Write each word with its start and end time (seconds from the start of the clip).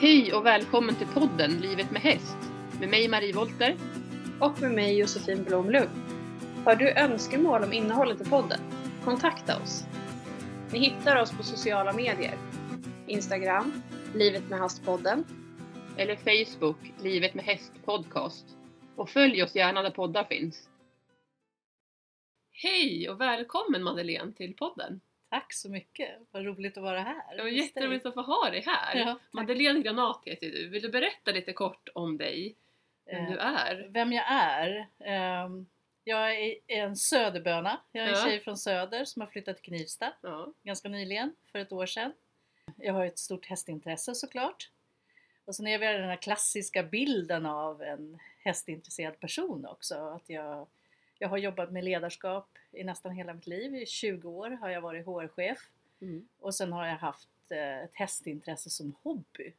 Hej 0.00 0.32
och 0.32 0.46
välkommen 0.46 0.94
till 0.94 1.06
podden 1.06 1.50
Livet 1.50 1.90
med 1.90 2.00
häst 2.02 2.36
med 2.78 2.88
mig 2.88 3.08
Marie 3.08 3.32
Volter. 3.32 3.76
Och 4.40 4.60
med 4.60 4.70
mig 4.70 4.98
Josefin 4.98 5.44
Blomlund. 5.44 5.90
Har 6.64 6.76
du 6.76 6.90
önskemål 6.90 7.64
om 7.64 7.72
innehållet 7.72 8.20
i 8.20 8.24
podden? 8.24 8.60
Kontakta 9.04 9.62
oss! 9.62 9.84
Ni 10.72 10.78
hittar 10.78 11.22
oss 11.22 11.36
på 11.36 11.42
sociala 11.42 11.92
medier. 11.92 12.38
Instagram, 13.06 13.82
Livet 14.14 14.48
med 14.48 14.58
Hästpodden. 14.58 15.24
Eller 15.96 16.16
Facebook, 16.16 16.92
Livet 17.02 17.34
med 17.34 17.44
häst 17.44 17.72
podcast. 17.84 18.56
Och 18.96 19.10
följ 19.10 19.42
oss 19.42 19.54
gärna 19.54 19.82
där 19.82 19.90
poddar 19.90 20.24
finns. 20.24 20.68
Hej 22.62 23.10
och 23.10 23.20
välkommen 23.20 23.82
Madeleine 23.82 24.32
till 24.32 24.56
podden. 24.56 25.00
Tack 25.30 25.52
så 25.52 25.68
mycket, 25.70 26.10
vad 26.30 26.44
roligt 26.44 26.76
att 26.76 26.82
vara 26.82 27.00
här. 27.00 27.36
Det 27.36 27.42
var 27.42 27.48
jätteroligt 27.48 28.06
att 28.06 28.14
få 28.14 28.22
ha 28.22 28.50
dig 28.50 28.60
här. 28.66 28.96
Ja, 28.96 29.04
tack. 29.04 29.18
Madeleine 29.32 29.80
Granat 29.82 30.22
heter 30.26 30.46
du. 30.50 30.68
Vill 30.68 30.82
du 30.82 30.88
berätta 30.88 31.30
lite 31.32 31.52
kort 31.52 31.88
om 31.94 32.18
dig? 32.18 32.56
Vem 33.06 33.24
Eh, 33.24 33.30
du 33.30 33.38
är? 33.38 33.86
Vem 33.90 34.12
jag 34.12 34.24
är? 34.28 34.88
Ehm, 34.98 35.66
jag 36.04 36.34
är 36.40 36.54
en 36.66 36.96
söderböna. 36.96 37.80
Jag 37.92 38.04
är 38.04 38.08
en 38.08 38.14
Ja. 38.18 38.24
tjej 38.24 38.40
från 38.40 38.56
Söder 38.56 39.04
som 39.04 39.20
har 39.22 39.26
flyttat 39.26 39.56
till 39.56 39.64
Knivsta 39.64 40.12
Ja. 40.22 40.52
ganska 40.62 40.88
nyligen, 40.88 41.32
för 41.52 41.58
ett 41.58 41.72
år 41.72 41.86
sedan. 41.86 42.12
Jag 42.76 42.92
har 42.94 43.06
ett 43.06 43.18
stort 43.18 43.46
hästintresse 43.46 44.14
såklart. 44.14 44.70
Och 45.44 45.54
sen 45.54 45.66
är 45.66 45.70
jag 45.82 46.00
den 46.00 46.08
här 46.08 46.16
klassiska 46.16 46.82
bilden 46.82 47.46
av 47.46 47.82
en 47.82 48.18
hästintresserad 48.44 49.20
person 49.20 49.66
också. 49.66 49.94
Att 49.94 50.28
jag, 50.30 50.66
jag 51.22 51.28
har 51.28 51.38
jobbat 51.38 51.72
med 51.72 51.84
ledarskap 51.84 52.48
i 52.72 52.84
nästan 52.84 53.12
hela 53.12 53.34
mitt 53.34 53.46
liv. 53.46 53.74
I 53.74 53.86
20 53.86 54.28
år 54.30 54.50
har 54.50 54.68
jag 54.70 54.80
varit 54.80 55.06
HR-chef. 55.06 55.58
Mm. 56.00 56.28
Och 56.38 56.54
sen 56.54 56.72
har 56.72 56.86
jag 56.86 56.96
haft 56.96 57.28
eh, 57.48 57.78
ett 57.84 57.94
hästintresse 57.94 58.70
som 58.70 58.94
hobby. 59.02 59.52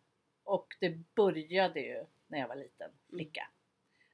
Och 0.43 0.75
det 0.79 0.89
började 1.15 1.79
ju 1.79 2.05
när 2.27 2.39
jag 2.39 2.47
var 2.47 2.55
liten 2.55 2.91
flicka. 3.09 3.47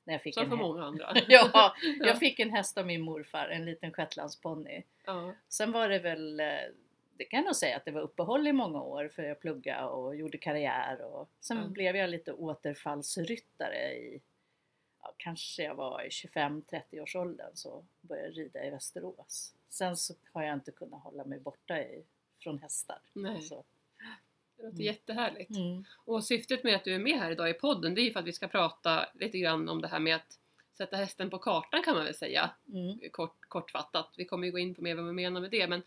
När 0.04 0.14
jag 0.14 0.22
fick 0.22 0.34
Som 0.34 0.44
en 0.44 0.50
för 0.50 0.58
många 0.58 0.84
andra. 0.84 1.14
ja, 1.28 1.50
Ja. 1.54 1.76
jag 2.00 2.20
fick 2.20 2.39
en 2.39 2.50
häst 2.50 2.78
av 2.78 2.86
min 2.86 3.02
morfar, 3.02 3.48
en 3.48 3.66
liten 3.66 3.94
shetlandsponny. 3.94 4.84
Ja. 5.06 5.34
Sen 5.50 5.72
var 5.72 5.89
det 5.89 6.00
väl, 6.00 6.39
eh, 6.39 6.45
det 7.17 7.23
kan 7.26 7.38
jag 7.38 7.45
nog 7.45 7.56
säga 7.56 7.78
att 7.78 7.86
det 7.86 7.92
var 7.92 8.02
uppehåll 8.02 8.48
i 8.48 8.54
många 8.54 8.82
år 8.82 9.08
för 9.16 9.23
jag 9.23 9.39
pluggade 9.39 9.84
och 9.88 10.16
gjorde 10.16 10.38
karriär. 10.38 11.02
Och 11.02 11.30
sen 11.39 11.58
Ja. 11.58 11.67
blev 11.67 11.95
jag 11.95 12.09
lite 12.09 12.34
återfallsryttare 12.34 13.94
i, 13.94 14.22
ja, 15.02 15.14
kanske 15.17 15.64
jag 15.64 15.76
var 15.76 16.02
i 16.02 16.09
25-30 16.09 17.02
års 17.02 17.16
åldern 17.16 17.52
så 17.53 17.86
började 18.02 18.28
jag 18.28 18.38
rida 18.38 18.66
i 18.66 18.70
Västerås. 18.70 19.54
Sen 19.70 19.98
så 19.98 20.14
har 20.34 20.44
jag 20.44 20.54
inte 20.54 20.72
kunnat 20.72 21.04
hålla 21.04 21.26
mig 21.26 21.39
borta 21.39 21.80
i, 21.80 22.04
från 22.39 22.59
hästar. 22.59 23.00
Nej. 23.14 23.42
Så. 23.42 23.64
Det 24.58 24.64
låter 24.64 24.76
Mm. 24.76 24.86
jättehärligt. 24.86 25.50
Mm. 25.50 25.84
Och 26.06 26.23
syftet 26.23 26.64
med 26.64 26.76
att 26.76 26.84
du 26.84 26.95
är 26.95 27.00
med 27.00 27.20
här 27.20 27.31
idag 27.31 27.50
i 27.50 27.54
podden 27.54 27.95
det 27.95 28.02
är 28.02 28.04
ju 28.04 28.12
för 28.12 28.20
att 28.20 28.26
vi 28.26 28.34
ska 28.34 28.48
prata 28.48 29.09
lite 29.14 29.38
grann 29.38 29.70
om 29.70 29.81
det 29.81 29.88
här 29.88 30.00
med 30.00 30.16
att 30.16 30.39
sätta 30.78 30.98
hästen 30.98 31.30
på 31.30 31.38
kartan 31.39 31.84
kan 31.84 31.95
man 31.95 32.06
väl 32.06 32.16
säga. 32.16 32.52
Mm. 32.73 33.00
Kort, 33.11 33.38
kortfattat. 33.48 34.14
Vi 34.17 34.26
kommer 34.26 34.45
ju 34.45 34.52
gå 34.52 34.59
in 34.59 34.76
på 34.76 34.82
mer 34.82 34.95
vad 34.95 35.06
vi 35.06 35.14
menar 35.14 35.42
med 35.42 35.52
det 35.52 35.67
men 35.67 35.84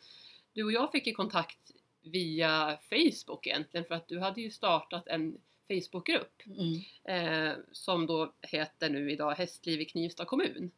du 0.52 0.64
och 0.64 0.72
jag 0.72 0.92
fick 0.92 1.06
ju 1.06 1.12
kontakt 1.12 1.70
via 2.02 2.78
Facebook 2.88 3.46
egentligen 3.46 3.84
för 3.84 3.94
att 3.94 4.08
du 4.08 4.18
hade 4.20 4.40
ju 4.40 4.50
startat 4.50 5.06
en 5.06 5.38
Facebookgrupp 5.70 6.42
Mm. 6.46 6.80
eh, 7.04 7.56
som 7.72 8.06
då 8.06 8.32
heter 8.42 8.90
nu 8.90 9.10
idag 9.10 9.34
Hästliv 9.34 9.80
i 9.80 9.84
Knivsta 9.84 10.24
kommun. 10.24 10.70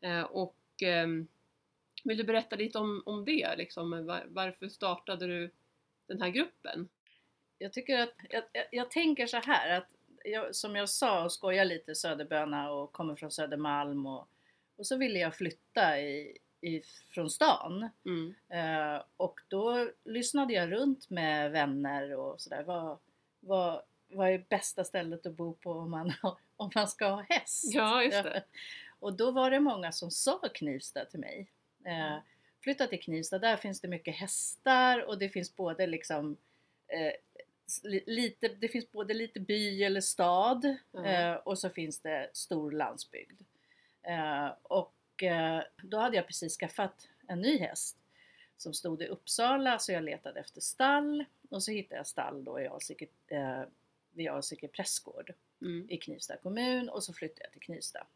Eh, 0.00 0.22
och 0.22 0.56
ehm, 0.82 1.26
vill 2.04 2.16
du 2.16 2.24
berätta 2.24 2.56
lite 2.56 2.78
om, 2.78 3.02
om 3.06 3.24
det? 3.24 3.56
Liksom, 3.56 4.06
var, 4.06 4.24
varför 4.28 4.68
startade 4.68 5.26
du 5.26 5.50
den 6.06 6.22
här 6.22 6.28
gruppen? 6.28 6.88
Jag 7.58 7.72
tycker 7.72 7.98
att, 7.98 8.14
jag, 8.30 8.44
jag, 8.70 8.90
tänker 8.90 9.26
så 9.26 9.36
här 9.36 9.78
att 9.78 9.88
jag, 10.24 10.54
som 10.54 10.76
jag 10.76 10.88
sa 10.88 11.24
och 11.24 11.32
skojar 11.32 11.64
lite 11.64 11.94
söderböna 11.94 12.70
och 12.70 12.92
kommer 12.92 13.16
från 13.16 13.30
Södermalm 13.30 14.06
och, 14.06 14.28
och 14.76 14.86
så 14.86 14.96
ville 14.96 15.18
jag 15.18 15.34
flytta 15.34 16.00
i, 16.00 16.38
i, 16.60 16.82
från 17.10 17.30
stan. 17.30 17.88
Mm. 18.04 18.34
Eh, 18.48 19.02
och 19.16 19.40
då 19.48 19.90
lyssnade 20.04 20.52
jag 20.52 20.72
runt 20.72 21.10
med 21.10 21.52
vänner 21.52 22.16
och 22.16 22.40
sådär. 22.40 22.62
Vad, 22.62 22.98
vad, 23.46 23.82
vad 24.08 24.30
är 24.30 24.44
bästa 24.48 24.84
stället 24.84 25.26
att 25.26 25.32
bo 25.36 25.54
på 25.54 25.72
om 25.72 25.90
man, 25.90 26.12
om 26.56 26.70
man 26.74 26.88
ska 26.88 27.06
ha 27.08 27.22
häst? 27.28 27.64
Ja, 27.74 28.02
just 28.02 28.22
det. 28.22 28.44
Och 28.98 29.12
då 29.16 29.30
var 29.30 29.50
det 29.50 29.60
många 29.60 29.92
som 29.92 30.10
sa 30.10 30.40
Knivsta 30.54 31.04
till 31.04 31.20
mig. 31.20 31.50
Eh, 31.84 32.16
flytta 32.62 32.86
till 32.86 33.02
Knivsta, 33.02 33.38
där 33.38 33.56
finns 33.56 33.80
det 33.80 33.88
mycket 33.88 34.14
hästar 34.16 35.04
och 35.08 35.18
det 35.18 35.28
finns 35.28 35.56
både 35.56 35.86
liksom 35.86 36.36
eh, 36.88 37.12
li- 37.82 38.04
lite, 38.06 38.48
det 38.48 38.68
finns 38.68 38.92
både 38.92 39.14
lite 39.14 39.40
by 39.40 39.82
eller 39.84 40.00
stad 40.00 40.76
Ja. 40.92 41.04
eh, 41.06 41.34
och 41.34 41.58
så 41.58 41.70
finns 41.70 42.00
det 42.00 42.30
stor 42.32 42.70
landsbygd. 42.72 43.40
Eh, 44.02 44.48
och 44.62 45.22
eh, 45.22 45.62
då 45.82 45.98
hade 45.98 46.16
jag 46.16 46.26
precis 46.26 46.56
skaffat 46.58 47.08
en 47.28 47.40
ny 47.40 47.58
häst 47.58 47.96
som 48.56 48.74
stod 48.74 49.02
i 49.02 49.06
Uppsala 49.06 49.78
så 49.78 49.92
jag 49.92 50.04
letade 50.04 50.40
efter 50.40 50.60
stall 50.60 51.24
och 51.48 51.62
så 51.62 51.70
hittade 51.72 51.96
jag 51.96 52.06
stall 52.06 52.44
då 52.44 52.60
i 52.60 52.66
Alsike, 52.68 53.06
eh, 53.26 53.62
vid 54.10 54.28
Alsike 54.28 54.68
prästgård 54.68 55.32
Mm. 55.62 55.86
i 55.90 55.96
Knivsta 55.96 56.36
kommun 56.36 56.88
och 56.88 57.04
så 57.04 57.12
flyttade 57.12 57.40
jag 57.44 57.52
till 57.52 57.60
Knivsta. 57.60 58.06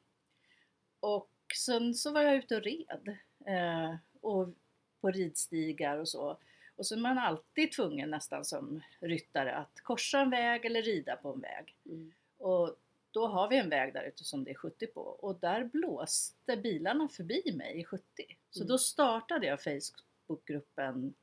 Och 1.00 1.30
sen 1.56 1.94
så 1.94 2.12
var 2.12 2.22
jag 2.22 2.36
ute 2.36 2.56
och 2.56 2.62
red 2.62 3.16
eh, 3.46 3.94
och 4.20 4.48
på 5.00 5.10
ridstigar 5.10 5.96
och 5.98 6.08
så. 6.08 6.38
Och 6.76 6.86
så 6.86 6.94
är 6.94 6.98
man 6.98 7.18
alltid 7.18 7.72
tvungen 7.72 8.10
nästan 8.10 8.44
som 8.44 8.80
ryttare 9.00 9.54
att 9.54 9.80
korsa 9.80 10.20
en 10.20 10.30
väg 10.30 10.64
eller 10.64 10.82
rida 10.82 11.16
på 11.16 11.32
en 11.32 11.40
väg. 11.40 11.74
Mm. 11.86 12.12
Och 12.38 12.76
då 13.10 13.26
har 13.26 13.48
vi 13.48 13.58
en 13.58 13.68
väg 13.70 13.92
där 13.94 14.02
ute 14.02 14.24
som 14.24 14.44
det 14.44 14.50
är 14.50 14.54
70 14.54 14.86
på 14.86 15.00
och 15.00 15.34
där 15.40 15.64
blåste 15.64 16.56
bilarna 16.56 17.08
förbi 17.08 17.52
mig 17.54 17.80
i 17.80 17.84
70. 17.84 18.02
Så 18.50 18.60
Mm. 18.60 18.68
då 18.68 18.78
startade 18.78 19.46
jag 19.46 19.58
Facebookgruppen 19.62 21.14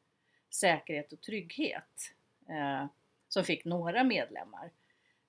Säkerhet 0.49 1.13
och 1.13 1.21
trygghet 1.21 2.13
eh, 2.49 2.85
som 3.27 3.43
fick 3.43 3.65
några 3.65 4.03
medlemmar. 4.03 4.71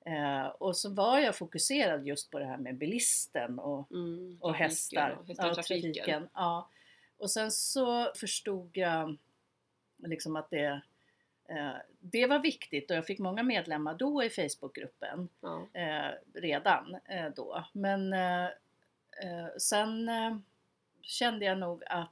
Eh, 0.04 0.46
och 0.46 0.76
så 0.76 0.90
var 0.90 1.18
jag 1.18 1.36
fokuserad 1.36 2.06
just 2.06 2.30
på 2.30 2.38
det 2.38 2.44
här 2.44 2.56
med 2.56 2.76
bilisten 2.76 3.58
och, 3.58 3.90
Mm. 3.92 4.38
och 4.40 4.54
hästar. 4.54 5.10
och 5.20 5.26
hästar 5.26 5.48
och 5.48 5.54
trafiken. 5.54 6.28
Ja. 6.34 6.68
Och 7.16 7.30
sen 7.30 7.50
så 7.52 8.12
förstod 8.14 8.76
jag 8.76 9.16
liksom 9.96 10.36
att 10.36 10.50
det, 10.50 10.80
eh, 11.48 11.72
det 12.00 12.26
var 12.26 12.38
viktigt 12.38 12.90
och 12.90 12.96
jag 12.96 13.06
fick 13.06 13.18
många 13.18 13.42
medlemmar 13.42 13.94
då 13.94 14.24
i 14.24 14.30
Facebookgruppen 14.30 15.28
Ja. 15.40 15.66
eh, 15.72 16.12
redan 16.34 16.96
eh, 17.04 17.28
då. 17.36 17.64
Men 17.72 18.14
sen 19.58 20.10
kände 21.02 21.44
jag 21.44 21.58
nog 21.58 21.84
att 21.86 22.10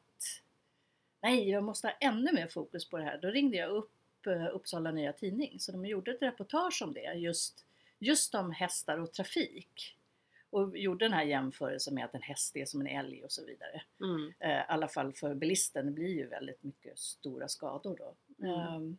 nej, 1.23 1.51
jag 1.51 1.65
måste 1.65 1.87
ha 1.87 1.95
ännu 2.01 2.33
mer 2.33 2.47
fokus 2.47 2.91
på 2.91 2.99
det 2.99 3.05
här. 3.05 3.19
Då 3.19 3.29
ringde 3.29 3.57
jag 3.57 3.71
upp 3.71 4.27
eh, 4.27 4.47
Uppsala 4.53 4.91
Nya 4.91 5.13
Tidning 5.13 5.61
så 5.61 5.73
de 5.73 5.87
gjorde 5.87 6.11
ett 6.11 6.23
reportage 6.23 6.83
om 6.83 6.95
det, 6.95 7.15
just, 7.15 7.65
just 7.99 8.35
om 8.35 8.53
hästar 8.53 8.99
och 8.99 9.13
trafik. 9.13 9.97
Och 10.51 10.79
gjorde 10.79 11.05
den 11.05 11.13
här 11.13 11.25
jämförelsen 11.25 11.95
med 11.95 12.05
att 12.05 12.15
en 12.15 12.23
häst 12.23 12.57
är 12.57 12.65
som 12.65 12.81
en 12.81 12.87
älg 12.87 13.25
och 13.25 13.33
så 13.33 13.45
vidare. 13.45 13.83
Mm. 14.01 14.33
Eh, 14.39 14.51
I 14.51 14.65
alla 14.69 14.89
fall 14.89 15.13
för 15.13 15.35
bilisten, 15.35 15.87
det 15.87 15.93
blir 15.93 16.09
ju 16.09 16.27
väldigt 16.27 16.63
mycket 16.63 16.99
stora 16.99 17.49
skador 17.49 17.97
då. 17.99 18.15
Mm. 18.47 18.61
Ehm, 18.61 18.99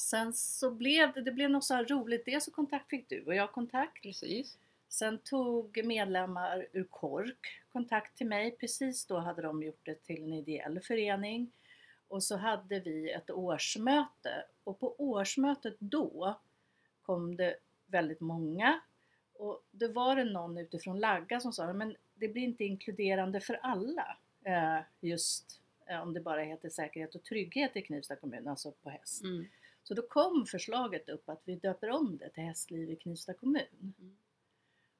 sen 0.00 0.32
så 0.32 0.70
blev 0.70 1.12
det, 1.12 1.20
det 1.20 1.32
blev 1.32 1.50
något 1.50 1.64
så 1.64 1.82
roligt, 1.82 2.24
dels 2.24 2.44
så 2.44 2.50
kontakt 2.50 2.90
fick 2.90 3.08
du 3.08 3.24
och 3.24 3.34
jag 3.34 3.52
kontakt. 3.52 4.02
Precis. 4.02 4.58
Sen 4.94 5.18
tog 5.18 5.84
medlemmar 5.84 6.66
ur 6.72 6.84
KORK 6.84 7.62
kontakt 7.72 8.16
till 8.16 8.26
mig, 8.26 8.56
precis 8.56 9.06
då 9.06 9.18
hade 9.18 9.42
de 9.42 9.62
gjort 9.62 9.80
det 9.82 9.94
till 9.94 10.22
en 10.22 10.32
ideell 10.32 10.80
förening. 10.80 11.52
Och 12.08 12.22
så 12.22 12.36
hade 12.36 12.80
vi 12.80 13.10
ett 13.10 13.30
årsmöte 13.30 14.44
och 14.64 14.80
på 14.80 14.94
årsmötet 14.98 15.74
då 15.78 16.40
kom 17.02 17.36
det 17.36 17.56
väldigt 17.86 18.20
många 18.20 18.80
och 19.32 19.64
det 19.70 19.88
var 19.88 20.16
det 20.16 20.24
någon 20.24 20.58
utifrån 20.58 21.00
Lagga 21.00 21.40
som 21.40 21.52
sa 21.52 21.72
men 21.72 21.96
det 22.14 22.28
blir 22.28 22.42
inte 22.42 22.64
inkluderande 22.64 23.40
för 23.40 23.54
alla 23.62 24.18
eh, 24.44 24.80
just 25.00 25.60
eh, 25.86 26.02
om 26.02 26.14
det 26.14 26.20
bara 26.20 26.42
heter 26.42 26.68
säkerhet 26.68 27.14
och 27.14 27.22
trygghet 27.22 27.76
i 27.76 27.82
Knivsta 27.82 28.16
kommun, 28.16 28.48
alltså 28.48 28.72
på 28.72 28.90
häst. 28.90 29.24
Mm. 29.24 29.46
Så 29.82 29.94
då 29.94 30.02
kom 30.02 30.46
förslaget 30.46 31.08
upp 31.08 31.28
att 31.28 31.42
vi 31.44 31.56
döper 31.56 31.90
om 31.90 32.16
det 32.16 32.30
till 32.30 32.42
Hästliv 32.42 32.90
i 32.90 32.96
Knivsta 32.96 33.34
kommun. 33.34 33.62
Mm. 33.80 34.16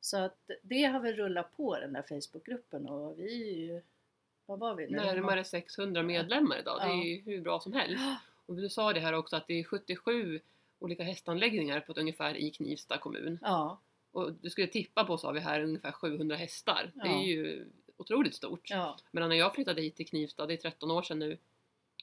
Så 0.04 0.16
att 0.16 0.50
det 0.62 0.82
har 0.84 1.00
väl 1.00 1.14
rullat 1.16 1.56
på 1.56 1.76
den 1.80 1.92
där 1.92 2.02
Facebookgruppen 2.02 2.88
och 2.88 3.18
vi 3.18 3.50
är 3.52 3.56
ju, 3.74 3.82
vad 4.46 4.58
var 4.58 4.74
vi 4.74 4.86
nu? 4.86 4.96
Närmare 4.96 5.44
600 5.44 6.02
medlemmar 6.02 6.58
idag. 6.58 6.80
Det 6.80 6.86
Ja. 6.86 6.92
är 7.02 7.04
ju 7.04 7.20
hur 7.20 7.40
bra 7.40 7.60
som 7.60 7.72
helst. 7.72 8.02
Och 8.46 8.56
du 8.56 8.68
sa 8.68 8.92
det 8.92 9.00
här 9.00 9.12
också 9.12 9.36
att 9.36 9.46
det 9.46 9.54
är 9.60 9.64
77 9.64 10.40
olika 10.78 11.02
hästanläggningar 11.02 11.80
på 11.80 11.92
ett 11.92 11.98
ungefär 11.98 12.34
i 12.36 12.50
Knivsta 12.50 12.98
kommun. 12.98 13.38
Ja, 13.42 13.80
Och 14.12 14.32
du 14.32 14.50
skulle 14.50 14.66
tippa 14.66 15.04
på, 15.04 15.18
sa 15.18 15.30
vi 15.32 15.40
här, 15.40 15.60
ungefär 15.62 15.92
700 15.92 16.36
hästar. 16.36 16.92
Det 16.94 17.08
Ja. 17.08 17.14
är 17.20 17.24
ju 17.24 17.66
otroligt 17.96 18.34
stort. 18.34 18.70
ja, 18.70 18.96
Men 19.10 19.28
när 19.28 19.36
jag 19.36 19.54
flyttade 19.54 19.82
hit 19.82 19.96
till 19.96 20.06
Knivsta, 20.08 20.46
det 20.46 20.54
är 20.54 20.56
13 20.56 20.90
år 20.90 21.02
sedan 21.02 21.18
nu, 21.18 21.38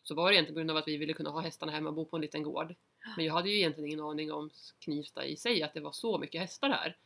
så 0.03 0.15
var 0.15 0.29
det 0.29 0.35
egentligen 0.35 0.55
på 0.55 0.57
grund 0.59 0.71
av 0.71 0.77
att 0.77 0.87
vi 0.87 0.97
ville 0.97 1.13
kunna 1.13 1.29
ha 1.29 1.39
hästarna 1.41 1.71
hemma 1.71 1.89
och 1.89 1.95
bo 1.95 2.05
på 2.05 2.15
en 2.15 2.21
liten 2.21 2.43
gård. 2.43 2.75
Men 3.17 3.25
jag 3.25 3.33
hade 3.33 3.49
ju 3.49 3.55
egentligen 3.57 3.87
ingen 3.87 4.05
aning 4.05 4.31
om 4.31 4.49
Knivsta 4.79 5.25
i 5.25 5.37
sig, 5.37 5.63
att 5.63 5.73
det 5.73 5.79
var 5.79 5.91
så 5.91 6.17
mycket 6.17 6.41
hästar 6.41 6.69
här. 6.69 6.97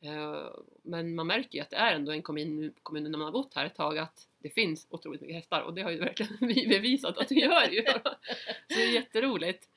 Eh, 0.00 0.50
Men 0.82 1.14
man 1.14 1.26
märker 1.26 1.58
ju 1.58 1.60
att 1.62 1.70
det 1.70 1.76
är 1.76 1.94
ändå 1.94 2.12
en 2.12 2.22
kommun, 2.22 2.74
kommun 2.82 3.02
när 3.02 3.10
man 3.18 3.20
har 3.24 3.32
bott 3.32 3.54
här 3.54 3.64
ett 3.66 3.74
tag 3.74 3.98
att 3.98 4.28
det 4.38 4.50
finns 4.50 4.86
otroligt 4.90 5.20
mycket 5.20 5.36
hästar 5.36 5.60
och 5.60 5.74
det 5.74 5.82
har 5.82 5.90
ju 5.90 5.98
verkligen 5.98 6.36
vi 6.40 6.66
bevisat 6.68 7.18
att 7.18 7.28
det 7.28 7.34
gör 7.34 7.68
ju. 7.70 7.82
Så 7.92 8.02
det 8.68 8.82
är 8.82 8.92
jätteroligt. 8.94 9.68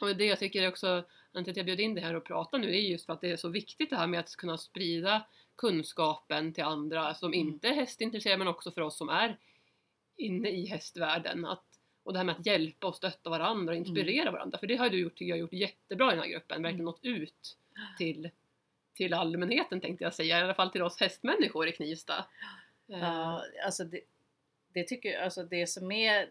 Och 0.00 0.16
det 0.16 0.24
jag 0.24 0.38
tycker 0.38 0.68
också, 0.68 0.86
anledningen 0.86 1.44
till 1.44 1.50
att 1.50 1.56
jag 1.56 1.66
bjöd 1.66 1.80
in 1.80 1.94
dig 1.94 2.04
här 2.04 2.14
och 2.14 2.24
prata 2.24 2.58
nu, 2.58 2.66
det 2.66 2.76
är 2.78 2.80
just 2.90 3.06
för 3.06 3.12
att 3.12 3.20
det 3.20 3.30
är 3.30 3.36
så 3.36 3.48
viktigt 3.48 3.90
det 3.90 3.96
här 3.96 4.06
med 4.06 4.20
att 4.20 4.36
kunna 4.36 4.58
sprida 4.58 5.26
kunskapen 5.56 6.52
till 6.52 6.64
andra 6.64 7.14
som 7.14 7.28
Mm. 7.32 7.40
inte 7.48 7.68
är 7.68 7.72
hästintresserade 7.72 8.38
men 8.38 8.48
också 8.48 8.70
för 8.70 8.80
oss 8.80 8.96
som 8.96 9.08
är 9.08 9.38
inne 10.16 10.48
i 10.48 10.66
hästvärlden. 10.66 11.44
Att, 11.44 11.64
och 12.02 12.12
det 12.12 12.18
här 12.18 12.24
med 12.26 12.34
att 12.38 12.46
hjälpa 12.46 12.86
och 12.86 12.96
stötta 12.96 13.30
varandra 13.30 13.72
och 13.72 13.78
inspirera 13.78 14.30
varandra. 14.30 14.58
För 14.58 14.66
det 14.66 14.76
har 14.76 14.90
du 14.90 15.00
gjort, 15.00 15.14
tycker 15.14 15.30
jag, 15.30 15.38
gjort 15.38 15.52
jättebra 15.52 16.06
i 16.12 16.14
den 16.14 16.22
här 16.24 16.30
gruppen. 16.30 16.62
Verkligen 16.62 16.74
Mm. 16.80 16.84
nått 16.84 17.00
ut 17.04 17.56
till, 17.98 18.30
till 18.94 19.14
allmänheten 19.14 19.80
tänkte 19.80 20.04
jag 20.04 20.14
säga. 20.14 20.38
I 20.38 20.42
alla 20.42 20.54
fall 20.54 20.70
till 20.70 20.82
oss 20.82 21.00
hästmänniskor 21.00 21.68
i 21.68 21.72
Knivsta. 21.72 22.14
Eh, 22.88 22.98
Ja, 22.98 23.42
alltså 23.64 23.84
det, 23.84 24.00
det 24.72 24.84
tycker 24.84 25.08
jag, 25.12 25.22
alltså 25.22 25.42
det 25.42 25.66
som 25.66 25.92
är 25.92 26.30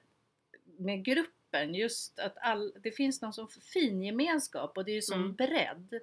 med 0.77 1.05
gruppen, 1.05 1.75
just 1.75 2.19
att 2.19 2.37
all, 2.41 2.73
det 2.83 2.91
finns 2.91 3.21
någon 3.21 3.33
sån 3.33 3.47
fin 3.47 4.03
gemenskap 4.03 4.77
och 4.77 4.85
det 4.85 4.91
är 4.91 4.95
ju 4.95 5.01
sån 5.01 5.19
Mm. 5.19 5.33
bredd. 5.35 5.99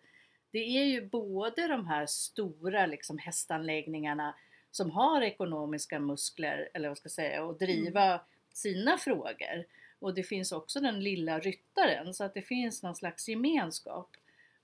Det 0.50 0.58
är 0.78 0.84
ju 0.84 1.06
både 1.08 1.68
de 1.68 1.86
här 1.86 2.06
stora 2.06 2.86
liksom 2.86 3.18
hästanläggningarna 3.18 4.34
som 4.70 4.90
har 4.90 5.22
ekonomiska 5.22 6.00
muskler, 6.00 6.68
eller 6.74 6.88
vad 6.88 6.98
ska 6.98 7.06
jag 7.06 7.12
säga, 7.12 7.44
och 7.44 7.58
driva 7.58 8.20
sina 8.52 8.98
frågor. 8.98 9.64
Och 9.98 10.14
det 10.14 10.22
finns 10.22 10.52
också 10.52 10.80
den 10.80 11.00
lilla 11.00 11.38
ryttaren, 11.38 12.14
så 12.14 12.24
att 12.24 12.34
det 12.34 12.42
finns 12.42 12.82
någon 12.82 12.94
slags 12.96 13.28
gemenskap. 13.28 14.10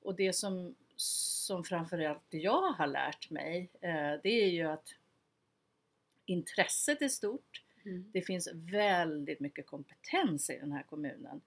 Och 0.02 0.14
det 0.14 0.32
som, 0.32 0.74
som 0.96 1.64
framförallt 1.64 2.22
jag 2.30 2.72
har 2.72 2.86
lärt 2.86 3.30
mig, 3.30 3.70
eh, 3.80 4.12
det 4.22 4.44
är 4.44 4.48
ju 4.48 4.62
att 4.62 4.94
intresset 6.24 7.02
är 7.02 7.08
stort. 7.08 7.62
mm. 7.84 8.10
Det 8.12 8.22
finns 8.22 8.48
väldigt 8.54 9.40
mycket 9.40 9.66
kompetens 9.66 10.50
i 10.50 10.58
den 10.58 10.72
här 10.72 10.82
kommunen. 10.82 11.40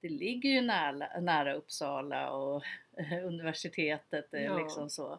Det 0.00 0.08
ligger 0.08 0.50
ju 0.50 0.60
nära, 0.60 1.20
nära 1.20 1.54
Uppsala 1.54 2.30
och 2.30 2.64
eh, 2.96 3.26
universitetet. 3.26 4.34
är 4.34 4.44
Ja. 4.44 4.58
Liksom 4.58 4.90
så. 4.90 5.12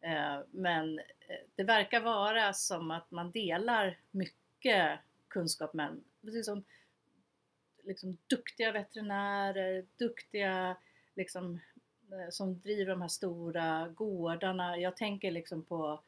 Eh, 0.00 0.40
Men 0.50 0.98
eh, 0.98 1.36
det 1.54 1.64
verkar 1.64 2.00
vara 2.00 2.52
som 2.52 2.90
att 2.90 3.10
man 3.10 3.30
delar 3.30 3.98
mycket 4.10 4.98
kunskap 5.28 5.74
med 5.74 6.00
precis 6.22 6.46
som 6.46 6.64
liksom 7.84 8.16
duktiga 8.26 8.72
veterinärer, 8.72 9.86
duktiga 9.96 10.76
liksom, 11.14 11.54
eh, 11.54 11.60
som 12.30 12.60
driver 12.60 12.90
de 12.90 13.00
här 13.00 13.08
stora 13.08 13.88
gårdarna. 13.88 14.78
Jag 14.78 14.96
tänker 14.96 15.30
liksom 15.30 15.62
på 15.62 16.00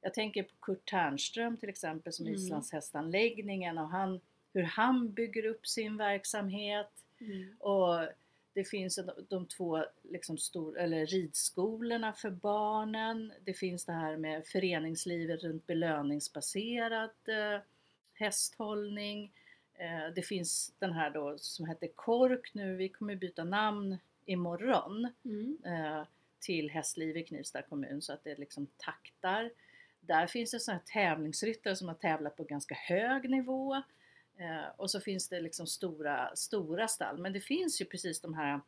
jag 0.00 0.14
tänker 0.14 0.42
på 0.42 0.54
Kurt 0.60 0.90
Ternström 0.90 1.56
till 1.56 1.68
exempel 1.68 2.12
som 2.12 2.26
Mm. 2.26 2.38
Islandshästanläggningen 2.38 3.78
och 3.78 3.88
han, 3.88 4.20
hur 4.52 4.62
han 4.62 5.12
bygger 5.12 5.46
upp 5.46 5.66
sin 5.66 5.96
verksamhet. 5.96 6.90
Mm. 7.20 7.56
Och 7.58 8.08
det 8.52 8.64
finns 8.64 8.98
de 9.28 9.46
två 9.46 9.84
liksom 10.02 10.38
stor, 10.38 10.78
eller 10.78 11.06
ridskolorna 11.06 12.12
för 12.12 12.30
barnen. 12.30 13.32
Det 13.44 13.54
finns 13.54 13.84
det 13.84 13.92
här 13.92 14.16
med 14.16 14.46
föreningslivet 14.46 15.42
runt 15.42 15.66
belöningsbaserad 15.66 17.10
eh, 17.28 17.60
hästhållning. 18.14 19.32
Eh, 19.74 20.14
det 20.14 20.22
finns 20.22 20.72
den 20.78 20.92
här 20.92 21.10
då 21.10 21.38
som 21.38 21.66
heter 21.66 21.88
KORK 21.94 22.54
nu, 22.54 22.76
vi 22.76 22.88
kommer 22.88 23.16
byta 23.16 23.44
namn 23.44 23.98
imorgon 24.28 25.08
Mm. 25.24 25.58
eh, 25.66 26.02
till 26.40 26.70
Hästliv 26.70 27.16
i 27.16 27.22
Knivsta 27.22 27.62
kommun 27.62 28.02
så 28.02 28.12
att 28.12 28.24
det 28.24 28.38
liksom 28.38 28.66
taktar. 28.76 29.50
Där 30.00 30.26
finns 30.26 30.50
det 30.50 30.60
sådana 30.60 30.80
här 30.86 30.92
tävlingsryttare 30.92 31.76
som 31.76 31.88
har 31.88 31.94
tävlat 31.94 32.36
på 32.36 32.44
ganska 32.44 32.74
hög 32.74 33.30
nivå. 33.30 33.74
Eh, 34.36 34.68
och 34.76 34.90
så 34.90 35.00
finns 35.00 35.28
det 35.28 35.40
liksom 35.40 35.66
stora, 35.66 36.36
stora 36.36 36.88
stall. 36.88 37.18
Men 37.18 37.32
det 37.32 37.40
finns 37.40 37.80
ju 37.80 37.84
precis 37.84 38.20
de 38.20 38.34
här 38.34 38.60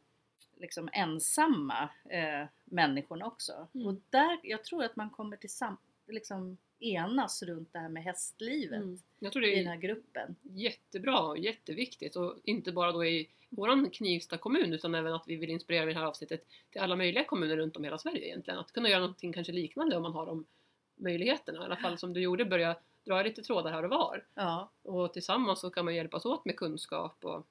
liksom 0.57 0.89
ensamma 0.93 1.89
eh, 2.11 2.47
människorna 2.65 3.27
också. 3.27 3.69
Mm. 3.75 3.87
Och 3.87 3.95
där, 4.11 4.39
jag 4.43 4.65
tror 4.65 4.85
att 4.85 4.97
man 4.97 5.11
kommer 5.11 5.37
till 5.37 5.51
sam, 5.51 5.77
liksom 6.09 6.57
enas 6.81 7.43
runt 7.43 7.73
det 7.73 7.79
här 7.79 7.89
med 7.89 8.03
hästlivet 8.03 8.83
Mm. 8.83 8.99
I 9.23 9.25
den 9.41 9.67
är 9.67 9.71
här 9.71 9.77
gruppen. 9.77 10.37
jättebra 10.43 11.21
och 11.21 11.39
jätteviktigt 11.39 12.17
och 12.17 12.37
inte 12.45 12.73
bara 12.73 12.93
då 12.93 13.05
i 13.05 13.29
våran 13.51 13.91
Knivsta 13.91 14.39
kommun 14.39 14.73
utan 14.73 14.95
även 14.95 15.15
att 15.15 15.25
vi 15.27 15.37
vill 15.37 15.51
inspirera 15.51 15.85
med 15.85 15.95
det 15.95 15.99
här 16.01 16.07
avsnittet 16.07 16.47
till 16.71 16.81
alla 16.81 16.97
möjliga 16.97 17.25
kommuner 17.25 17.57
runt 17.57 17.77
om 17.77 17.85
i 17.85 17.87
hela 17.87 17.99
Sverige 17.99 18.27
egentligen. 18.27 18.61
Att 18.61 18.73
kunna 18.73 18.89
göra 18.89 19.01
någonting 19.01 19.33
kanske 19.33 19.53
liknande 19.53 19.97
om 19.97 20.03
man 20.03 20.13
har 20.13 20.27
de 20.27 20.45
möjligheterna. 20.95 21.63
I 21.63 21.65
alla 21.65 21.77
fall 21.77 21.99
som 21.99 22.13
du 22.13 22.21
gjorde, 22.21 22.45
börja 22.45 22.77
dra 23.05 23.23
lite 23.23 23.43
trådar 23.43 23.73
här 23.73 23.83
och 23.83 23.91
var. 23.91 24.25
Ja. 24.35 24.71
Och 24.83 25.13
tillsammans 25.13 25.61
så 25.61 25.71
kan 25.71 25.85
man 25.85 25.95
hjälpas 25.95 26.25
åt 26.25 26.45
med 26.45 26.57
kunskap 26.57 27.25
och 27.25 27.47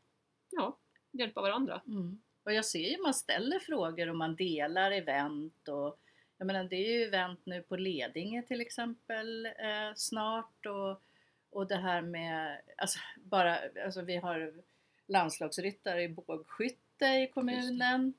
ja, 0.49 0.77
hjälpa 1.11 1.41
varandra. 1.41 1.81
Mm. 1.87 2.21
Och 2.43 2.53
jag 2.53 2.65
ser 2.65 2.89
ju 2.89 3.01
man 3.01 3.13
ställer 3.13 3.59
frågor 3.59 4.09
och 4.09 4.15
man 4.15 4.35
delar 4.35 4.91
event 4.91 5.67
och 5.67 5.99
jag 6.37 6.45
menar 6.45 6.63
det 6.63 6.75
är 6.75 6.99
ju 6.99 7.03
event 7.03 7.39
nu 7.43 7.61
på 7.61 7.75
Ledinge 7.75 8.43
till 8.43 8.61
exempel 8.61 9.45
eh, 9.45 9.93
snart 9.95 10.65
och, 10.65 11.01
och 11.49 11.67
det 11.67 11.75
här 11.75 12.01
med, 12.01 12.61
alltså 12.77 12.99
bara, 13.15 13.57
alltså 13.85 14.01
vi 14.01 14.15
har 14.15 14.53
landslagsryttare 15.09 16.03
i 16.03 16.09
bågskytte 16.09 17.05
i 17.05 17.31
kommunen. 17.33 18.13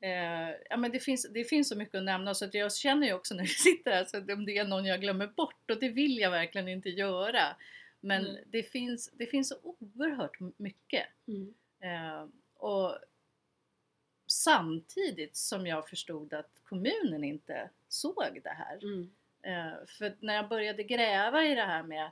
Eh, 0.00 0.50
ja 0.70 0.76
men 0.76 0.90
det 0.90 1.00
finns, 1.00 1.26
det 1.30 1.44
finns 1.44 1.68
så 1.68 1.76
mycket 1.76 1.94
att 1.94 2.04
nämna 2.04 2.34
så 2.34 2.44
att 2.44 2.54
jag 2.54 2.74
känner 2.74 3.06
ju 3.06 3.12
också 3.12 3.34
när 3.34 3.42
vi 3.42 3.48
sitter 3.48 3.90
här 3.90 4.04
så 4.04 4.16
att 4.16 4.30
om 4.30 4.44
det 4.44 4.58
är 4.58 4.64
någon 4.64 4.84
jag 4.84 5.00
glömmer 5.00 5.26
bort 5.26 5.70
och 5.70 5.80
det 5.80 5.88
vill 5.88 6.18
jag 6.18 6.30
verkligen 6.30 6.68
inte 6.68 6.90
göra. 6.90 7.56
Men 8.00 8.22
Nej. 8.22 8.44
det, 8.46 8.62
finns, 8.62 9.10
det 9.12 9.26
finns 9.26 9.48
så 9.48 9.56
oerhört 9.62 10.40
mycket. 10.56 11.06
Mm. 11.28 11.54
Eh, 11.80 12.28
och 12.54 12.98
samtidigt 14.26 15.36
som 15.36 15.66
jag 15.66 15.88
förstod 15.88 16.34
att 16.34 16.50
kommunen 16.64 17.24
inte 17.24 17.70
såg 17.88 18.40
det 18.44 18.50
här. 18.50 18.78
Mm. 18.82 19.10
Eh, 19.42 19.86
för 19.86 20.16
när 20.20 20.34
jag 20.34 20.48
började 20.48 20.82
gräva 20.82 21.44
i 21.44 21.54
det 21.54 21.62
här 21.64 21.82
med 21.82 22.10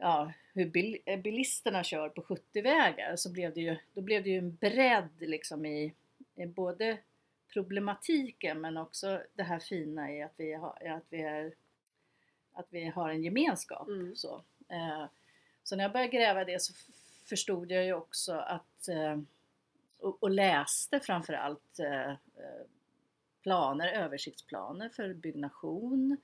ja, 0.00 0.32
hur 0.54 0.66
bil, 0.66 0.98
eh, 1.06 1.20
bilisterna 1.20 1.84
kör 1.84 2.08
på 2.08 2.22
70-vägar 2.22 3.16
så 3.16 3.32
blev 3.32 3.54
det 3.54 3.60
ju, 3.60 3.76
då 3.94 4.00
blev 4.00 4.22
det 4.22 4.30
ju 4.30 4.38
en 4.38 4.54
bredd 4.54 5.20
liksom 5.20 5.66
i, 5.66 5.94
i 6.34 6.46
både 6.46 6.98
problematiken 7.52 8.60
men 8.60 8.76
också 8.76 9.22
det 9.34 9.42
här 9.42 9.58
fina 9.58 10.12
i 10.12 10.22
att 10.22 10.34
vi 10.36 10.52
har, 10.52 10.86
att 10.86 11.06
vi 11.10 11.22
är, 11.22 11.52
att 12.52 12.66
vi 12.70 12.84
har 12.84 13.10
en 13.10 13.22
gemenskap. 13.22 13.88
Mm. 13.88 14.16
Så. 14.16 14.44
Eh, 14.68 15.04
så 15.62 15.76
när 15.76 15.84
jag 15.84 15.92
började 15.92 16.16
gräva 16.16 16.44
det 16.44 16.62
så 16.62 16.74
förstod 17.24 17.70
jag 17.70 17.84
ju 17.84 17.92
också 17.92 18.32
att 18.32 18.88
eh, 18.88 19.18
och, 19.98 20.22
och 20.22 20.30
läste 20.30 21.00
framförallt 21.00 21.78
eh, 21.78 22.10
eh, 22.10 22.66
planer, 23.42 23.88
översiktsplaner 23.88 24.88
för 24.88 25.14
byggnation. 25.14 26.16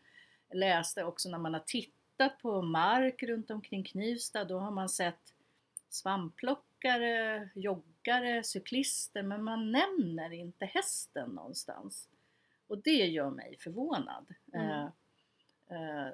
Läste 0.52 1.04
också 1.04 1.28
när 1.28 1.38
man 1.38 1.54
har 1.54 1.61
tittat 1.66 1.96
på 2.28 2.62
mark 2.62 3.23
runt 3.23 3.50
omkring 3.50 3.85
Knivsta, 3.85 4.44
då 4.44 4.58
har 4.58 4.70
man 4.70 4.88
sett 4.88 5.35
svampplockare, 5.88 7.49
joggare, 7.54 8.42
cyklister, 8.42 9.23
men 9.23 9.44
man 9.44 9.73
nämner 9.73 10.32
inte 10.32 10.64
hästen 10.64 11.30
någonstans. 11.30 12.08
Och 12.66 12.78
det 12.78 13.06
gör 13.06 13.30
mig 13.30 13.56
förvånad. 13.61 14.35
Mm. 14.52 14.70
Eh, 14.70 14.87
eh, 15.68 16.12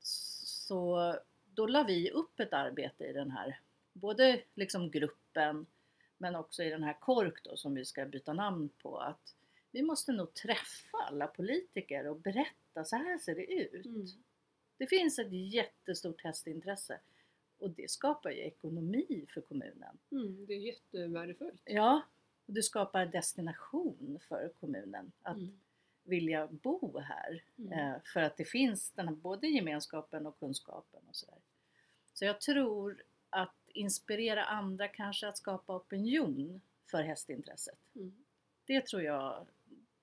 så 0.00 1.16
då 1.54 1.66
la 1.66 1.82
vi 1.82 2.10
upp 2.10 2.40
ett 2.40 2.52
arbete 2.52 3.04
i 3.04 3.12
den 3.12 3.30
här, 3.30 3.60
både 3.92 4.40
liksom 4.54 4.90
gruppen 4.90 5.66
men 6.18 6.36
också 6.36 6.62
i 6.62 6.70
den 6.70 6.82
här 6.82 6.96
KORK 7.00 7.44
då 7.44 7.56
som 7.56 7.74
vi 7.74 7.84
ska 7.84 8.04
byta 8.04 8.32
namn 8.32 8.68
på 8.82 8.98
att 8.98 9.34
vi 9.70 9.82
måste 9.82 10.12
nog 10.12 10.34
träffa 10.34 10.98
alla 10.98 11.26
politiker 11.26 12.06
och 12.06 12.16
berätta 12.16 12.84
så 12.84 12.96
här 12.96 13.18
ser 13.18 13.34
det 13.34 13.52
ut. 13.52 13.86
Mm. 13.86 14.06
Det 14.80 14.86
finns 14.86 15.18
ett 15.18 15.32
jättestort 15.32 16.22
hästintresse 16.24 17.00
och 17.58 17.70
det 17.70 17.90
skapar 17.90 18.30
ju 18.30 18.40
ekonomi 18.40 19.26
för 19.34 19.40
kommunen. 19.40 19.98
Mm. 20.10 20.46
Det 20.46 20.54
är 20.54 20.58
jättevärdefullt. 20.58 21.62
Ja, 21.64 22.02
och 22.46 22.52
det 22.52 22.62
skapar 22.62 23.06
destination 23.06 24.18
för 24.28 24.52
kommunen 24.60 25.12
att 25.22 25.36
Mm. 25.36 25.60
vilja 26.04 26.46
bo 26.46 26.98
här. 26.98 27.42
Mm. 27.58 27.72
Eh, 27.72 27.94
för 28.12 28.22
att 28.22 28.36
det 28.36 28.44
finns 28.44 28.90
den 28.90 29.08
här 29.08 29.14
både 29.14 29.46
gemenskapen 29.48 30.26
och 30.26 30.38
kunskapen 30.38 31.00
och 31.08 31.16
sådär. 31.16 31.38
Så 32.12 32.24
jag 32.24 32.40
tror 32.40 33.02
att 33.30 33.54
inspirera 33.68 34.44
andra 34.44 34.88
kanske 34.88 35.28
att 35.28 35.38
skapa 35.38 35.76
opinion 35.76 36.60
för 36.86 37.02
hästintresset. 37.02 37.78
Mm. 37.94 38.24
Det 38.64 38.86
tror 38.86 39.02
jag, 39.02 39.46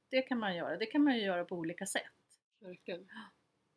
det 0.09 0.21
kan 0.21 0.39
man 0.39 0.55
göra. 0.55 0.77
Det 0.77 0.85
kan 0.85 1.03
man 1.03 1.15
ju 1.15 1.21
göra 1.21 1.45
på 1.45 1.55
olika 1.55 1.85
sätt. 1.85 2.03
Verkligen. 2.59 3.09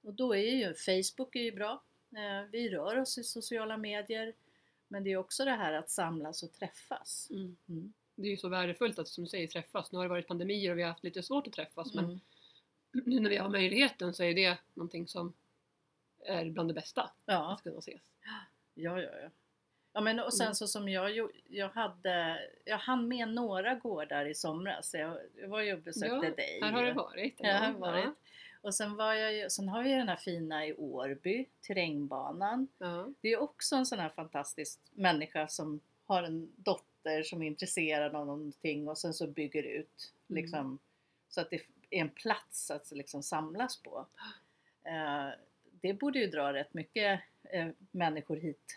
Och 0.02 0.14
då 0.14 0.34
är 0.36 0.54
ju 0.54 0.74
Facebook 0.74 1.36
är 1.36 1.40
ju 1.42 1.52
bra. 1.52 1.82
Eh, 2.16 2.48
Vi 2.50 2.68
rör 2.68 3.00
oss 3.00 3.18
i 3.18 3.24
sociala 3.24 3.76
medier 3.76 4.32
Men 4.88 5.04
det 5.04 5.12
är 5.12 5.16
också 5.16 5.44
det 5.44 5.50
här 5.50 5.72
att 5.72 5.90
samlas 5.90 6.42
och 6.42 6.52
träffas. 6.52 7.28
Mm. 7.30 7.56
Mm. 7.68 7.92
Det 8.14 8.26
är 8.26 8.30
ju 8.30 8.36
så 8.36 8.48
värdefullt 8.48 8.98
att 8.98 9.08
som 9.08 9.24
du 9.24 9.30
säger 9.30 9.46
träffas. 9.46 9.92
Nu 9.92 9.98
har 9.98 10.04
det 10.04 10.08
varit 10.08 10.26
pandemier 10.28 10.70
och 10.72 10.78
vi 10.78 10.82
har 10.82 10.88
haft 10.90 11.04
lite 11.04 11.22
svårt 11.22 11.46
att 11.46 11.52
träffas 11.52 11.94
men 11.94 12.04
Mm. 12.04 12.20
nu 13.06 13.20
när 13.20 13.30
vi 13.30 13.36
har 13.36 13.48
möjligheten 13.48 14.14
så 14.14 14.22
är 14.22 14.34
det 14.34 14.58
någonting 14.74 15.06
som 15.08 15.32
är 16.26 16.44
bland 16.50 16.68
det 16.70 16.74
bästa 16.74 17.10
Ja. 17.26 17.52
att 17.54 17.62
kunna 17.62 17.78
ses. 17.78 18.00
Ja, 18.74 19.00
ja, 19.00 19.10
ja. 19.22 19.28
Ja 19.92 20.00
men 20.00 20.20
och 20.20 20.34
sen 20.34 20.44
Mm. 20.46 20.54
så 20.54 20.66
som 20.66 20.88
jag 20.88 21.30
jag 21.48 21.68
hade, 21.68 22.40
jag 22.64 22.78
hann 22.78 23.08
med 23.08 23.28
några 23.28 23.74
gårdar 23.74 24.26
i 24.26 24.34
somras. 24.34 24.94
Jag, 24.94 25.18
var 25.48 25.60
ju 25.60 25.72
och 25.72 25.80
besökte 25.82 26.26
Ja, 26.26 26.34
dig. 26.34 26.60
Här 26.62 26.72
har 26.72 26.82
det 26.84 26.92
varit. 26.92 27.34
Ja, 27.38 27.46
här 27.52 27.72
har 27.72 27.78
varit. 27.80 28.08
Och 28.62 28.74
sen 28.74 28.96
var 28.96 29.14
jag 29.14 29.34
ju, 29.34 29.50
sen 29.50 29.68
har 29.68 29.82
vi 29.82 29.92
den 29.92 30.08
här 30.08 30.16
fina 30.16 30.66
i 30.66 30.74
Årby, 30.74 31.46
terrängbanan. 31.66 32.68
Ja. 32.78 33.08
Det 33.20 33.28
är 33.28 33.40
också 33.40 33.76
en 33.76 33.86
sån 33.86 33.98
här 33.98 34.08
fantastisk 34.08 34.80
människa 34.92 35.48
som 35.48 35.80
har 36.06 36.22
en 36.22 36.52
dotter 36.56 37.22
som 37.22 37.42
är 37.42 37.46
intresserad 37.46 38.14
av 38.14 38.26
någonting 38.26 38.88
och 38.88 38.98
sen 38.98 39.14
så 39.14 39.26
bygger 39.26 39.62
ut 39.62 40.12
Mm. 40.28 40.42
liksom 40.42 40.78
så 41.28 41.40
att 41.40 41.50
det 41.50 41.56
är 41.90 42.00
en 42.00 42.08
plats 42.10 42.70
att 42.70 42.90
liksom 42.90 43.22
samlas 43.22 43.82
på. 43.82 44.06
Eh, 44.84 45.28
det 45.80 45.92
borde 45.94 46.18
ju 46.18 46.26
dra 46.26 46.52
rätt 46.52 46.74
mycket 46.74 47.20
eh, 47.44 47.68
människor 47.90 48.36
hit 48.36 48.76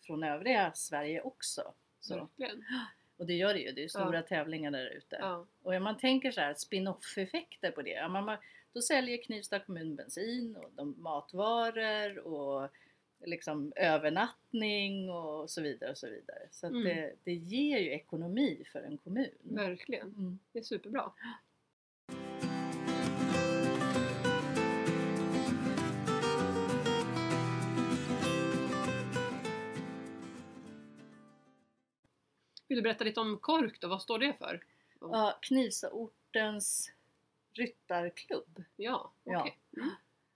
från 0.00 0.24
övriga 0.24 0.72
Sverige 0.74 1.20
också. 1.22 1.72
Så. 2.00 2.14
Verkligen. 2.14 2.64
Och 3.16 3.26
det 3.26 3.34
gör 3.34 3.54
det 3.54 3.60
ju, 3.60 3.72
det 3.72 3.80
är 3.80 3.82
ju 3.82 3.88
stora 3.88 4.16
Ja. 4.16 4.22
tävlingar 4.22 4.70
där 4.70 4.86
ute. 4.90 5.16
Ja. 5.20 5.46
Och 5.62 5.74
om 5.74 5.82
man 5.82 5.98
tänker 5.98 6.32
så 6.32 6.40
här 6.40 6.54
spin-off-effekter 6.54 7.70
på 7.70 7.82
det. 7.82 8.08
Man, 8.08 8.24
man- 8.24 8.38
då 8.72 8.80
säljer 8.82 9.22
Knivsta 9.22 9.58
kommun 9.58 9.94
bensin 9.96 10.56
och 10.56 10.70
de 10.76 10.94
matvaror 10.98 12.18
och 12.18 12.68
liksom 13.24 13.72
övernattning 13.76 15.10
och 15.10 15.50
så 15.50 15.62
vidare 15.62 15.90
och 15.90 15.98
så 15.98 16.06
vidare. 16.10 16.48
Så 16.50 16.66
Mm. 16.66 16.84
det, 16.84 17.14
det 17.24 17.32
ger 17.34 17.78
ju 17.78 17.90
ekonomi 17.90 18.64
för 18.72 18.82
en 18.82 18.98
kommun. 18.98 19.30
Verkligen. 19.42 20.08
Mm. 20.08 20.38
Det 20.52 20.58
är 20.58 20.62
superbra. 20.62 21.12
Vill 32.68 32.76
du 32.78 32.82
berätta 32.82 33.04
lite 33.04 33.20
om 33.20 33.38
KORK 33.38 33.80
då? 33.80 33.88
Vad 33.88 34.02
står 34.02 34.18
det 34.18 34.32
för? 34.38 34.64
Ja, 35.00 35.38
Knivstaortens 35.42 36.92
ryttarklubb. 37.54 38.64
Ja, 38.76 39.12
okej. 39.24 39.58
Ja. 39.70 39.82
Mm. 39.82 39.94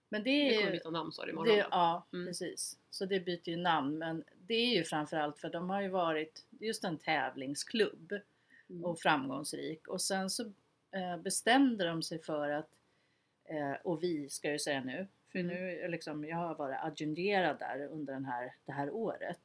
Men 0.09 0.23
det 0.23 0.31
Det 0.31 0.55
är 0.55 0.59
kommer 0.59 0.73
ju... 0.73 0.79
byta 0.79 0.91
namn 0.91 1.13
sa 1.13 1.25
du 1.25 1.31
imorgon. 1.31 1.57
Det, 1.57 1.67
ja, 1.71 2.07
Mm. 2.13 2.27
precis. 2.27 2.79
Så 2.91 3.05
det 3.07 3.21
byter 3.21 3.49
ju 3.49 3.57
namn. 3.57 3.99
Men 3.99 4.25
det 4.39 4.55
är 4.55 4.75
ju 4.77 4.85
framförallt 4.85 5.39
för 5.39 5.51
de 5.51 5.71
har 5.71 5.83
ju 5.83 5.89
varit 5.89 6.47
just 6.51 6.85
en 6.85 6.99
tävlingsklubb. 6.99 8.13
Mm. 8.71 8.85
och 8.85 9.01
framgångsrik. 9.01 9.89
Och 9.89 10.01
sen 10.01 10.31
så 10.31 10.43
eh, 10.91 11.17
bestämde 11.17 11.85
de 11.87 12.03
sig 12.03 12.19
för 12.19 12.51
att, 12.51 12.71
eh, 13.45 13.73
och 13.85 14.03
vi 14.03 14.29
ska 14.29 14.49
jag 14.49 14.53
ju 14.53 14.59
säga 14.59 14.81
nu, 14.85 15.07
för 15.33 15.39
Mm. 15.39 15.55
nu 15.57 15.89
liksom, 15.89 16.25
jag 16.25 16.37
har 16.37 16.55
varit 16.55 16.79
adjungerad 16.83 17.59
där 17.59 17.87
under 17.87 18.13
den 18.13 18.25
här, 18.25 18.55
det 18.65 18.73
här 18.73 18.91
året, 18.91 19.41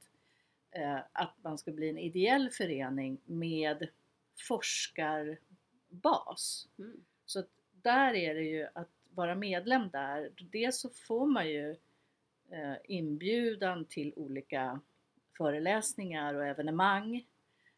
eh, 0.71 0.99
att 1.11 1.33
man 1.41 1.57
ska 1.57 1.71
bli 1.71 1.89
en 1.89 1.97
ideell 1.97 2.49
förening 2.49 3.17
med 3.25 3.87
forskarbas. 4.47 6.67
Mm. 6.79 7.03
Så 7.25 7.39
att 7.39 7.49
där 7.81 8.13
är 8.13 8.35
det 8.35 8.43
ju 8.43 8.67
att 8.73 8.89
vara 9.13 9.35
medlem 9.35 9.89
där, 9.89 10.31
dels 10.37 10.79
så 10.79 10.89
får 10.89 11.25
man 11.25 11.49
ju 11.49 11.71
eh, 12.49 12.75
inbjudan 12.83 13.85
till 13.85 14.13
olika 14.15 14.79
föreläsningar 15.37 16.33
och 16.33 16.45
evenemang. 16.45 17.25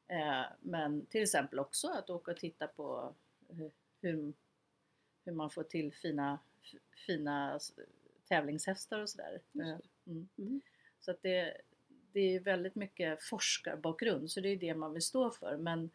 Eh, 0.07 0.43
men 0.59 1.05
till 1.05 1.23
exempel 1.23 1.59
också 1.59 1.87
att 1.87 2.09
åka 2.09 2.31
och 2.31 2.37
titta 2.37 2.67
på 2.67 3.13
hur- 3.49 3.71
hur, 4.01 4.33
hur 5.25 5.31
man 5.31 5.49
får 5.49 5.63
till 5.63 5.93
fina, 5.93 6.39
fina 7.07 7.59
tävlingshästar 8.27 8.99
och 8.99 9.09
sådär. 9.09 9.41
Eh, 9.55 9.77
mm. 10.07 10.27
Mm. 10.37 10.61
Så 10.99 11.11
att 11.11 11.21
det, 11.21 11.57
det 12.11 12.35
är 12.35 12.39
väldigt 12.39 12.75
mycket 12.75 13.23
forskarbakgrund, 13.23 14.31
så 14.31 14.39
det 14.39 14.49
är 14.49 14.57
det 14.57 14.75
man 14.75 14.93
vill 14.93 15.01
stå 15.01 15.31
för. 15.31 15.57
Men 15.57 15.89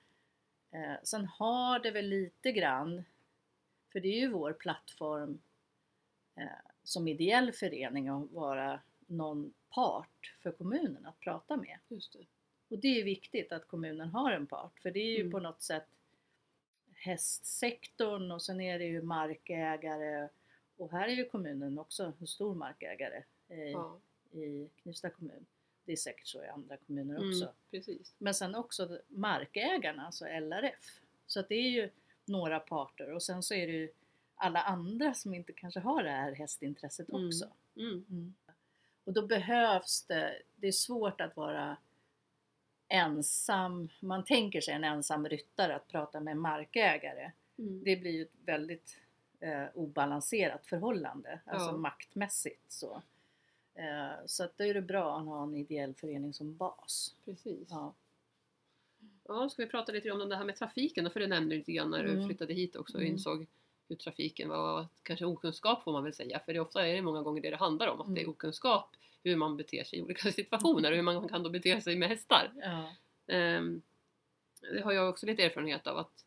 eh, 0.71 0.95
sen 1.03 1.27
har 1.27 1.79
det 1.79 1.91
väl 1.91 2.09
lite 2.09 2.53
grann, 2.53 3.05
för 3.93 4.01
det 4.01 4.09
är 4.09 4.21
ju 4.21 4.29
vår 4.31 4.53
plattform 4.53 5.39
eh, 6.37 6.47
som 6.83 7.09
ideell 7.09 7.53
förening 7.53 8.09
att 8.09 8.31
vara 8.31 8.81
någon 9.07 9.53
part 9.71 10.35
för 10.43 10.53
kommunen 10.53 11.07
att 11.07 11.21
prata 11.21 11.57
med. 11.57 11.79
Just 11.89 12.13
det. 12.13 12.27
Och 12.69 12.79
det 12.79 13.01
är 13.01 13.05
viktigt 13.05 13.53
att 13.53 13.69
kommunen 13.69 14.09
har 14.09 14.33
en 14.33 14.47
part, 14.47 14.79
för 14.81 14.91
det 14.91 15.01
är 15.01 15.11
ju 15.15 15.21
Mm. 15.21 15.33
på 15.33 15.41
något 15.41 15.63
sätt 15.63 15.87
hästsektorn 16.95 18.31
och 18.31 18.43
sen 18.43 18.61
är 18.61 18.79
det 18.79 18.85
ju 18.85 19.03
markägare 19.03 20.29
och 20.77 20.91
här 20.93 21.09
är 21.09 21.13
ju 21.13 21.25
kommunen 21.29 21.79
också 21.79 22.13
en 22.21 22.27
stor 22.27 22.55
markägare 22.55 23.23
i, 23.49 23.71
Ja. 23.73 23.99
i 24.33 24.69
Knivsta 24.83 25.11
kommun. 25.11 25.47
Det 25.85 25.93
är 25.93 25.97
säkert 25.97 26.27
så 26.27 26.45
i 26.45 26.47
andra 26.49 26.77
kommuner 26.77 27.17
Mm. 27.17 27.29
också. 27.29 27.53
Precis. 27.71 28.15
Men 28.19 28.35
sen 28.35 28.55
också 28.55 28.99
markägarna, 29.09 30.07
alltså 30.07 30.27
LRF. 30.27 31.01
Så 31.27 31.41
att 31.41 31.49
det 31.49 31.55
är 31.55 31.71
ju 31.71 31.91
några 32.29 32.61
parter 32.61 33.13
och 33.13 33.23
sen 33.23 33.43
så 33.43 33.55
är 33.55 33.67
det 33.67 33.73
ju 33.73 33.89
alla 34.35 34.63
andra 34.63 35.15
som 35.15 35.35
inte 35.35 35.53
kanske 35.53 35.81
har 35.81 36.03
det 36.03 36.11
här 36.11 36.33
hästintresset 36.33 37.09
Mm. 37.09 37.27
också. 37.27 37.49
Mm. 37.77 38.05
Mm. 38.11 38.35
Och 39.05 39.13
då 39.13 39.27
behövs 39.27 40.03
det, 40.03 40.43
det 40.57 40.69
är 40.69 40.73
svårt 40.73 41.21
att 41.21 41.37
vara 41.37 41.77
ensam, 42.89 43.89
man 44.01 44.25
tänker 44.25 44.61
sig 44.61 44.75
en 44.75 44.85
ensam 44.85 45.29
ryttare 45.29 45.77
att 45.77 45.89
prata 45.89 46.21
med 46.21 46.33
en 46.33 46.39
markägare. 46.39 47.33
Mm. 47.59 47.85
Det 47.85 47.97
blir 47.97 48.11
ju 48.11 48.23
ett 48.23 48.33
väldigt 48.45 48.97
eh, 49.41 49.65
obalanserat 49.75 50.67
förhållande, 50.67 51.41
alltså 51.47 51.69
Ja. 51.71 51.77
maktmässigt 51.77 52.73
så. 52.73 53.03
Eh, 53.75 54.15
så 54.27 54.45
att 54.45 54.59
då 54.59 54.65
är 54.65 54.75
det 54.75 54.83
bra 54.83 55.19
att 55.19 55.25
ha 55.27 55.43
en 55.43 55.55
ideell 55.55 55.95
förening 55.95 56.33
som 56.33 56.57
bas. 56.57 57.15
Precis. 57.25 57.67
Ja. 57.71 57.95
Ja, 59.29 59.49
ska 59.49 59.63
vi 59.63 59.69
prata 59.69 59.93
lite 59.93 60.11
om 60.11 60.29
det 60.29 60.37
här 60.37 60.45
med 60.45 60.57
trafiken 60.57 61.05
då? 61.05 61.11
För 61.11 61.21
det 61.21 61.27
nämnde 61.27 61.55
du 61.55 61.59
lite 61.59 61.73
grann 61.73 61.91
när 61.91 62.03
du 62.05 62.11
Mm. 62.13 62.27
flyttade 62.27 62.55
hit 62.55 62.77
också 62.77 62.95
och 62.97 63.03
Mm. 63.03 63.13
insåg 63.13 63.47
hur 63.89 63.97
trafiken 63.97 64.49
var, 64.49 64.87
kanske 65.03 65.25
okunskap 65.25 65.83
får 65.83 65.93
man 65.93 66.05
väl 66.05 66.15
säga, 66.15 66.39
för 66.41 66.53
det 66.53 66.57
är 66.59 66.61
ofta 66.61 66.87
är 66.89 66.95
det 66.95 67.03
många 67.03 67.23
gånger 67.23 67.43
det 67.43 67.51
det 67.51 67.57
handlar 67.57 67.87
om, 67.87 68.01
att 68.01 68.15
det 68.15 68.21
är 68.21 68.25
Mm. 68.25 68.31
okunskap 68.31 68.97
hur 69.25 69.37
man 69.37 69.57
beter 69.57 69.85
sig 69.85 69.99
i 69.99 70.03
olika 70.03 70.33
situationer 70.33 70.91
och 70.91 70.97
hur 70.97 71.03
man 71.03 71.29
kan 71.29 71.43
då 71.43 71.51
bete 71.51 71.81
sig 71.81 71.97
med 71.97 72.09
hästar. 72.09 72.53
Ja. 72.63 72.93
Ehm, 73.35 73.83
det 74.73 74.81
har 74.81 74.93
jag 74.93 75.09
också 75.09 75.27
lite 75.27 75.43
erfarenhet 75.43 75.87
av 75.87 75.99
att 75.99 76.25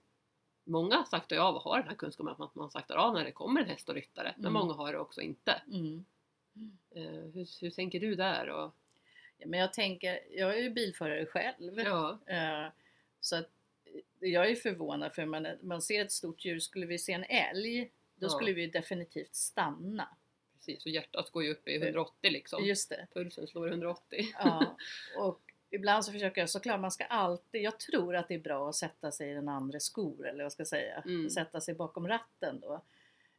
många 0.64 1.06
saktar 1.06 1.38
av 1.38 1.56
och 1.56 1.62
har 1.62 1.78
den 1.80 1.88
här 1.88 1.96
kunskapen 1.96 2.36
att 2.44 2.56
man 2.56 2.72
saktar 2.72 2.96
av 2.96 3.14
när 3.14 3.24
det 3.24 3.32
kommer 3.32 3.62
en 3.62 3.68
häst 3.70 3.90
och 3.90 3.96
ryttare, 3.96 4.34
men 4.38 4.46
Mm. 4.46 4.54
många 4.54 4.74
har 4.74 4.94
det 4.94 5.00
också 5.00 5.22
inte. 5.22 5.62
Mm. 5.72 6.06
Ehm, 6.96 7.32
hur, 7.34 7.62
hur 7.62 7.70
tänker 7.70 8.00
du 8.00 8.16
där? 8.16 8.50
Och, 8.50 8.72
Ja, 9.42 9.48
men 9.48 9.60
jag 9.60 9.74
tänker, 9.74 10.20
jag 10.32 10.58
är 10.58 10.62
ju 10.64 10.70
bilförare 10.70 11.26
själv. 11.26 11.80
ja, 11.80 12.18
Eh, 12.26 12.68
så 13.22 13.36
att 13.36 13.50
eh, 14.22 14.30
jag 14.30 14.50
är 14.52 14.56
förvånad 14.56 15.14
för 15.14 15.26
man, 15.26 15.48
man 15.62 15.82
ser 15.82 16.02
ett 16.06 16.12
stort 16.12 16.46
djur, 16.46 16.60
skulle 16.60 16.86
vi 16.86 17.00
se 17.00 17.14
en 17.14 17.24
älg, 17.24 17.92
då 18.16 18.26
Ja. 18.26 18.30
skulle 18.30 18.54
vi 18.54 18.68
definitivt 18.68 19.36
stanna. 19.36 20.10
precis, 20.54 20.86
och 20.86 20.92
hjärtat 20.92 21.30
går 21.32 21.44
ju 21.44 21.52
upp 21.52 21.68
i 21.68 21.76
180 21.76 22.32
liksom. 22.32 22.66
Just 22.66 22.90
det. 22.90 23.08
Pulsen 23.14 23.48
slår 23.48 23.68
180. 23.70 24.26
Ja. 24.40 24.78
Och 25.18 25.42
ibland 25.70 26.06
så 26.06 26.12
försöker 26.12 26.42
jag, 26.42 26.50
såklart 26.50 26.80
man 26.80 26.92
ska 26.92 27.04
alltid, 27.04 27.62
jag 27.62 27.80
tror 27.80 28.16
att 28.16 28.28
det 28.28 28.34
är 28.36 28.40
bra 28.40 28.70
att 28.70 28.76
sätta 28.76 29.12
sig 29.12 29.32
i 29.32 29.34
den 29.34 29.50
andra 29.50 29.80
skor 29.80 30.28
eller 30.28 30.44
vad 30.44 30.52
ska 30.52 30.62
jag 30.62 30.68
säga, 30.68 31.04
Mm. 31.06 31.30
sätta 31.30 31.62
sig 31.62 31.74
bakom 31.76 32.08
ratten 32.08 32.60
då. 32.60 32.82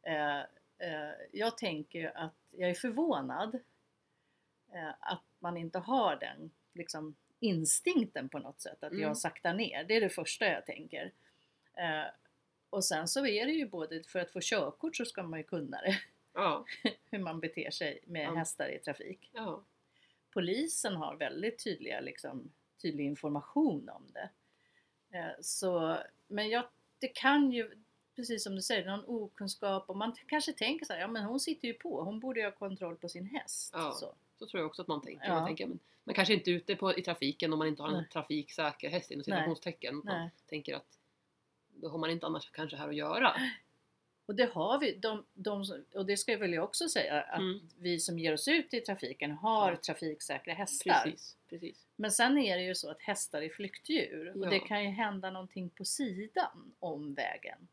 Eh, 0.03 0.39
eh, 0.77 1.11
jag 1.31 1.57
tänker 1.57 2.17
att 2.17 2.35
jag 2.51 2.69
är 2.69 2.73
förvånad 2.73 3.55
eh, 4.73 4.89
att 4.99 5.23
man 5.39 5.57
inte 5.57 5.79
har 5.79 6.15
den 6.15 6.51
liksom, 6.73 7.15
instinkten 7.41 8.29
på 8.29 8.39
något 8.39 8.61
sätt, 8.61 8.83
att 8.83 8.91
Mm. 8.91 9.03
jag 9.03 9.17
saktar 9.17 9.53
ner. 9.53 9.83
Det 9.83 9.95
är 9.95 10.01
det 10.01 10.09
första 10.09 10.45
jag 10.45 10.65
tänker. 10.65 11.11
Eh, 11.73 12.03
och 12.69 12.83
sen 12.83 13.07
så 13.07 13.25
är 13.25 13.45
det 13.45 13.51
ju 13.51 13.65
både, 13.69 14.03
för 14.03 14.19
att 14.19 14.31
få 14.31 14.39
körkort 14.41 14.95
så 14.95 15.05
ska 15.05 15.23
man 15.23 15.39
ju 15.39 15.43
kunna 15.43 15.81
det, 15.81 15.97
Ja, 16.33 16.65
hur 17.11 17.19
man 17.19 17.39
beter 17.39 17.71
sig 17.71 17.99
med 18.05 18.25
Ja. 18.25 18.35
hästar 18.35 18.69
i 18.69 18.79
trafik 18.79 19.29
ja. 19.33 19.63
polisen 20.33 20.95
har 20.95 21.15
väldigt 21.15 21.63
tydliga, 21.63 21.99
liksom, 21.99 22.51
tydlig 22.81 23.05
information 23.05 23.89
om 23.89 24.07
det. 24.13 24.29
Eh, 25.17 25.31
Så, 25.41 25.97
men 26.27 26.49
jag, 26.49 26.63
det 26.99 27.07
kan 27.07 27.51
ju, 27.51 27.71
precis 28.15 28.43
som 28.43 28.55
du 28.55 28.61
säger, 28.61 28.85
någon 28.85 29.05
okunskap 29.07 29.89
och 29.89 29.97
man 29.97 30.15
kanske 30.27 30.53
tänker 30.53 30.85
så 30.85 30.93
här, 30.93 30.99
ja 30.99 31.07
men 31.07 31.23
hon 31.23 31.39
sitter 31.39 31.67
ju 31.67 31.73
på, 31.73 32.03
hon 32.03 32.19
borde 32.19 32.39
ju 32.39 32.45
ha 32.45 32.51
kontroll 32.51 32.95
på 32.97 33.09
sin 33.09 33.25
häst. 33.25 33.73
Så. 33.93 34.15
Så 34.41 34.47
tror 34.47 34.61
jag 34.61 34.67
också 34.67 34.81
att 34.81 34.87
man 34.87 35.01
tänker. 35.01 35.25
Ja. 35.27 35.33
Man, 35.33 35.45
tänker 35.45 35.67
men, 35.67 35.79
man 36.03 36.15
kanske 36.15 36.33
inte 36.33 36.51
är 36.51 36.53
ute 36.53 36.75
på, 36.75 36.97
i 36.97 37.01
trafiken 37.01 37.53
om 37.53 37.59
man 37.59 37.67
inte 37.67 37.81
har 37.81 37.89
en 37.89 37.95
Nej. 37.95 38.07
trafiksäker 38.13 38.89
häst 38.89 39.11
inom 39.11 39.23
citationstecken. 39.23 40.01
Man 40.05 40.29
tänker 40.49 40.75
att 40.75 40.97
då 41.69 41.89
har 41.89 41.97
man 41.97 42.09
inte 42.09 42.25
annars 42.25 42.49
kanske 42.51 42.77
här 42.77 42.89
att 42.89 42.95
göra. 42.95 43.35
Och 44.25 44.35
det 44.35 44.53
har 44.53 44.79
vi, 44.79 44.95
de, 44.95 45.25
de, 45.33 45.65
och 45.95 46.05
det 46.05 46.17
ska 46.17 46.31
jag 46.31 46.39
väl 46.39 46.53
jag 46.53 46.63
också 46.63 46.89
säga, 46.89 47.21
att 47.21 47.39
Mm. 47.39 47.69
vi 47.77 47.99
som 47.99 48.19
ger 48.19 48.33
oss 48.33 48.47
ut 48.47 48.73
i 48.73 48.81
trafiken 48.81 49.31
har 49.31 49.71
Ja. 49.71 49.77
trafiksäkra 49.77 50.53
hästar. 50.53 51.03
Precis, 51.03 51.37
precis. 51.49 51.85
Men 51.95 52.11
sen 52.11 52.37
är 52.37 52.57
det 52.57 52.63
ju 52.63 52.75
så 52.75 52.89
att 52.89 52.99
hästar 52.99 53.41
är 53.41 53.49
flyktdjur 53.49 54.31
och 54.37 54.45
Ja. 54.45 54.49
det 54.49 54.59
kan 54.59 54.83
ju 54.83 54.89
hända 54.89 55.31
någonting 55.31 55.69
på 55.69 55.85
sidan 55.85 56.73
om 56.79 57.13
vägen. 57.13 57.67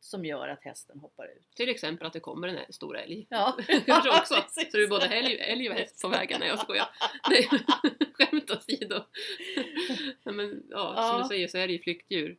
Som 0.00 0.24
gör 0.24 0.48
att 0.48 0.62
hästen 0.62 0.98
hoppar 1.00 1.26
ut. 1.26 1.46
Till 1.56 1.68
exempel 1.68 2.06
att 2.06 2.12
det 2.12 2.20
kommer 2.20 2.48
en 2.48 2.72
stor 2.72 2.98
älg. 2.98 3.26
Ja, 3.30 3.56
Kanske 3.86 4.10
också. 4.20 4.34
precis. 4.42 4.70
Så 4.72 4.76
det 4.78 4.84
är 4.84 4.88
både 4.88 5.06
älg, 5.06 5.38
älg 5.40 5.70
och 5.70 5.74
häst 5.76 6.02
på 6.02 6.08
vägen. 6.08 6.40
Nej 6.40 6.48
jag 6.48 6.58
skojar. 6.58 6.88
Nej, 7.30 7.48
skämt 8.14 8.50
åsido. 8.50 9.04
Nej, 10.24 10.34
men 10.34 10.62
ja, 10.70 10.94
som 10.96 11.04
Ja. 11.04 11.18
du 11.22 11.28
säger 11.28 11.48
så 11.48 11.58
är 11.58 11.66
det 11.66 11.72
ju 11.72 11.78
flyktdjur. 11.78 12.38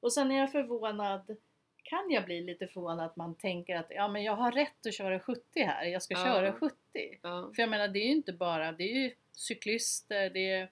Och 0.00 0.12
sen 0.12 0.30
är 0.30 0.38
jag 0.38 0.52
förvånad, 0.52 1.36
kan 1.82 2.10
jag 2.10 2.24
bli 2.24 2.40
lite 2.40 2.66
förvånad 2.66 3.06
att 3.06 3.16
man 3.16 3.34
tänker 3.38 3.76
att 3.76 3.86
ja 3.90 4.08
men 4.08 4.22
jag 4.22 4.36
har 4.36 4.52
rätt 4.52 4.86
att 4.86 4.94
köra 4.94 5.20
70 5.20 5.40
här, 5.54 5.84
jag 5.84 6.02
ska 6.02 6.14
Ja. 6.14 6.24
köra 6.24 6.52
70. 6.52 6.74
Ja. 7.22 7.50
För 7.54 7.62
jag 7.62 7.68
menar 7.70 7.88
det 7.88 7.98
är 7.98 8.06
ju 8.06 8.12
inte 8.12 8.32
bara, 8.32 8.72
det 8.72 8.84
är 8.84 8.94
ju 9.02 9.14
cyklister, 9.32 10.30
det 10.30 10.50
är 10.50 10.70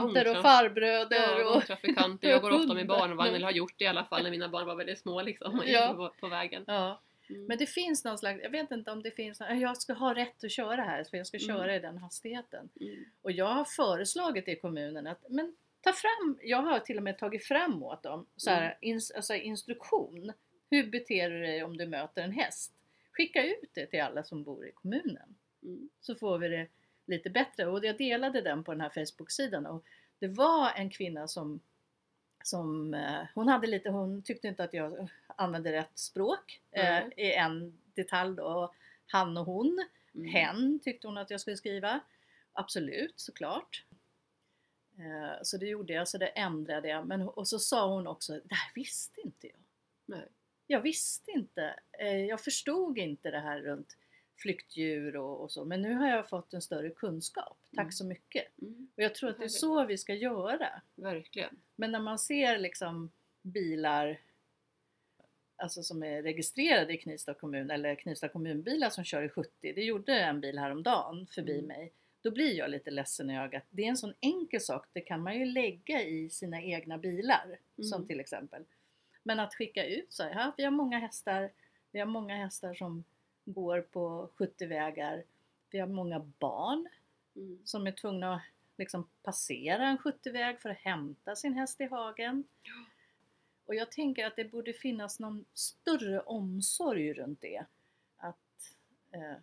tanter 0.00 0.30
och 0.36 0.42
farbröder 0.42 1.16
Ja, 1.38 1.46
och... 1.46 1.52
gångtrafikanter. 1.52 2.28
Jag 2.30 2.42
går 2.42 2.50
ofta 2.52 2.74
med 2.74 2.86
barnvagn, 2.96 3.34
eller 3.34 3.44
har 3.44 3.52
gjort 3.52 3.74
det 3.78 3.84
i 3.84 3.88
alla 3.88 4.04
fall 4.04 4.22
när 4.22 4.30
mina 4.30 4.48
barn 4.48 4.66
var 4.66 4.74
väldigt 4.74 4.98
små 4.98 5.22
liksom. 5.22 5.62
Ja. 5.66 5.94
På, 5.96 6.12
på 6.20 6.28
vägen. 6.28 6.64
Ja, 6.66 7.00
Mm. 7.30 7.44
men 7.46 7.58
det 7.58 7.66
finns 7.66 8.04
någon 8.04 8.18
slags, 8.18 8.40
jag 8.42 8.50
vet 8.50 8.70
inte 8.70 8.90
om 8.90 9.02
det 9.02 9.10
finns, 9.10 9.40
någon- 9.40 9.60
jag 9.60 9.76
ska 9.76 9.92
ha 9.92 10.14
rätt 10.14 10.44
att 10.44 10.50
köra 10.50 10.82
här 10.82 11.04
för 11.04 11.16
jag 11.16 11.26
ska 11.26 11.36
Mm. 11.36 11.46
köra 11.56 11.76
i 11.76 11.78
den 11.78 11.98
hastigheten. 11.98 12.68
Mm. 12.80 13.04
Och 13.22 13.32
jag 13.32 13.46
har 13.46 13.64
föreslagit 13.64 14.48
i 14.48 14.56
kommunen 14.56 15.06
att 15.06 15.24
men 15.28 15.56
ta 15.80 15.92
fram, 15.92 16.38
jag 16.42 16.62
har 16.62 16.78
till 16.80 16.96
och 16.96 17.02
med 17.02 17.18
tagit 17.18 17.44
fram 17.44 17.82
åt 17.82 18.02
dem 18.02 18.26
så 18.36 18.50
här, 18.50 18.62
Mm. 18.62 18.76
ins, 18.80 19.10
alltså 19.10 19.34
instruktion. 19.34 20.32
Hur 20.70 20.86
beter 20.86 21.30
du 21.30 21.40
dig 21.42 21.64
om 21.64 21.76
du 21.76 21.86
möter 21.86 22.22
en 22.22 22.32
häst? 22.32 22.72
Skicka 23.12 23.44
ut 23.44 23.70
det 23.74 23.86
till 23.86 24.02
alla 24.02 24.22
som 24.22 24.42
bor 24.42 24.66
i 24.68 24.72
kommunen. 24.72 25.34
Mm. 25.62 25.88
Så 26.00 26.14
får 26.14 26.38
vi 26.38 26.48
det 26.48 26.66
lite 27.06 27.30
bättre. 27.30 27.66
Och 27.66 27.84
jag 27.84 27.98
delade 27.98 28.40
den 28.40 28.64
på 28.64 28.72
den 28.72 28.80
här 28.80 28.88
Facebook-sidan 28.88 29.66
och 29.66 29.84
det 30.18 30.28
var 30.28 30.70
en 30.76 30.90
kvinna 30.90 31.28
som 31.28 31.60
som, 32.46 32.94
eh, 32.94 33.26
hon 33.34 33.48
hade 33.48 33.66
lite, 33.66 33.90
hon 33.90 34.22
tyckte 34.22 34.48
inte 34.48 34.64
att 34.64 34.74
jag 34.74 35.08
använde 35.36 35.72
rätt 35.72 35.98
språk 35.98 36.60
eh, 36.70 36.82
Nej. 36.84 37.12
i 37.16 37.32
en 37.32 37.78
detalj 37.94 38.36
då. 38.36 38.74
Han 39.06 39.36
och 39.36 39.46
hon. 39.46 39.86
Mm. 40.14 40.28
Hen 40.28 40.80
tyckte 40.80 41.06
hon 41.06 41.18
att 41.18 41.30
jag 41.30 41.40
skulle 41.40 41.56
skriva. 41.56 42.00
Absolut, 42.52 43.20
såklart. 43.20 43.84
Eh, 44.98 45.42
Så 45.42 45.56
det 45.56 45.66
gjorde 45.66 45.92
jag, 45.92 46.08
så 46.08 46.18
det 46.18 46.26
ändrade 46.26 46.88
jag. 46.88 47.06
Men, 47.06 47.22
och 47.22 47.48
så 47.48 47.58
sa 47.58 47.88
hon 47.88 48.06
också, 48.06 48.32
det 48.32 48.54
här 48.54 48.72
visste 48.74 49.20
inte 49.20 49.46
jag. 49.46 49.60
Nej. 50.06 50.28
Jag 50.66 50.80
visste 50.80 51.30
inte, 51.30 51.80
eh, 51.98 52.24
jag 52.24 52.40
förstod 52.40 52.98
inte 52.98 53.30
det 53.30 53.40
här 53.40 53.60
runt 53.60 53.96
flyktdjur 54.36 55.16
och, 55.16 55.40
och 55.40 55.52
så. 55.52 55.64
Men 55.64 55.82
nu 55.82 55.94
har 55.94 56.08
jag 56.08 56.28
fått 56.28 56.54
en 56.54 56.62
större 56.62 56.90
kunskap. 56.90 57.58
Tack 57.70 57.80
Mm. 57.82 57.92
så 57.92 58.04
mycket. 58.06 58.58
Mm. 58.62 58.88
Och 58.96 59.02
jag 59.02 59.14
tror 59.14 59.30
att 59.30 59.38
det 59.38 59.44
är 59.44 59.48
så 59.48 59.84
vi 59.84 59.98
ska 59.98 60.14
göra. 60.14 60.82
Verkligen. 60.94 61.56
Men 61.76 61.92
när 61.92 62.00
man 62.00 62.18
ser 62.18 62.58
liksom 62.58 63.10
bilar 63.42 64.20
alltså 65.56 65.82
som 65.82 66.02
är 66.02 66.22
registrerade 66.22 66.92
i 66.94 66.96
Knivsta 66.98 67.34
kommun 67.34 67.70
eller 67.70 67.94
Knivsta 67.94 68.28
kommunbilar 68.28 68.90
som 68.90 69.04
kör 69.04 69.22
i 69.22 69.28
70. 69.28 69.50
Det 69.72 69.84
gjorde 69.84 70.20
en 70.20 70.40
bil 70.40 70.58
häromdagen 70.58 71.26
förbi 71.26 71.52
Mm. 71.54 71.66
mig. 71.66 71.92
Då 72.22 72.30
blir 72.30 72.52
jag 72.56 72.70
lite 72.70 72.90
ledsen 72.90 73.30
i 73.30 73.38
ögat. 73.38 73.62
Det 73.70 73.82
är 73.84 73.88
en 73.88 73.96
sån 73.96 74.14
enkel 74.20 74.60
sak. 74.60 74.86
Det 74.92 75.00
kan 75.00 75.22
man 75.22 75.38
ju 75.38 75.44
lägga 75.44 76.02
i 76.02 76.30
sina 76.30 76.62
egna 76.62 76.98
bilar. 76.98 77.58
Som 77.76 77.94
Mm. 77.94 78.06
till 78.06 78.20
exempel. 78.20 78.64
Men 79.22 79.40
att 79.40 79.54
skicka 79.54 79.86
ut 79.86 80.12
så 80.12 80.22
här, 80.22 80.52
vi 80.56 80.64
har 80.64 80.70
många 80.70 80.98
hästar. 80.98 81.50
Vi 81.92 81.98
har 81.98 82.06
många 82.06 82.36
hästar 82.36 82.74
som 82.74 83.04
går 83.44 83.80
på 83.80 84.28
70-vägar. 84.36 85.24
Vi 85.70 85.78
har 85.78 85.86
många 85.86 86.18
barn 86.38 86.88
Mm. 87.36 87.58
som 87.64 87.86
är 87.86 87.92
tvungna 87.92 88.34
att 88.34 88.42
liksom 88.76 89.08
passera 89.22 89.86
en 89.88 89.98
70-väg 89.98 90.60
för 90.60 90.68
att 90.68 90.76
hämta 90.78 91.36
sin 91.36 91.54
häst 91.54 91.80
i 91.80 91.84
hagen. 91.84 92.44
Och 93.66 93.74
jag 93.74 93.92
tänker 93.92 94.26
att 94.26 94.36
det 94.36 94.44
borde 94.44 94.72
finnas 94.72 95.20
någon 95.20 95.44
större 95.54 96.20
omsorg 96.20 97.12
runt 97.12 97.40
det. 97.40 97.64
Att, 98.16 98.76
eh, 99.10 99.34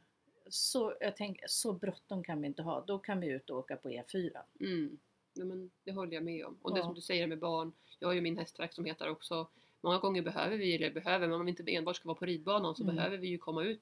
så, 0.49 0.93
jag 0.99 1.15
tänker, 1.15 1.45
så 1.47 1.73
bråttom 1.73 2.23
kan 2.23 2.41
vi 2.41 2.47
inte 2.47 2.61
ha. 2.61 2.81
Då 2.87 2.99
kan 2.99 3.19
vi 3.19 3.27
ut 3.27 3.49
och 3.49 3.57
åka 3.57 3.75
på 3.75 3.89
E4. 3.89 4.41
Mm. 4.59 4.99
Ja, 5.33 5.45
men 5.45 5.71
det 5.83 5.91
håller 5.91 6.13
jag 6.13 6.23
med 6.23 6.45
om. 6.45 6.57
Och 6.61 6.73
det 6.73 6.79
Ja. 6.79 6.85
som 6.85 6.93
du 6.93 7.01
säger 7.01 7.27
med 7.27 7.39
barn, 7.39 7.73
jag 7.99 8.07
har 8.07 8.13
ju 8.13 8.21
min 8.21 8.37
hästverksamhet 8.37 8.99
där 8.99 9.09
också. 9.09 9.47
Många 9.81 9.97
gånger 9.97 10.21
behöver 10.21 10.57
vi, 10.57 10.75
eller 10.75 10.91
behöver, 10.91 11.27
men 11.27 11.39
om 11.39 11.45
vi 11.45 11.49
inte 11.49 11.71
enbart 11.75 11.95
ska 11.95 12.07
vara 12.07 12.17
på 12.17 12.25
ridbanan 12.25 12.75
så 12.75 12.83
Mm. 12.83 12.95
behöver 12.95 13.17
vi 13.17 13.27
ju 13.27 13.37
komma 13.37 13.63
ut 13.63 13.81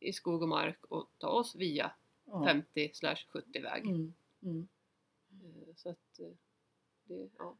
i 0.00 0.12
skog 0.12 0.42
och 0.42 0.48
mark 0.48 0.78
och 0.88 1.10
ta 1.18 1.28
oss 1.28 1.54
via 1.54 1.90
Ja. 2.24 2.44
50 2.46 2.90
70 3.32 3.60
väg. 3.62 3.84
Mm, 3.86 4.14
mm. 4.42 4.68
Eh, 5.42 5.74
Så 5.76 5.88
att 5.90 6.18
eh, 6.20 6.26
det, 7.04 7.28
ja, 7.38 7.56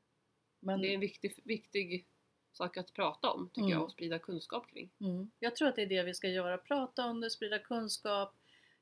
Men, 0.61 0.81
det 0.81 0.89
är 0.91 0.95
en 0.95 1.01
viktig, 1.01 1.41
viktig 1.45 2.07
sak 2.53 2.77
att 2.77 2.93
prata 2.93 3.31
om 3.31 3.49
tycker 3.49 3.61
Mm. 3.61 3.73
jag 3.73 3.83
och 3.83 3.91
sprida 3.93 4.19
kunskap 4.19 4.67
kring. 4.71 4.91
mm. 5.01 5.31
Jag 5.39 5.57
tror 5.57 5.69
att 5.69 5.77
det 5.77 5.83
är 5.83 5.87
det 5.87 6.03
vi 6.03 6.15
ska 6.15 6.29
göra. 6.29 6.59
Prata 6.59 7.07
om 7.07 7.21
det, 7.21 7.31
sprida 7.31 7.59
kunskap. 7.59 8.35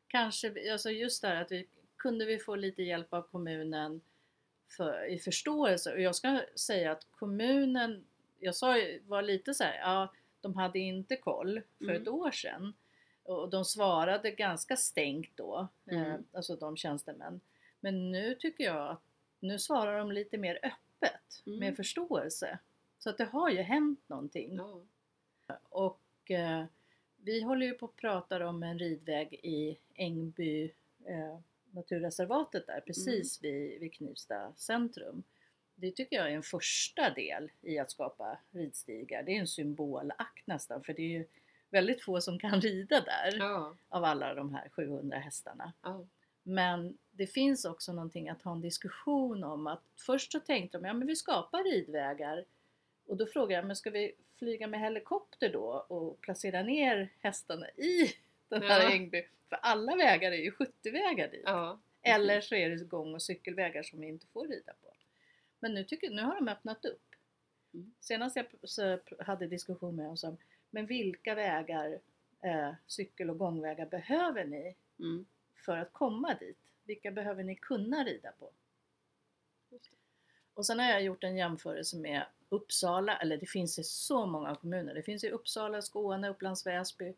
Kanske, 0.08 0.72
alltså 0.72 0.90
just 0.90 1.22
det 1.22 1.28
här 1.28 1.42
att 1.42 1.52
vi 1.52 1.66
kunde 1.96 2.24
vi 2.26 2.38
få 2.38 2.54
lite 2.56 2.82
hjälp 2.82 3.12
av 3.14 3.22
kommunen 3.22 4.00
för, 4.76 5.06
i 5.10 5.18
förståelse. 5.18 5.92
Och 5.92 6.00
jag 6.00 6.14
ska 6.14 6.40
säga 6.56 6.92
att 6.92 7.06
kommunen, 7.10 8.04
jag 8.44 8.54
sa, 8.54 8.74
var 9.06 9.22
lite 9.22 9.54
så 9.54 9.64
här, 9.64 9.78
ja 9.78 10.12
de 10.40 10.54
hade 10.56 10.78
inte 10.78 11.16
koll 11.16 11.60
för 11.78 11.84
Mm. 11.90 12.02
ett 12.02 12.08
år 12.08 12.30
sedan. 12.30 12.74
Och 13.22 13.50
de 13.50 13.64
svarade 13.64 14.30
ganska 14.30 14.76
stängt 14.76 15.30
då, 15.36 15.68
eh, 15.90 15.98
Mm. 16.02 16.24
alltså 16.32 16.56
de 16.56 16.76
tjänstemän. 16.76 17.40
Men 17.80 18.10
nu 18.12 18.34
tycker 18.34 18.64
jag 18.64 18.90
att 18.90 19.00
nu 19.40 19.58
svarar 19.58 19.98
de 19.98 20.12
lite 20.12 20.38
mer 20.38 20.58
öppet 20.62 21.42
Mm. 21.46 21.58
med 21.58 21.76
förståelse. 21.76 22.58
Så 22.98 23.10
att 23.10 23.18
det 23.18 23.24
har 23.24 23.50
ju 23.50 23.60
hänt 23.60 24.00
någonting. 24.06 24.56
Ja. 24.56 25.58
Och 25.68 26.30
eh, 26.30 26.64
vi 27.16 27.42
håller 27.42 27.66
ju 27.66 27.74
på 27.74 27.86
att 27.86 27.96
prata 27.96 28.48
om 28.48 28.62
en 28.62 28.78
ridväg 28.78 29.32
i 29.42 29.78
Ängby 29.94 30.64
eh, 31.04 31.38
naturreservatet 31.70 32.66
där 32.66 32.80
precis 32.80 33.42
vid, 33.42 33.80
vid 33.80 33.92
Knivsta 33.94 34.52
centrum. 34.56 35.22
Det 35.74 35.90
tycker 35.90 36.16
jag 36.16 36.30
är 36.30 36.34
en 36.36 36.42
första 36.42 37.10
del 37.10 37.50
i 37.62 37.78
att 37.78 37.90
skapa 37.90 38.38
ridstigar. 38.50 39.22
Det 39.22 39.32
är 39.36 39.40
en 39.40 39.46
symbolakt 39.46 40.46
nästan 40.46 40.82
för 40.82 40.92
det 40.92 41.02
är 41.02 41.08
ju 41.18 41.26
väldigt 41.70 42.02
få 42.04 42.20
som 42.20 42.38
kan 42.38 42.60
rida 42.60 43.00
där 43.00 43.36
Ja. 43.38 43.76
av 43.88 44.04
alla 44.04 44.34
de 44.34 44.54
här 44.54 44.68
700 44.68 45.18
hästarna. 45.18 45.72
Ja. 45.82 46.06
Men 46.42 46.98
det 47.10 47.26
finns 47.26 47.64
också 47.64 47.92
någonting 47.92 48.28
att 48.28 48.42
ha 48.42 48.52
en 48.52 48.60
diskussion 48.60 49.44
om 49.44 49.66
att 49.66 49.82
först 50.06 50.32
så 50.32 50.40
tänkte 50.40 50.78
de, 50.78 50.84
ja 50.84 50.92
men 50.92 51.06
vi 51.08 51.16
skapar 51.16 51.64
ridvägar 51.64 52.44
och 53.06 53.16
då 53.16 53.26
frågade 53.26 53.54
jag, 53.54 53.66
men 53.66 53.76
ska 53.76 53.90
vi 53.90 54.12
flyga 54.38 54.66
med 54.66 54.80
helikopter 54.80 55.52
då 55.52 55.86
och 55.88 56.20
placera 56.20 56.62
ner 56.62 57.08
hästarna 57.20 57.68
i 57.70 58.14
den 58.48 58.62
här 58.62 58.82
Ja. 58.82 58.90
Ängby? 58.92 59.22
För 59.48 59.56
alla 59.56 59.96
vägar 59.96 60.32
är 60.32 60.36
ju 60.36 60.50
70-vägar 60.50 61.28
dit. 61.30 61.42
ja. 61.44 61.78
Eller 62.06 62.40
så 62.40 62.54
är 62.54 62.70
det 62.70 62.84
gång 62.84 63.14
och 63.14 63.22
cykelvägar 63.22 63.82
som 63.82 64.00
vi 64.00 64.06
inte 64.08 64.26
får 64.26 64.48
rida 64.48 64.72
på. 64.82 64.93
Men 65.64 65.74
nu, 65.74 65.84
tycker, 65.84 66.10
nu 66.10 66.22
har 66.22 66.34
de 66.34 66.48
öppnat 66.48 66.84
upp. 66.84 67.14
Mm. 67.74 67.94
Senast 68.00 68.36
jag 68.36 69.00
hade 69.18 69.46
diskussion 69.46 69.96
med 69.96 70.10
oss 70.10 70.24
om, 70.24 70.36
men 70.70 70.86
vilka 70.86 71.34
vägar, 71.34 72.00
eh, 72.42 72.72
cykel 72.86 73.30
och 73.30 73.38
gångvägar 73.38 73.86
behöver 73.86 74.44
ni 74.44 74.76
Mm. 74.98 75.26
för 75.64 75.76
att 75.76 75.92
komma 75.92 76.34
dit? 76.34 76.58
Vilka 76.84 77.10
behöver 77.10 77.44
ni 77.44 77.56
kunna 77.56 78.04
rida 78.04 78.32
på? 78.32 78.50
Och 80.54 80.66
sen 80.66 80.78
har 80.78 80.86
jag 80.86 81.02
gjort 81.02 81.24
en 81.24 81.36
jämförelse 81.36 81.96
med 81.96 82.26
Uppsala, 82.48 83.16
eller 83.16 83.36
det 83.36 83.46
finns 83.46 83.78
i 83.78 83.84
så 83.84 84.26
många 84.26 84.54
kommuner. 84.54 84.94
Det 84.94 85.02
finns 85.02 85.24
i 85.24 85.30
Uppsala, 85.30 85.82
Skåne, 85.82 86.28
Upplands 86.28 86.66
Väsby. 86.66 87.14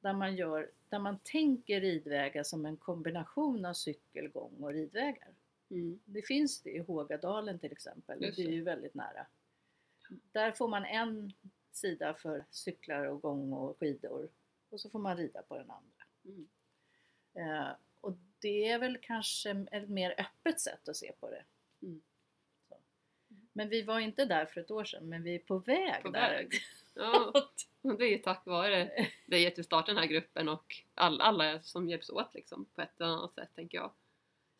Där 0.00 0.12
man, 0.12 0.36
gör, 0.36 0.70
där 0.88 0.98
man 0.98 1.18
tänker 1.18 1.80
ridvägar 1.80 2.42
som 2.42 2.66
en 2.66 2.76
kombination 2.76 3.64
av 3.64 3.74
cykel, 3.74 4.28
gång 4.28 4.62
och 4.62 4.72
ridvägar. 4.72 5.34
Mm. 5.70 6.00
Det 6.04 6.22
finns 6.22 6.60
det 6.62 6.70
i 6.70 6.78
Hågadalen 6.78 7.58
till 7.58 7.72
exempel. 7.72 8.22
Just 8.22 8.36
Det 8.36 8.42
är 8.42 8.52
ju 8.52 8.62
väldigt 8.62 8.94
nära. 8.94 9.26
Där 10.32 10.52
får 10.52 10.68
man 10.68 10.84
en 10.84 11.32
sida 11.72 12.14
för 12.14 12.44
cyklar 12.50 13.04
och 13.04 13.20
gång 13.20 13.52
och 13.52 13.78
skidor. 13.78 14.28
Och 14.70 14.80
så 14.80 14.90
får 14.90 14.98
man 14.98 15.16
rida 15.16 15.42
på 15.42 15.58
den 15.58 15.70
andra. 15.70 16.04
Mm. 16.24 16.48
Eh, 17.34 17.70
och 18.00 18.16
det 18.38 18.68
är 18.68 18.78
väl 18.78 18.98
kanske 19.02 19.66
ett 19.72 19.88
mer 19.88 20.14
öppet 20.18 20.60
sätt 20.60 20.88
att 20.88 20.96
se 20.96 21.12
på 21.20 21.30
det. 21.30 21.44
Mm. 21.82 22.02
Men 23.52 23.68
vi 23.68 23.82
var 23.82 24.00
inte 24.00 24.24
där 24.24 24.46
för 24.46 24.60
ett 24.60 24.70
år 24.70 24.84
sedan, 24.84 25.08
men 25.08 25.22
vi 25.22 25.34
är 25.34 25.38
på 25.38 25.58
väg 25.58 26.02
På 26.02 26.10
där. 26.10 26.30
väg. 26.30 26.52
Ja, 26.94 27.32
det 27.82 28.04
är 28.04 28.10
ju 28.10 28.18
tack 28.18 28.46
vare 28.46 28.90
dig 29.26 29.46
att 29.46 29.56
du 29.56 29.62
startade 29.62 29.92
den 29.92 30.02
här 30.02 30.10
gruppen 30.10 30.48
och 30.48 30.82
all, 30.94 31.20
alla 31.20 31.62
som 31.62 31.88
hjälps 31.88 32.10
åt 32.10 32.34
liksom 32.34 32.64
på 32.64 32.82
ett 32.82 33.00
eller 33.00 33.10
annat 33.10 33.34
sätt 33.34 33.48
tänker 33.54 33.78
jag. 33.78 33.92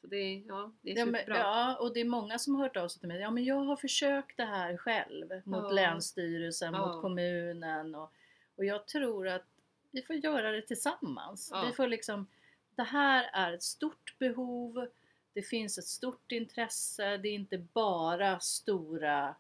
Så 0.01 0.07
det 0.07 0.35
ja, 0.49 0.73
det 0.83 0.91
är 0.93 0.97
Ja, 0.99 1.05
men, 1.07 1.15
superbra. 1.21 1.37
ja, 1.39 1.77
och 1.77 1.95
det 1.95 2.01
är 2.01 2.05
många 2.05 2.39
som 2.39 2.55
har 2.55 2.63
hört 2.63 2.77
av 2.77 2.89
sig 2.89 2.99
till 3.01 3.09
mig. 3.09 3.21
Ja, 3.21 3.31
men 3.31 3.45
jag 3.45 3.61
har 3.65 3.77
försökt 3.77 4.37
det 4.37 4.45
här 4.45 4.77
själv 4.77 5.29
mot 5.45 5.63
Ja. 5.65 5.71
Länsstyrelsen, 5.71 6.75
Ja. 6.75 6.87
mot 6.87 7.03
kommunen 7.03 7.95
och, 7.95 8.13
Och 8.57 8.65
jag 8.65 8.87
tror 8.87 9.29
att 9.29 9.45
vi 9.91 10.03
får 10.03 10.17
göra 10.17 10.53
det 10.53 10.63
tillsammans. 10.63 11.53
Vi 11.67 11.73
får 11.73 11.87
liksom, 11.87 12.27
det 12.75 12.83
här 12.83 13.31
är 13.33 13.53
ett 13.53 13.63
stort 13.63 14.15
behov, 14.19 14.89
det 15.33 15.43
finns 15.43 15.79
ett 15.79 15.85
stort 15.87 16.33
intresse, 16.33 17.17
det 17.17 17.29
är 17.29 17.33
inte 17.35 17.59
bara 17.59 18.41
stora, 18.41 19.35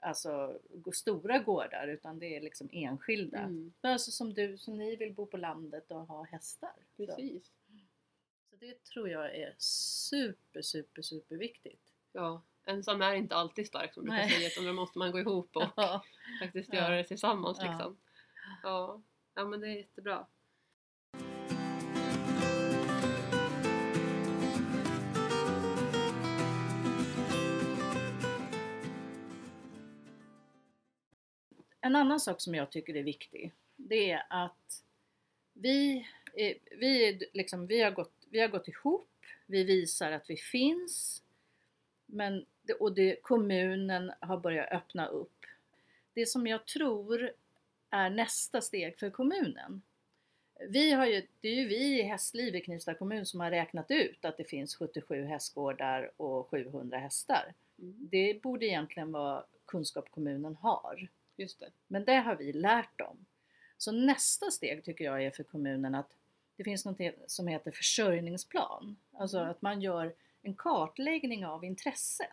alltså, 0.00 0.58
stora 0.94 1.38
gårdar 1.38 1.88
utan 1.88 2.18
det 2.18 2.36
är 2.36 2.40
liksom 2.40 2.68
enskilda. 2.72 3.38
Mm, 3.38 3.72
Alltså 3.80 4.10
som 4.10 4.34
du, 4.34 4.58
som 4.58 4.78
ni 4.78 4.96
vill 4.96 5.12
bo 5.12 5.26
på 5.26 5.36
landet 5.36 5.90
och 5.90 6.06
ha 6.06 6.22
hästar. 6.24 6.72
Precis. 6.96 7.44
så 7.46 7.63
det 8.66 8.84
tror 8.84 9.08
jag 9.08 9.36
är 9.36 9.54
super, 9.58 10.62
super, 10.62 11.02
super 11.02 11.36
viktigt. 11.36 11.80
Ja, 12.12 12.42
ensam 12.64 13.02
är 13.02 13.14
inte 13.14 13.36
alltid 13.36 13.66
stark 13.66 13.94
som 13.94 14.04
du 14.04 14.10
brukar 14.10 14.26
Nej. 14.26 14.36
säga 14.36 14.48
utan 14.48 14.64
då 14.64 14.72
måste 14.72 14.98
man 14.98 15.12
gå 15.12 15.18
ihop 15.18 15.50
och 15.56 15.68
Ja. 15.76 16.04
faktiskt 16.42 16.72
Ja. 16.72 16.78
göra 16.78 16.96
det 16.96 17.04
tillsammans 17.04 17.58
Ja. 17.60 17.70
liksom. 17.70 17.96
Ja. 18.62 19.02
ja, 19.34 19.44
men 19.44 19.60
det 19.60 19.68
är 19.68 19.76
jättebra. 19.76 20.26
En 31.80 31.96
annan 31.96 32.20
sak 32.20 32.40
som 32.40 32.54
jag 32.54 32.70
tycker 32.70 32.96
är 32.96 33.02
viktig, 33.02 33.52
det 33.76 34.10
är 34.10 34.26
att 34.30 34.82
vi, 35.52 36.08
är, 36.34 36.54
vi, 36.80 37.18
liksom, 37.32 37.66
vi, 37.66 37.82
har 37.82 37.90
gått, 37.90 38.23
vi 38.34 38.40
har 38.40 38.48
gått 38.48 38.68
ihop, 38.68 39.08
vi 39.46 39.64
visar 39.64 40.12
att 40.12 40.30
vi 40.30 40.36
finns, 40.36 41.22
men, 42.06 42.46
och 42.80 42.94
det, 42.94 43.22
kommunen 43.22 44.12
har 44.20 44.36
börjat 44.36 44.72
öppna 44.72 45.06
upp. 45.06 45.46
Det 46.14 46.26
som 46.26 46.46
jag 46.46 46.66
tror 46.66 47.32
är 47.90 48.10
nästa 48.10 48.60
steg 48.60 48.98
för 48.98 49.10
kommunen. 49.10 49.82
Vi 50.68 50.90
har 50.92 51.06
ju, 51.06 51.26
det 51.40 51.48
är 51.48 51.54
ju 51.54 51.68
vi 51.68 52.00
i 52.00 52.02
Hästliv 52.02 52.56
i 52.56 52.60
Knivsta 52.60 52.94
kommun 52.94 53.26
som 53.26 53.40
har 53.40 53.50
räknat 53.50 53.90
ut 53.90 54.24
att 54.24 54.36
det 54.36 54.44
finns 54.44 54.76
77 54.76 55.24
hästgårdar 55.24 56.10
och 56.16 56.48
700 56.48 56.98
hästar. 56.98 57.54
Mm, 57.78 58.08
Det 58.10 58.42
borde 58.42 58.66
egentligen 58.66 59.12
vara 59.12 59.44
kunskap 59.66 60.10
kommunen 60.10 60.56
har. 60.56 61.08
just 61.36 61.60
det. 61.60 61.70
Men 61.86 62.04
det 62.04 62.14
har 62.14 62.36
vi 62.36 62.52
lärt 62.52 62.98
dem. 62.98 63.26
Så 63.78 63.92
nästa 63.92 64.50
steg 64.50 64.84
tycker 64.84 65.04
jag 65.04 65.24
är 65.24 65.30
för 65.30 65.42
kommunen 65.42 65.94
att 65.94 66.16
det 66.56 66.64
finns 66.64 66.84
något 66.84 67.00
som 67.26 67.46
heter 67.48 67.70
försörjningsplan. 67.70 68.96
Alltså 69.12 69.38
Mm. 69.38 69.50
att 69.50 69.62
man 69.62 69.80
gör 69.82 70.14
en 70.42 70.54
kartläggning 70.54 71.46
av 71.46 71.64
intresset. 71.64 72.28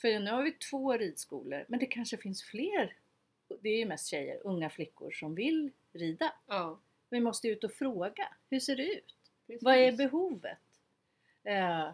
För 0.00 0.20
nu 0.20 0.30
har 0.30 0.42
vi 0.42 0.52
två 0.52 0.92
ridskolor, 0.96 1.64
men 1.68 1.78
det 1.80 1.86
kanske 1.86 2.16
finns 2.16 2.42
fler, 2.44 2.96
det 3.60 3.68
är 3.68 3.78
ju 3.78 3.86
mest 3.86 4.06
tjejer, 4.06 4.40
unga 4.44 4.70
flickor 4.70 5.10
som 5.10 5.34
vill 5.34 5.70
rida. 5.92 6.32
Ja, 6.46 6.78
Vi 7.10 7.20
måste 7.20 7.48
ut 7.48 7.64
och 7.64 7.72
fråga, 7.72 8.28
hur 8.50 8.60
ser 8.60 8.76
det 8.76 8.94
ut? 8.94 9.14
precis. 9.46 9.62
Vad 9.62 9.74
är 9.76 9.92
behovet? 9.92 10.58
Eh, 11.44 11.90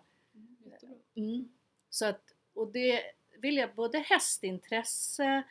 Mm. 1.17 1.49
Så 1.91 2.07
att, 2.07 2.33
och 2.55 2.73
det 2.73 3.03
vill 3.39 3.57
jag, 3.57 3.75
både 3.75 3.99
hästintresse, 3.99 5.43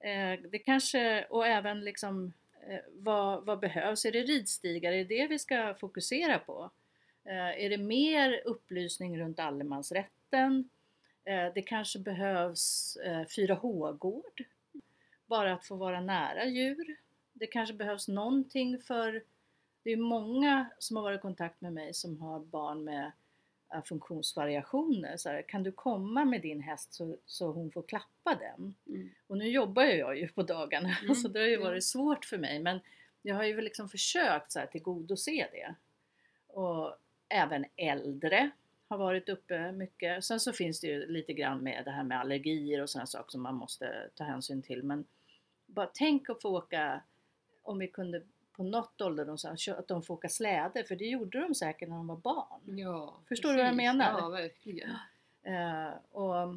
eh, 0.00 0.40
det 0.50 0.58
kanske, 0.58 1.24
och 1.24 1.46
även 1.46 1.80
liksom 1.84 2.32
Eh, 2.68 2.80
vad, 2.92 3.46
vad 3.46 3.60
behövs? 3.60 4.04
Är 4.04 4.12
det 4.12 4.22
ridstigar? 4.22 4.92
Är 4.92 5.04
det 5.04 5.16
det 5.16 5.26
vi 5.26 5.38
ska 5.38 5.74
fokusera 5.74 6.38
på? 6.38 6.70
Eh, 7.24 7.64
är 7.64 7.70
det 7.70 7.78
mer 7.78 8.42
upplysning 8.44 9.20
runt 9.20 9.38
allemansrätten? 9.38 10.68
Eh, 11.24 11.52
det 11.54 11.62
kanske 11.62 11.98
behövs 11.98 12.98
4H-gård, 13.28 14.44
bara 15.26 15.52
att 15.52 15.66
få 15.66 15.76
vara 15.76 16.00
nära 16.00 16.44
djur. 16.44 16.96
Det 17.32 17.46
kanske 17.46 17.74
behövs 17.74 18.08
någonting 18.08 18.78
för, 18.78 19.22
det 19.82 19.90
är 19.90 19.96
många 19.96 20.70
som 20.78 20.96
har 20.96 21.02
varit 21.02 21.18
i 21.18 21.22
kontakt 21.22 21.60
med 21.60 21.72
mig 21.72 21.94
som 21.94 22.20
har 22.20 22.40
barn 22.40 22.84
med 22.84 23.04
eh, 23.04 23.12
funktionsvariationer. 23.84 25.16
Så 25.16 25.28
här, 25.28 25.42
kan 25.42 25.62
du 25.62 25.72
komma 25.72 26.24
med 26.24 26.42
din 26.42 26.60
häst 26.60 26.92
så, 26.92 27.16
så 27.26 27.52
hon 27.52 27.70
får 27.70 27.82
klappa 27.82 28.34
den? 28.34 28.74
Mm. 28.86 29.10
Och 29.26 29.38
nu 29.38 29.48
jobbar 29.48 29.82
ju 29.82 29.92
jag 29.92 30.18
ju 30.18 30.28
på 30.28 30.42
dagarna 30.42 30.96
Mm, 31.02 31.14
så 31.14 31.28
det 31.28 31.40
har 31.40 31.46
ju 31.46 31.56
varit 31.56 31.84
svårt 31.84 32.24
för 32.24 32.38
mig 32.38 32.60
men 32.60 32.80
jag 33.22 33.34
har 33.34 33.44
ju 33.44 33.60
liksom 33.60 33.88
försökt 33.88 34.52
så 34.52 34.58
här 34.58 34.66
tillgodose 34.66 35.48
det. 35.52 35.74
Och 36.46 36.96
även 37.28 37.64
äldre 37.76 38.50
har 38.88 38.98
varit 38.98 39.28
uppe 39.28 39.72
mycket. 39.72 40.24
Sen 40.24 40.40
så 40.40 40.52
finns 40.52 40.80
det 40.80 40.86
ju 40.86 41.06
lite 41.06 41.32
grann 41.32 41.62
med 41.62 41.84
det 41.84 41.90
här 41.90 42.04
med 42.04 42.20
allergier 42.20 42.82
och 42.82 42.90
sådana 42.90 43.06
saker 43.06 43.30
som 43.30 43.42
man 43.42 43.54
måste 43.54 44.10
ta 44.14 44.24
hänsyn 44.24 44.62
till. 44.62 44.82
Men 44.82 45.04
bara 45.66 45.90
tänk 45.94 46.30
att 46.30 46.42
få 46.42 46.48
åka, 46.48 47.02
om 47.62 47.78
vi 47.78 47.88
kunde 47.88 48.22
på 48.58 48.64
något 48.64 49.00
ålderdomshem, 49.00 49.56
att 49.78 49.88
de 49.88 50.02
får 50.02 50.14
åka 50.14 50.28
släde, 50.28 50.84
för 50.84 50.96
det 50.96 51.04
gjorde 51.04 51.40
de 51.40 51.54
säkert 51.54 51.88
när 51.88 51.96
de 51.96 52.06
var 52.06 52.16
barn. 52.16 52.78
Ja, 52.78 53.20
Förstår 53.28 53.48
du 53.50 53.56
vad 53.56 53.66
jag 53.66 53.76
menar? 53.76 54.18
Ja, 54.18 54.28
verkligen. 54.28 54.90
Eh, 55.42 55.90
och, 56.10 56.48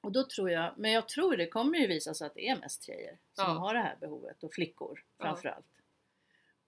och 0.00 0.12
då 0.12 0.24
tror 0.24 0.50
jag, 0.50 0.74
men 0.76 0.92
jag 0.92 1.08
tror 1.08 1.36
det 1.36 1.46
kommer 1.46 1.78
ju 1.78 1.86
visa 1.86 2.14
sig 2.14 2.26
att 2.26 2.34
det 2.34 2.48
är 2.48 2.56
mest 2.56 2.84
tjejer 2.84 3.18
som 3.32 3.44
Ja. 3.44 3.52
har 3.52 3.74
det 3.74 3.80
här 3.80 3.96
behovet 4.00 4.42
och 4.44 4.52
flickor 4.52 5.04
Ja. 5.18 5.24
framförallt. 5.24 5.80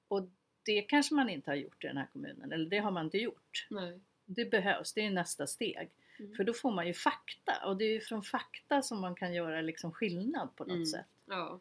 Och 0.09 0.29
det 0.62 0.83
kanske 0.83 1.14
man 1.14 1.29
inte 1.29 1.51
har 1.51 1.57
gjort 1.57 1.85
i 1.85 1.87
den 1.87 1.97
här 1.97 2.07
kommunen, 2.12 2.53
eller 2.53 2.71
det 2.71 2.79
har 2.79 2.90
man 2.90 3.05
inte 3.05 3.19
gjort. 3.19 3.66
Nej. 3.71 4.01
Det 4.25 4.45
behövs, 4.51 4.93
det 4.93 5.01
är 5.07 5.11
nästa 5.11 5.47
steg. 5.47 5.90
Mm. 6.19 6.35
För 6.35 6.45
då 6.45 6.53
får 6.53 6.71
man 6.71 6.87
ju 6.87 6.95
fakta 6.95 7.53
och 7.66 7.77
det 7.77 7.85
är 7.85 7.93
ju 7.93 8.01
från 8.01 8.23
fakta 8.23 8.83
som 8.83 9.01
man 9.01 9.14
kan 9.14 9.35
göra 9.35 9.61
liksom 9.61 9.93
skillnad 9.93 10.57
på 10.57 10.64
något 10.64 10.73
Mm. 10.75 10.87
sätt. 10.87 11.07
Ja. 11.27 11.61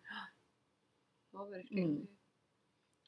Ja, 1.31 1.43
verkligen. 1.43 1.89
Mm. 1.89 2.07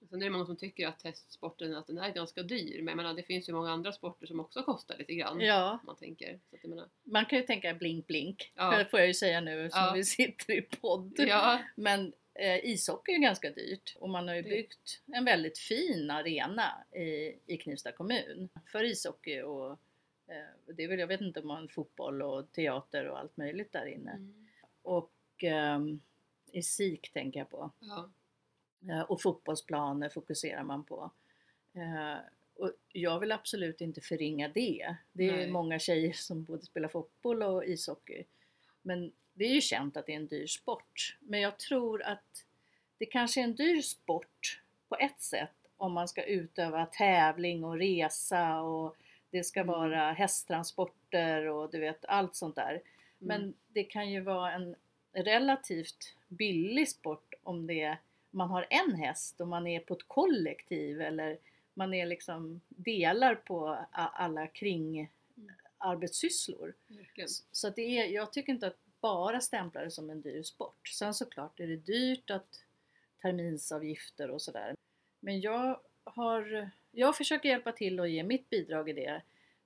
Sen 0.10 0.22
är 0.22 0.26
det 0.26 0.30
många 0.32 0.46
som 0.46 0.56
tycker 0.56 0.88
att 0.88 1.02
hästsporten 1.02 1.76
att 1.76 1.88
den 1.88 1.98
är 1.98 2.10
ganska 2.14 2.44
dyr. 2.44 2.82
Men 2.82 2.98
menar, 2.98 3.14
det 3.14 3.24
finns 3.24 3.50
ju 3.50 3.54
många 3.54 3.72
andra 3.72 3.92
sporter 3.92 4.28
som 4.28 4.40
också 4.40 4.64
kostar 4.64 4.98
lite 4.98 5.14
grann. 5.16 5.40
Ja, 5.40 5.80
man 5.86 5.96
tänker. 5.96 6.40
Så 6.50 6.56
att 6.56 6.64
menar, 6.64 6.90
man 7.04 7.26
kan 7.26 7.40
ju 7.40 7.46
tänka 7.46 7.74
blink 7.74 8.08
blink, 8.08 8.52
Ja. 8.56 8.78
det 8.78 8.86
får 8.92 9.00
jag 9.00 9.08
ju 9.08 9.14
säga 9.14 9.42
nu 9.42 9.70
som 9.70 9.80
Ja. 9.80 9.94
vi 9.96 10.04
sitter 10.06 10.54
i 10.54 10.62
podd. 10.62 11.14
ja, 11.18 11.60
Men 11.76 12.14
eh, 12.34 12.66
ishockey 12.66 13.12
är 13.12 13.16
ju 13.16 13.22
ganska 13.22 13.50
dyrt 13.50 13.96
och 14.00 14.10
man 14.10 14.28
har 14.28 14.36
ju 14.36 14.42
Det- 14.42 14.50
byggt 14.50 15.02
en 15.06 15.26
väldigt 15.26 15.58
fin 15.58 16.12
arena 16.12 16.84
i, 16.92 17.36
i 17.46 17.58
Knivsta 17.58 17.92
kommun 17.92 18.50
för 18.72 18.84
ishockey 18.84 19.42
och 19.42 19.72
eh, 20.28 20.74
det 20.76 20.84
är 20.84 20.88
väl, 20.88 21.00
jag 21.00 21.08
vet 21.08 21.22
inte 21.22 21.40
om 21.40 21.48
man 21.48 21.68
fotboll 21.68 22.22
och 22.22 22.52
teater 22.52 23.06
och 23.10 23.20
allt 23.20 23.38
möjligt 23.38 23.72
där 23.72 23.86
inne. 23.86 24.12
mm. 24.12 24.48
Och 24.82 25.12
ehm, 25.44 26.02
i 26.52 26.64
SIK 26.64 27.12
tänker 27.14 27.40
jag 27.40 27.50
på. 27.50 27.72
ja. 27.80 28.10
Eh, 28.90 29.02
och 29.02 29.22
fotbollsplaner 29.22 30.10
fokuserar 30.10 30.64
man 30.64 30.84
på. 30.84 31.12
Eh, 31.74 32.18
och 32.56 32.72
jag 32.92 33.20
vill 33.20 33.32
absolut 33.32 33.82
inte 33.82 34.02
förringa 34.02 34.48
det. 34.50 34.96
Det 35.12 35.30
är 35.30 35.36
Nej. 35.38 35.52
många 35.52 35.80
tjejer 35.80 36.14
som 36.14 36.44
både 36.44 36.66
spelar 36.66 36.88
fotboll 36.90 37.44
och 37.44 37.66
ishockey. 37.66 38.24
Men 38.82 39.12
det 39.34 39.46
är 39.46 39.54
ju 39.54 39.62
känt 39.62 39.98
att 39.98 40.06
det 40.06 40.12
är 40.12 40.16
en 40.18 40.28
dyr 40.28 40.48
sport. 40.48 41.18
Men 41.20 41.42
jag 41.42 41.60
tror 41.60 42.04
att 42.04 42.46
det 42.98 43.06
kanske 43.06 43.40
är 43.42 43.44
en 43.44 43.56
dyr 43.56 43.82
sport 43.82 44.62
på 44.90 44.96
ett 44.96 45.22
sätt 45.22 45.52
om 45.78 45.94
man 45.94 46.08
ska 46.08 46.24
utöva 46.24 46.86
tävling 46.86 47.64
och 47.64 47.78
resa 47.78 48.62
och 48.62 48.96
det 49.30 49.44
ska 49.44 49.60
Mm. 49.60 49.72
vara 49.74 50.12
hästtransporter 50.12 51.46
och 51.46 51.72
du 51.72 51.80
vet 51.80 52.06
allt 52.06 52.36
sånt 52.36 52.56
där. 52.56 52.82
Men 53.18 53.42
Mm. 53.42 53.54
det 53.68 53.84
kan 53.84 54.12
ju 54.12 54.22
vara 54.22 54.52
en 54.52 54.76
relativt 55.14 56.16
billig 56.28 56.90
sport 56.90 57.34
om 57.44 57.68
det 57.68 57.82
är, 57.82 57.98
man 58.32 58.50
har 58.50 58.68
en 58.70 58.96
häst 58.96 59.42
och 59.42 59.48
man 59.48 59.68
är 59.68 59.80
på 59.80 59.94
ett 59.94 60.08
kollektiv 60.08 61.02
eller 61.02 61.38
man 61.74 61.94
är 61.94 62.06
liksom 62.06 62.62
delar 62.70 63.36
på 63.36 63.86
alla 63.92 64.48
kring 64.48 65.10
arbetssysslor. 65.78 66.74
verkligen. 66.88 67.30
Så 67.52 67.68
att 67.68 67.76
det 67.76 67.82
är, 67.82 68.06
jag 68.06 68.34
tycker 68.34 68.54
inte 68.54 68.68
att 68.68 68.78
bara 69.02 69.42
stämpla 69.42 69.82
det 69.82 69.92
som 69.92 70.10
en 70.10 70.22
dyr 70.22 70.44
sport. 70.44 70.88
Sen 70.88 71.14
såklart 71.14 71.60
är 71.60 71.68
det 71.68 71.76
dyrt 71.76 72.30
att 72.30 72.64
terminsavgifter 73.22 74.30
och 74.32 74.42
sådär. 74.42 74.76
Men 75.20 75.42
jag 75.42 75.80
har, 76.04 76.70
jag 76.92 77.18
försöker 77.18 77.50
hjälpa 77.50 77.72
till 77.72 78.00
och 78.00 78.10
ge 78.10 78.24
mitt 78.24 78.50
bidrag 78.50 78.90
i 78.90 78.94
det. 78.94 79.22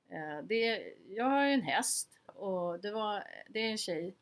Eh, 0.10 0.44
det 0.44 0.94
jag 1.10 1.26
har 1.26 1.46
en 1.46 1.62
häst 1.62 2.20
och 2.26 2.80
det, 2.80 2.92
var, 2.92 3.24
det 3.50 3.60
är 3.60 3.72
en 3.72 3.78
tjej, 3.78 4.16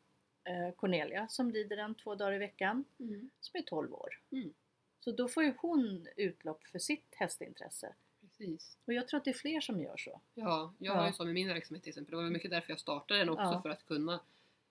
Cornelia, 0.76 1.28
som 1.28 1.52
rider 1.52 1.76
den 1.76 1.94
två 1.94 2.14
dagar 2.14 2.32
i 2.32 2.38
veckan, 2.38 2.84
Mm. 2.98 3.30
som 3.40 3.58
är 3.58 3.62
12 3.62 3.94
år. 3.94 4.20
Mm. 4.30 4.54
Så 5.00 5.10
då 5.12 5.28
får 5.28 5.42
ju 5.44 5.54
hon 5.58 6.06
utlopp 6.16 6.64
för 6.66 6.78
sitt 6.78 7.14
hästintresse. 7.14 7.94
Precis. 8.20 8.76
Och 8.84 8.92
jag 8.92 9.08
tror 9.08 9.18
att 9.18 9.24
det 9.24 9.30
är 9.30 9.34
fler 9.34 9.60
som 9.60 9.80
gör 9.80 9.96
så. 9.96 10.20
Ja, 10.34 10.72
jag 10.78 10.96
Ja. 10.96 11.00
har 11.00 11.06
ju 11.06 11.12
så 11.12 11.24
med 11.24 11.34
min 11.34 11.48
verksamhet 11.48 11.82
till 11.82 11.90
exempel. 11.90 12.10
Det 12.16 12.22
var 12.22 12.30
mycket 12.30 12.50
därför 12.50 12.70
jag 12.72 12.80
startade 12.80 13.20
den 13.20 13.28
också. 13.28 13.42
Ja. 13.42 13.62
För 13.62 13.68
att 13.70 13.86
kunna 13.86 14.20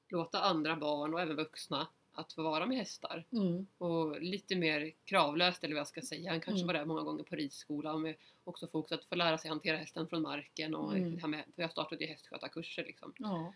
låta 0.09 0.41
andra 0.41 0.75
barn 0.75 1.13
och 1.13 1.21
även 1.21 1.35
vuxna 1.35 1.87
att 2.15 2.33
få 2.33 2.43
vara 2.43 2.65
med 2.65 2.77
hästar. 2.77 3.25
Mm. 3.31 3.67
Och 3.77 4.21
lite 4.21 4.55
mer 4.55 4.91
kravlöst 5.05 5.63
eller 5.63 5.75
vad 5.75 5.79
jag 5.79 5.87
ska 5.87 6.01
säga. 6.01 6.31
Han 6.31 6.41
kanske 6.41 6.63
Mm. 6.63 6.67
var 6.67 6.73
där 6.73 6.85
många 6.85 7.01
gånger 7.01 7.23
på 7.23 7.35
ridskola. 7.35 7.97
Med 7.97 8.15
också 8.43 8.67
fokus 8.67 8.91
att 8.91 9.05
få 9.05 9.15
lära 9.15 9.37
sig 9.37 9.49
hantera 9.49 9.77
hästen 9.77 10.07
från 10.07 10.21
marken. 10.21 10.75
Och 10.75 10.95
Mm. 10.97 11.15
det 11.15 11.21
här 11.21 11.27
med, 11.27 11.43
för 11.55 11.61
jag 11.61 11.71
startade 11.71 12.03
ju 12.03 12.09
hästskötarkurser 12.09 12.83
liksom. 12.83 13.13
Ja. 13.17 13.53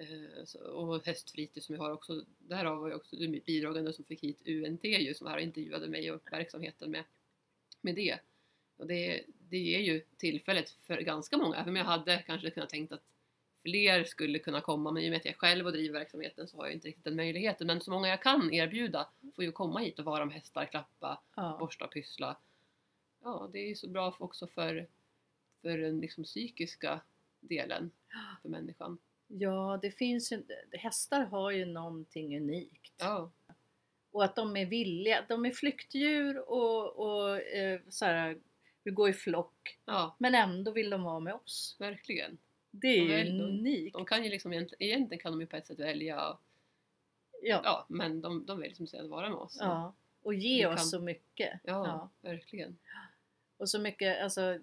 Eh, 0.00 0.60
och 0.60 1.06
hästfritid 1.06 1.62
som 1.62 1.74
jag 1.74 1.82
har 1.82 1.90
också. 1.90 2.24
Där 2.38 2.64
var 2.64 2.88
jag 2.88 2.96
också 2.96 3.16
bidragande 3.46 3.92
som 3.92 4.04
fick 4.04 4.22
hit 4.22 4.42
UNT 4.46 4.84
ju 4.84 5.14
som 5.14 5.26
här 5.26 5.38
intervjuade 5.38 5.88
mig 5.88 6.12
och 6.12 6.32
verksamheten 6.32 6.90
med, 6.90 7.04
med 7.80 7.94
det. 7.94 8.18
Och 8.76 8.86
det, 8.86 9.24
det 9.48 9.58
ger 9.58 9.80
ju 9.80 10.00
tillfället 10.16 10.70
för 10.70 11.00
ganska 11.00 11.36
många, 11.36 11.56
även 11.56 11.68
om 11.68 11.76
jag 11.76 11.84
hade 11.84 12.22
kanske 12.26 12.50
kunnat 12.50 12.70
tänkt 12.70 12.92
att 12.92 13.02
fler 13.62 14.04
skulle 14.04 14.38
kunna 14.38 14.60
komma 14.60 14.90
men 14.90 15.02
i 15.02 15.08
och 15.08 15.10
med 15.10 15.16
att 15.16 15.24
jag 15.24 15.36
själv 15.36 15.66
och 15.66 15.72
driver 15.72 15.98
verksamheten 15.98 16.48
så 16.48 16.56
har 16.56 16.64
jag 16.64 16.74
inte 16.74 16.88
riktigt 16.88 17.04
den 17.04 17.16
möjligheten. 17.16 17.66
Men 17.66 17.80
så 17.80 17.90
många 17.90 18.08
jag 18.08 18.22
kan 18.22 18.52
erbjuda 18.52 19.08
får 19.34 19.44
ju 19.44 19.52
komma 19.52 19.78
hit 19.80 19.98
och 19.98 20.04
vara 20.04 20.24
med 20.24 20.34
hästar, 20.34 20.66
klappa, 20.66 21.20
Ja. 21.34 21.56
borsta, 21.60 21.86
pyssla. 21.86 22.36
Ja, 23.22 23.50
det 23.52 23.58
är 23.58 23.68
ju 23.68 23.74
så 23.74 23.88
bra 23.88 24.16
också 24.18 24.46
för, 24.46 24.86
för 25.62 25.78
den 25.78 26.00
liksom 26.00 26.24
psykiska 26.24 27.00
delen 27.40 27.90
för 28.42 28.48
människan. 28.48 28.98
Ja, 29.38 29.78
det 29.82 29.90
finns 29.90 30.32
ju, 30.32 30.42
hästar 30.72 31.20
har 31.24 31.50
ju 31.50 31.64
någonting 31.64 32.36
unikt. 32.36 32.92
Ja, 32.98 33.30
Och 34.10 34.24
att 34.24 34.36
de 34.36 34.56
är 34.56 34.66
villiga, 34.66 35.24
de 35.28 35.46
är 35.46 35.50
flyktdjur 35.50 36.50
och, 36.50 36.96
och 36.96 37.40
eh, 37.40 37.80
så 37.88 38.04
här, 38.04 38.38
vill 38.84 38.94
gå 38.94 39.08
i 39.08 39.12
flock. 39.12 39.78
ja 39.84 40.16
Men 40.18 40.34
ändå 40.34 40.70
vill 40.70 40.90
de 40.90 41.02
vara 41.02 41.20
med 41.20 41.34
oss. 41.34 41.76
verkligen. 41.78 42.38
Det 42.70 42.88
är 42.88 43.24
De 43.24 43.30
ju 43.30 43.38
de- 43.38 43.44
unikt. 43.44 43.92
De 43.92 44.04
kan 44.06 44.24
ju 44.24 44.30
liksom 44.30 44.52
egentligen, 44.52 45.18
kan 45.18 45.32
de 45.32 45.40
ju 45.40 45.46
på 45.46 45.56
ett 45.56 45.66
sätt 45.66 45.78
välja, 45.78 46.16
ja. 47.42 47.60
ja, 47.64 47.86
men 47.88 48.20
de, 48.20 48.46
de 48.46 48.60
väljer 48.60 48.74
som 48.76 48.86
sagt 48.86 49.02
att 49.02 49.10
vara 49.10 49.28
med 49.28 49.38
oss. 49.38 49.56
ja. 49.60 49.94
Och 50.22 50.34
ge 50.34 50.62
Du 50.62 50.66
oss 50.68 50.76
kan- 50.76 50.84
så 50.86 51.00
mycket. 51.00 51.60
ja, 51.64 52.10
verkligen. 52.20 52.78
Och 53.60 53.68
så 53.68 53.78
mycket, 53.78 54.22
alltså, 54.22 54.58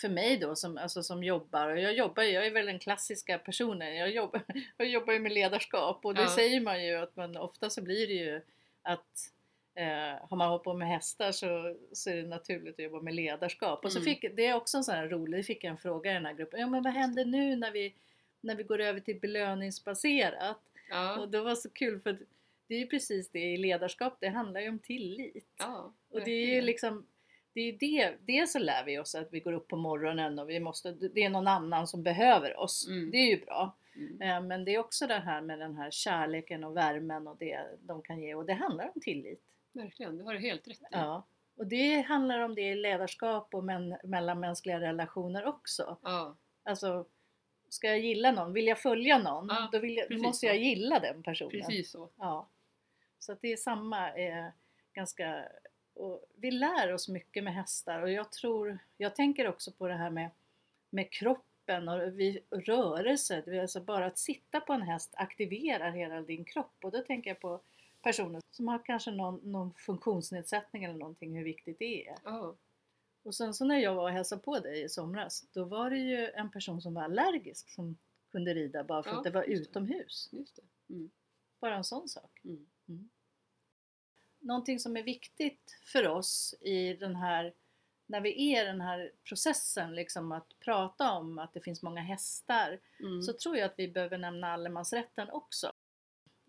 för 0.00 0.08
mig 0.08 0.36
då 0.36 0.56
som, 0.56 0.78
alltså, 0.78 1.02
som 1.02 1.24
jobbar, 1.24 1.68
och 1.68 1.80
jag 1.80 1.94
jobbar 1.94 2.22
jag 2.22 2.46
är 2.46 2.50
väl 2.50 2.66
den 2.66 2.78
klassiska 2.78 3.38
personen, 3.38 3.96
jag 3.96 4.10
jobbar, 4.10 4.42
jag 4.76 4.88
jobbar 4.88 5.12
ju 5.12 5.18
med 5.18 5.32
ledarskap 5.32 6.04
och 6.04 6.14
det 6.14 6.22
Ja. 6.22 6.28
säger 6.34 6.60
man 6.60 6.84
ju 6.86 6.94
att 6.94 7.16
man 7.16 7.36
ofta 7.36 7.70
så 7.70 7.82
blir 7.82 8.06
det 8.06 8.12
ju 8.12 8.40
att 8.82 9.32
eh, 9.74 10.28
har 10.28 10.36
man 10.36 10.48
hållit 10.48 10.64
på 10.64 10.74
med 10.74 10.88
hästar 10.88 11.32
så, 11.32 11.76
så 11.92 12.10
är 12.10 12.16
det 12.16 12.22
naturligt 12.28 12.74
att 12.78 12.84
jobba 12.84 13.00
med 13.00 13.14
ledarskap. 13.14 13.84
Och 13.84 13.92
så 13.92 13.98
Mm. 13.98 14.04
fick, 14.14 14.36
det 14.36 14.46
är 14.46 14.54
också 14.54 14.76
en 14.76 14.84
sån 14.84 14.94
här 14.94 15.08
rolig, 15.08 15.46
fick 15.46 15.64
jag 15.64 15.70
en 15.70 15.76
fråga 15.78 16.10
i 16.10 16.14
den 16.14 16.26
här 16.26 16.34
gruppen, 16.34 16.60
ja 16.60 16.66
men 16.66 16.82
vad 16.82 16.92
händer 16.92 17.24
nu 17.24 17.56
när 17.56 17.70
vi, 17.70 17.94
när 18.40 18.54
vi 18.54 18.62
går 18.62 18.80
över 18.80 19.00
till 19.00 19.20
belöningsbaserat? 19.20 20.60
Ja, 20.90 21.18
Och 21.20 21.28
det 21.28 21.40
var 21.40 21.54
så 21.54 21.70
kul 21.70 22.00
för 22.00 22.18
det 22.66 22.74
är 22.74 22.78
ju 22.78 22.86
precis 22.86 23.28
det 23.30 23.38
i 23.40 23.56
ledarskap, 23.56 24.16
det 24.20 24.28
handlar 24.28 24.60
ju 24.60 24.68
om 24.68 24.78
tillit. 24.78 25.46
ja, 25.58 25.92
Och 26.10 26.20
det 26.24 26.30
är 26.30 26.54
ju 26.54 26.60
liksom 26.60 27.06
det 27.58 27.68
är 27.68 27.72
det, 28.08 28.16
dels 28.26 28.52
så 28.52 28.58
lär 28.58 28.84
vi 28.84 28.98
oss 28.98 29.14
att 29.14 29.32
vi 29.32 29.40
går 29.40 29.52
upp 29.52 29.68
på 29.68 29.76
morgonen 29.76 30.38
och 30.38 30.50
vi 30.50 30.60
måste, 30.60 30.90
det 30.92 31.24
är 31.24 31.30
någon 31.30 31.48
annan 31.48 31.86
som 31.86 32.02
behöver 32.02 32.56
oss. 32.60 32.88
Mm. 32.88 33.10
Det 33.10 33.16
är 33.16 33.26
ju 33.26 33.44
bra. 33.44 33.76
Mm. 33.96 34.22
Eh, 34.22 34.40
Men 34.48 34.64
det 34.64 34.74
är 34.74 34.78
också 34.78 35.06
det 35.06 35.14
här 35.18 35.40
med 35.40 35.58
den 35.58 35.76
här 35.76 35.90
kärleken 35.90 36.64
och 36.64 36.76
värmen 36.76 37.26
och 37.28 37.36
det 37.36 37.60
de 37.80 38.02
kan 38.02 38.20
ge 38.20 38.34
och 38.34 38.46
det 38.46 38.52
handlar 38.54 38.90
om 38.94 39.00
tillit. 39.00 39.42
Verkligen, 39.72 40.16
du 40.18 40.24
har 40.24 40.34
det 40.34 40.40
helt 40.40 40.68
rätt 40.68 40.80
i. 40.82 40.84
Ja. 40.90 41.26
Och 41.56 41.66
det 41.66 42.00
handlar 42.00 42.38
om 42.40 42.54
det 42.54 42.62
i 42.62 42.74
ledarskap 42.74 43.54
och 43.54 43.64
men, 43.64 43.96
mellanmänskliga 44.04 44.80
relationer 44.80 45.44
också. 45.44 45.96
Ja, 46.02 46.36
Alltså, 46.64 47.06
ska 47.68 47.86
jag 47.86 47.98
gilla 47.98 48.32
någon, 48.32 48.52
vill 48.52 48.66
jag 48.66 48.78
följa 48.78 49.18
någon, 49.18 49.46
Ja, 49.48 49.68
då, 49.72 49.86
jag, 49.86 50.10
då 50.10 50.16
måste 50.22 50.40
så. 50.40 50.46
jag 50.46 50.56
gilla 50.56 50.98
den 50.98 51.22
personen. 51.22 51.50
precis 51.50 51.90
så. 51.90 52.10
Ja. 52.16 52.48
Så 53.18 53.36
det 53.40 53.52
är 53.52 53.56
samma, 53.56 54.12
eh, 54.12 54.46
ganska, 54.92 55.44
och 55.98 56.24
vi 56.34 56.50
lär 56.50 56.92
oss 56.94 57.08
mycket 57.08 57.44
med 57.44 57.54
hästar 57.54 58.02
och 58.02 58.10
jag 58.10 58.32
tror, 58.32 58.78
jag 58.96 59.14
tänker 59.14 59.48
också 59.48 59.72
på 59.72 59.88
det 59.88 59.94
här 59.94 60.10
med, 60.10 60.30
med 60.90 61.10
kroppen 61.10 61.88
och 61.88 62.18
vi, 62.18 62.40
rörelse, 62.50 63.42
det 63.44 63.50
vill 63.50 63.60
alltså 63.60 63.80
bara 63.80 64.06
att 64.06 64.18
sitta 64.18 64.60
på 64.60 64.72
en 64.72 64.82
häst 64.82 65.10
aktiverar 65.16 65.90
hela 65.90 66.20
din 66.22 66.44
kropp 66.44 66.74
och 66.84 66.90
då 66.90 66.98
tänker 67.02 67.30
jag 67.30 67.40
på 67.40 67.60
personer 68.02 68.42
som 68.50 68.68
har 68.68 68.78
kanske 68.84 69.10
någon, 69.10 69.40
någon 69.52 69.74
funktionsnedsättning 69.74 70.84
eller 70.84 70.94
någonting, 70.98 71.36
hur 71.36 71.44
viktigt 71.44 71.78
det 71.78 72.08
är. 72.08 72.16
Ja, 72.24 72.54
Och 73.22 73.34
sen 73.34 73.54
så 73.54 73.64
när 73.64 73.78
jag 73.78 73.94
var 73.94 74.02
och 74.02 74.10
hälsade 74.10 74.42
på 74.42 74.58
dig 74.58 74.82
i 74.82 74.88
somras, 74.88 75.44
då 75.52 75.64
var 75.64 75.90
det 75.90 75.98
ju 75.98 76.30
en 76.30 76.50
person 76.50 76.82
som 76.82 76.94
var 76.94 77.02
allergisk 77.02 77.70
som 77.70 77.96
kunde 78.30 78.54
rida 78.54 78.84
bara 78.84 79.02
för 79.02 79.10
Ja, 79.10 79.18
att 79.18 79.24
det 79.24 79.30
var 79.30 79.40
det. 79.42 79.52
utomhus. 79.52 80.28
just 80.32 80.56
det. 80.56 80.94
Mm. 80.94 81.10
Bara 81.60 81.76
en 81.76 81.84
sån 81.84 82.08
sak. 82.08 82.40
Mm. 82.44 83.08
Någonting 84.48 84.78
som 84.78 84.96
är 84.96 85.02
viktigt 85.02 85.78
för 85.84 86.08
oss 86.08 86.54
i 86.60 86.94
den 86.94 87.16
här, 87.16 87.52
när 88.06 88.20
vi 88.20 88.52
är 88.54 88.62
i 88.62 88.66
den 88.66 88.80
här 88.80 89.12
processen, 89.24 89.94
liksom 89.94 90.32
att 90.32 90.46
prata 90.60 91.12
om 91.12 91.38
att 91.38 91.52
det 91.54 91.60
finns 91.60 91.82
många 91.82 92.00
hästar, 92.00 92.78
Mm. 93.00 93.22
så 93.22 93.32
tror 93.32 93.56
jag 93.56 93.66
att 93.66 93.78
vi 93.78 93.88
behöver 93.88 94.18
nämna 94.18 94.52
allemansrätten 94.52 95.30
också. 95.30 95.72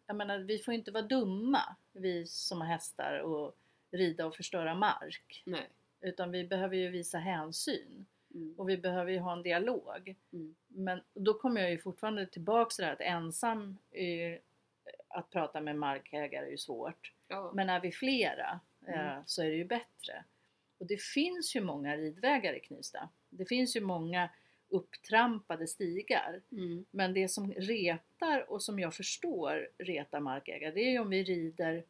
Jag 0.05 0.15
menar, 0.15 0.39
vi 0.39 0.59
får 0.59 0.73
inte 0.73 0.91
vara 0.91 1.03
dumma, 1.03 1.75
vi 1.91 2.27
som 2.27 2.61
har 2.61 2.67
hästar, 2.67 3.19
och 3.19 3.55
rida 3.91 4.25
och 4.25 4.35
förstöra 4.35 4.75
mark. 4.75 5.43
Nej. 5.45 5.69
Utan 6.01 6.31
vi 6.31 6.43
behöver 6.43 6.75
ju 6.75 6.89
visa 6.89 7.17
hänsyn. 7.17 8.05
Mm. 8.33 8.55
Och 8.57 8.69
vi 8.69 8.77
behöver 8.77 9.11
ju 9.11 9.19
ha 9.19 9.33
en 9.33 9.43
dialog. 9.43 10.15
Mm. 10.33 10.55
Men 10.67 11.01
då 11.13 11.33
kommer 11.33 11.61
jag 11.61 11.71
ju 11.71 11.77
fortfarande 11.77 12.25
tillbaks 12.25 12.75
till 12.75 12.83
det 12.83 12.87
här 12.87 12.93
att 12.93 13.01
ensam 13.01 13.77
är, 13.91 14.39
att 15.07 15.29
prata 15.29 15.61
med 15.61 15.75
markägare 15.75 16.45
är 16.45 16.51
ju 16.51 16.57
svårt. 16.57 17.13
Ja. 17.29 17.51
Men 17.55 17.69
är 17.69 17.79
vi 17.79 17.91
flera 17.91 18.59
eh, 18.87 19.09
Mm. 19.11 19.23
så 19.25 19.43
är 19.43 19.49
det 19.49 19.55
ju 19.55 19.65
bättre. 19.65 20.23
Och 20.77 20.85
det 20.87 21.01
finns 21.01 21.55
ju 21.55 21.61
många 21.61 21.97
ridvägar 21.97 22.53
i 22.53 22.59
Knivsta. 22.59 23.09
Det 23.29 23.45
finns 23.45 23.75
ju 23.75 23.81
många 23.81 24.29
upptrampade 24.69 25.67
stigar. 25.67 26.41
Mm. 26.51 26.85
Men 26.91 27.13
det 27.13 27.27
som 27.29 27.51
retar 27.53 28.51
och 28.51 28.63
som 28.63 28.79
jag 28.79 28.93
förstår 28.95 29.69
retar 29.77 30.19
markägare, 30.19 30.71
det 30.71 30.79
är 30.81 30.91
ju 30.91 30.99
om 30.99 31.09
vi 31.09 31.23
rider 31.23 31.83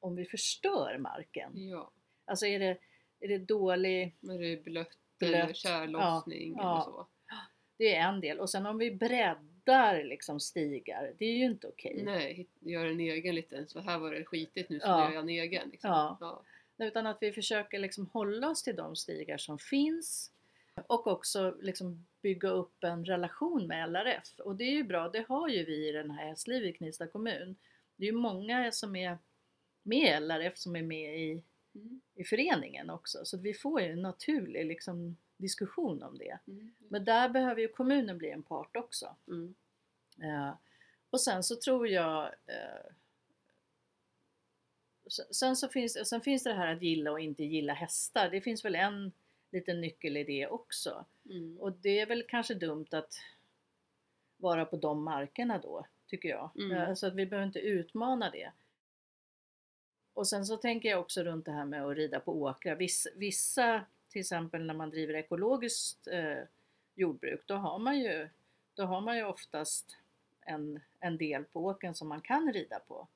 om 0.00 0.16
vi 0.16 0.24
förstör 0.24 0.98
marken. 0.98 1.50
ja. 1.54 1.90
Alltså 2.24 2.46
är 2.46 2.58
det, 2.58 2.78
är 3.20 3.28
det 3.28 3.38
dålig, 3.38 4.16
När 4.20 4.38
det 4.38 4.46
är 4.46 4.62
blött, 4.62 4.98
Blött, 5.18 5.34
eller 5.34 5.52
tjällossning 5.54 6.54
ja, 6.56 6.72
eller 6.72 6.82
så. 6.84 7.06
det 7.76 7.94
är 7.94 8.08
en 8.08 8.20
del. 8.20 8.40
Och 8.40 8.50
sen 8.50 8.66
om 8.66 8.78
vi 8.78 8.90
breddar 8.90 9.38
liksom 10.04 10.40
stigar, 10.40 11.12
det 11.18 11.24
är 11.24 11.32
ju 11.36 11.44
inte 11.44 11.66
okej. 11.66 12.02
Nej, 12.04 12.34
hit- 12.34 12.56
gör 12.60 12.86
en 12.86 13.00
egen 13.00 13.34
liten, 13.34 13.68
så 13.68 13.80
här 13.80 13.98
var 13.98 14.10
det 14.12 14.24
skitigt 14.24 14.70
nu 14.70 14.80
så 14.80 14.86
Ja. 14.88 15.04
gör 15.08 15.14
jag 15.14 15.22
en 15.22 15.28
egen. 15.28 15.68
Liksom. 15.68 15.90
Ja. 15.90 16.18
Ja. 16.20 16.42
Utan 16.86 17.06
att 17.06 17.18
vi 17.20 17.32
försöker 17.32 17.78
liksom 17.78 18.06
hålla 18.12 18.50
oss 18.50 18.62
till 18.62 18.76
de 18.76 18.96
stigar 18.96 19.38
som 19.38 19.58
finns 19.58 20.32
och 20.86 21.06
också 21.06 21.56
liksom 21.60 22.06
bygga 22.22 22.48
upp 22.48 22.84
en 22.84 23.04
relation 23.04 23.66
med 23.66 23.84
LRF. 23.90 24.38
Och 24.38 24.56
det 24.56 24.64
är 24.64 24.72
ju 24.72 24.84
bra, 24.84 25.08
det 25.08 25.24
har 25.28 25.48
ju 25.48 25.64
vi 25.64 25.88
i 25.88 25.92
den 25.92 26.10
här 26.10 26.28
Hässliv 26.28 26.64
i 26.64 26.72
Knivsta 26.72 27.06
kommun. 27.06 27.56
Det 27.96 28.04
är 28.04 28.06
ju 28.06 28.16
många 28.18 28.72
som 28.72 28.96
är 28.96 29.18
med 29.82 29.98
i 29.98 30.24
LRF 30.24 30.56
som 30.58 30.76
är 30.76 30.82
med 30.82 31.20
i, 31.20 31.42
Mm. 31.74 32.00
i 32.14 32.24
föreningen 32.24 32.90
också. 32.90 33.18
Så 33.24 33.38
vi 33.38 33.54
får 33.54 33.80
ju 33.80 33.86
en 33.92 34.02
naturlig 34.02 34.66
liksom, 34.66 35.16
diskussion 35.38 36.02
om 36.02 36.18
det. 36.18 36.38
Mm. 36.46 36.74
Men 36.78 37.04
där 37.04 37.28
behöver 37.28 37.60
ju 37.60 37.68
kommunen 37.68 38.18
bli 38.18 38.30
en 38.30 38.42
part 38.42 38.76
också. 38.76 39.16
Mm. 39.28 39.54
Eh, 40.22 40.54
och 41.10 41.20
sen 41.20 41.42
så 41.42 41.56
tror 41.56 41.88
jag 41.88 42.24
eh, 42.46 42.92
sen- 45.30 45.56
så 45.56 45.68
finns, 45.68 46.08
sen 46.08 46.20
finns 46.20 46.42
det 46.44 46.52
här 46.52 46.74
att 46.76 46.82
gilla 46.82 47.12
och 47.12 47.20
inte 47.20 47.44
gilla 47.44 47.72
hästar. 47.72 48.30
Det 48.30 48.40
finns 48.40 48.64
väl 48.64 48.74
en 48.74 49.12
liten 49.50 49.80
nyckel 49.80 50.16
i 50.16 50.24
det 50.24 50.46
också. 50.46 51.04
Mm. 51.30 51.58
Och 51.60 51.72
det 51.72 52.00
är 52.00 52.06
väl 52.06 52.22
kanske 52.28 52.54
dumt 52.54 52.86
att 52.90 53.14
vara 54.36 54.64
på 54.64 54.76
de 54.76 55.02
markerna 55.02 55.58
då, 55.58 55.86
tycker 56.06 56.28
jag. 56.28 56.50
Mm. 56.58 56.72
Eh, 56.72 56.94
Så 56.94 57.06
att 57.06 57.14
vi 57.14 57.26
behöver 57.26 57.46
inte 57.46 57.58
utmana 57.60 58.30
det. 58.30 58.52
Och 60.12 60.28
sen 60.28 60.46
så 60.46 60.56
tänker 60.56 60.88
jag 60.88 61.00
också 61.00 61.22
runt 61.22 61.44
det 61.44 61.52
här 61.52 61.64
med 61.64 61.86
att 61.86 61.96
rida 61.96 62.20
på 62.20 62.42
åkrar. 62.42 62.74
Vissa, 62.76 63.10
vissa 63.16 63.84
till 64.18 64.22
exempel 64.22 64.66
när 64.66 64.74
man 64.74 64.90
driver 64.90 65.14
ekologiskt 65.14 66.06
eh, 66.06 66.42
jordbruk, 66.94 67.42
då 67.46 67.54
har 67.54 67.78
man 67.78 67.98
ju, 67.98 68.28
då 68.74 68.84
har 68.84 69.00
man 69.00 69.16
ju 69.16 69.24
oftast 69.24 69.96
en, 70.40 70.80
en 71.00 71.18
del 71.18 71.44
på 71.44 71.64
åkern 71.64 71.94
som 71.94 72.08
man 72.08 72.20
kan 72.20 72.52
rida 72.52 72.78
på. 72.78 73.08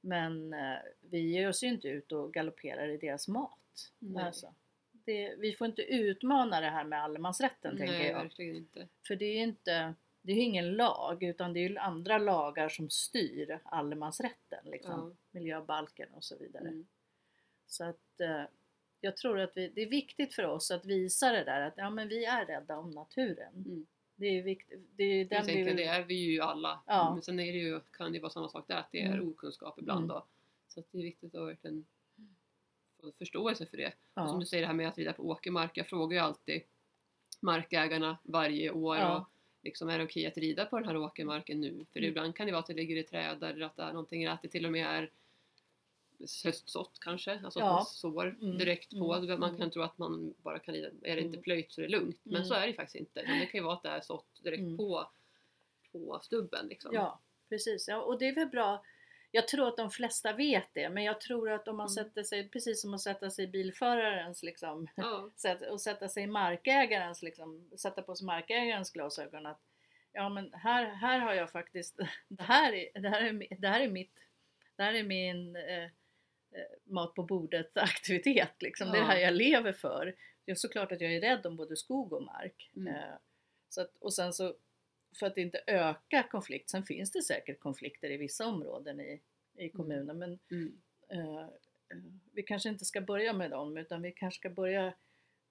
Men 0.00 0.54
eh, 0.54 0.78
vi 1.00 1.18
ger 1.18 1.48
oss 1.48 1.62
ju 1.62 1.68
inte 1.68 1.88
ut 1.88 2.12
och 2.12 2.34
galopperar 2.34 2.88
i 2.88 2.96
deras 2.96 3.28
mat. 3.28 3.92
Nej. 3.98 4.24
Alltså, 4.24 4.54
det, 4.92 5.34
vi 5.38 5.52
får 5.52 5.66
inte 5.66 5.82
utmana 5.82 6.60
det 6.60 6.70
här 6.70 6.84
med 6.84 7.02
allemansrätten 7.02 7.76
tänker 7.76 7.98
Nej, 7.98 8.06
jag. 8.06 8.22
verkligen 8.22 8.56
inte. 8.56 8.88
För 9.06 9.16
det 9.16 9.24
är 9.24 9.34
ju 9.34 9.42
inte, 9.42 9.94
det 10.22 10.32
är 10.32 10.36
ingen 10.36 10.72
lag 10.72 11.22
utan 11.22 11.52
det 11.52 11.60
är 11.60 11.68
ju 11.68 11.78
andra 11.78 12.18
lagar 12.18 12.68
som 12.68 12.90
styr 12.90 13.60
allemansrätten. 13.64 14.64
Liksom. 14.64 15.16
Ja. 15.16 15.16
Miljöbalken 15.30 16.08
och 16.14 16.24
så 16.24 16.36
vidare. 16.38 16.68
Mm. 16.68 16.86
Så 17.66 17.84
att 17.84 18.20
eh, 18.20 18.44
jag 19.04 19.16
tror 19.16 19.38
att 19.40 19.52
vi, 19.54 19.68
det 19.68 19.82
är 19.82 19.88
viktigt 19.88 20.34
för 20.34 20.46
oss 20.46 20.70
att 20.70 20.86
visa 20.86 21.32
det 21.32 21.44
där 21.44 21.60
att 21.60 21.74
ja, 21.76 21.90
men 21.90 22.08
vi 22.08 22.24
är 22.24 22.46
rädda 22.46 22.78
om 22.78 22.90
naturen. 22.90 23.52
Mm. 23.66 23.86
Det 24.16 24.26
är 24.26 24.42
viktigt. 24.42 24.80
Det 24.96 25.04
är 25.04 25.18
Jag 25.18 25.28
den 25.28 25.46
vi 25.46 25.52
tänker, 25.52 25.64
vill... 25.64 25.76
det 25.76 25.84
är 25.84 26.02
vi 26.02 26.14
ju 26.14 26.40
alla. 26.40 26.80
Ja. 26.86 27.12
Men 27.14 27.22
sen 27.22 27.40
är 27.40 27.52
det 27.52 27.58
ju, 27.58 27.80
kan 27.80 28.12
det 28.12 28.18
vara 28.20 28.30
samma 28.30 28.48
sak 28.48 28.64
där, 28.68 28.76
att 28.76 28.92
det 28.92 29.02
är 29.02 29.12
Mm. 29.12 29.28
okunskap 29.28 29.78
ibland. 29.78 30.04
Mm. 30.04 30.08
Då. 30.08 30.24
Så 30.68 30.82
det 30.90 30.98
är 30.98 31.02
viktigt 31.02 31.34
att 31.34 31.48
verkligen 31.48 31.86
få 33.00 33.12
förståelse 33.12 33.66
för 33.66 33.76
det. 33.76 33.92
Och 34.14 34.28
som 34.28 34.36
ja. 34.36 34.40
du 34.40 34.46
säger 34.46 34.60
det 34.60 34.66
här 34.66 34.74
med 34.74 34.88
att 34.88 34.98
rida 34.98 35.12
på 35.12 35.22
åkermark. 35.28 35.76
Jag 35.76 35.86
frågar 35.86 36.16
ju 36.16 36.22
alltid 36.24 36.62
markägarna 37.40 38.18
varje 38.22 38.70
år. 38.70 38.96
Ja. 38.96 39.16
Och 39.16 39.28
Liksom, 39.62 39.88
är 39.88 39.98
det 39.98 40.04
okej 40.04 40.26
att 40.26 40.38
rida 40.38 40.64
på 40.66 40.78
den 40.78 40.88
här 40.88 40.96
åkermarken 40.96 41.60
nu? 41.60 41.86
För 41.92 41.98
Mm. 41.98 42.10
ibland 42.10 42.36
kan 42.36 42.46
det 42.46 42.52
vara 42.52 42.60
att 42.60 42.66
det 42.66 42.74
ligger 42.74 42.96
i 42.96 43.02
träd 43.02 43.42
eller 43.42 43.66
att 43.66 43.76
det 43.76 43.82
är 43.82 43.92
någonting, 43.92 44.22
eller 44.22 44.34
att 44.34 44.42
det 44.42 44.48
till 44.48 44.66
och 44.66 44.72
med 44.72 44.86
är 44.86 45.10
höstsått 46.44 46.98
kanske, 47.00 47.40
alltså 47.44 47.60
Ja. 47.60 47.66
att 47.66 47.72
man 47.74 47.84
sår 47.86 48.26
Mm. 48.42 48.58
direkt 48.58 48.90
på. 48.90 49.14
Mm. 49.14 49.40
Man 49.40 49.48
Mm. 49.48 49.60
kan 49.60 49.70
tro 49.70 49.82
att 49.82 49.98
man 49.98 50.34
bara 50.42 50.58
kan 50.58 50.74
rida, 50.74 50.88
är 50.88 51.16
det 51.16 51.22
inte 51.22 51.36
Mm. 51.36 51.42
plöjt 51.42 51.72
så 51.72 51.80
är 51.80 51.82
det 51.82 51.90
lugnt. 51.92 52.20
Men 52.22 52.34
Mm. 52.34 52.44
så 52.48 52.54
är 52.54 52.66
det 52.66 52.72
faktiskt 52.74 52.96
inte. 52.96 53.22
Det 53.22 53.46
kan 53.46 53.58
ju 53.60 53.64
vara 53.64 53.74
att 53.74 53.82
det 53.82 53.88
är 53.88 54.00
sått 54.00 54.42
direkt 54.42 54.60
Mm. 54.60 54.76
på, 54.76 55.10
på 55.92 56.20
stubben. 56.22 56.66
Liksom. 56.66 56.94
Ja, 56.94 57.20
precis. 57.48 57.88
Ja, 57.88 58.02
och 58.02 58.18
det 58.18 58.28
är 58.28 58.34
väl 58.34 58.48
bra. 58.48 58.84
Jag 59.30 59.48
tror 59.48 59.68
att 59.68 59.76
de 59.76 59.90
flesta 59.90 60.32
vet 60.32 60.68
det, 60.72 60.88
men 60.88 61.04
jag 61.04 61.20
tror 61.20 61.50
att 61.50 61.68
om 61.68 61.76
man 61.76 61.86
Mm. 61.86 61.94
sätter 61.94 62.22
sig, 62.22 62.48
precis 62.48 62.80
som 62.82 62.94
att 62.94 63.00
sätta 63.00 63.30
sig 63.30 63.44
i 63.44 63.48
bilförarens 63.48 64.42
liksom, 64.42 64.88
Ja. 64.96 65.30
och 65.70 65.80
sätta 65.80 66.08
sig 66.08 66.22
i 66.22 66.26
markägarens, 66.26 67.22
liksom, 67.22 67.70
sätta 67.76 68.02
på 68.02 68.14
sig 68.16 68.26
markägarens 68.26 68.90
glasögon 68.90 69.46
att 69.46 69.60
ja 70.12 70.28
men 70.28 70.52
här, 70.52 70.84
här 70.84 71.18
har 71.18 71.34
jag 71.34 71.50
faktiskt, 71.52 71.96
det 72.28 72.42
här 72.42 72.72
är, 72.72 73.00
det 73.00 73.08
här 73.08 73.22
är, 73.22 73.56
det 73.58 73.68
här 73.68 73.80
är 73.80 73.88
mitt, 73.88 74.18
det 74.76 74.82
här 74.82 74.94
är 74.94 75.02
min 75.02 75.56
eh, 75.56 75.90
mat 76.84 77.14
på 77.14 77.22
bordet 77.22 77.70
aktivitet 77.76 78.62
liksom. 78.62 78.90
Det 78.90 78.96
är 78.98 79.00
det 79.00 79.06
här 79.06 79.16
Ja. 79.16 79.22
jag 79.24 79.34
lever 79.34 79.72
för. 79.72 80.16
Det 80.44 80.50
är 80.50 80.54
såklart 80.54 80.92
att 80.92 81.00
jag 81.00 81.14
är 81.14 81.20
rädd 81.20 81.46
om 81.46 81.56
både 81.56 81.76
skog 81.76 82.12
och 82.12 82.22
mark. 82.22 82.70
Mm. 82.76 82.94
Eh, 82.94 83.14
så 83.68 83.80
att, 83.80 83.96
och 83.98 84.14
sen 84.14 84.32
så 84.32 84.54
för 85.14 85.26
att 85.26 85.36
inte 85.36 85.60
öka 85.66 86.22
konflikt, 86.30 86.70
sen 86.70 86.82
finns 86.82 87.12
det 87.12 87.22
säkert 87.22 87.60
konflikter 87.60 88.10
i 88.10 88.16
vissa 88.16 88.46
områden 88.46 89.00
i, 89.00 89.20
i 89.56 89.68
kommunen 89.68 90.18
men 90.18 90.38
Mm. 90.50 90.80
eh, 91.08 91.40
eh, 91.42 91.48
vi 92.32 92.42
kanske 92.42 92.68
inte 92.68 92.84
ska 92.84 93.00
börja 93.00 93.32
med 93.32 93.50
dem 93.50 93.76
utan 93.76 94.02
vi 94.02 94.12
kanske 94.12 94.38
ska 94.38 94.50
börja 94.50 94.94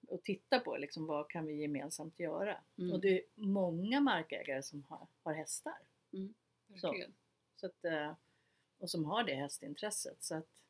och 0.08 0.22
titta 0.22 0.60
på 0.60 0.76
liksom, 0.76 1.06
vad 1.06 1.28
kan 1.30 1.46
vi 1.46 1.54
gemensamt 1.54 2.20
göra. 2.20 2.56
Mm. 2.78 2.92
Och 2.92 3.00
det 3.00 3.08
är 3.18 3.22
många 3.34 4.00
markägare 4.00 4.62
som 4.62 4.82
har, 4.88 5.06
har 5.22 5.32
hästar 5.32 5.74
Så. 6.80 6.86
Verkligen. 6.86 7.14
så 7.56 7.66
att, 7.66 7.84
eh, 7.84 8.12
och 8.78 8.90
som 8.90 9.04
har 9.04 9.24
det 9.24 9.34
hästintresset. 9.34 10.22
Så 10.22 10.34
att 10.34 10.63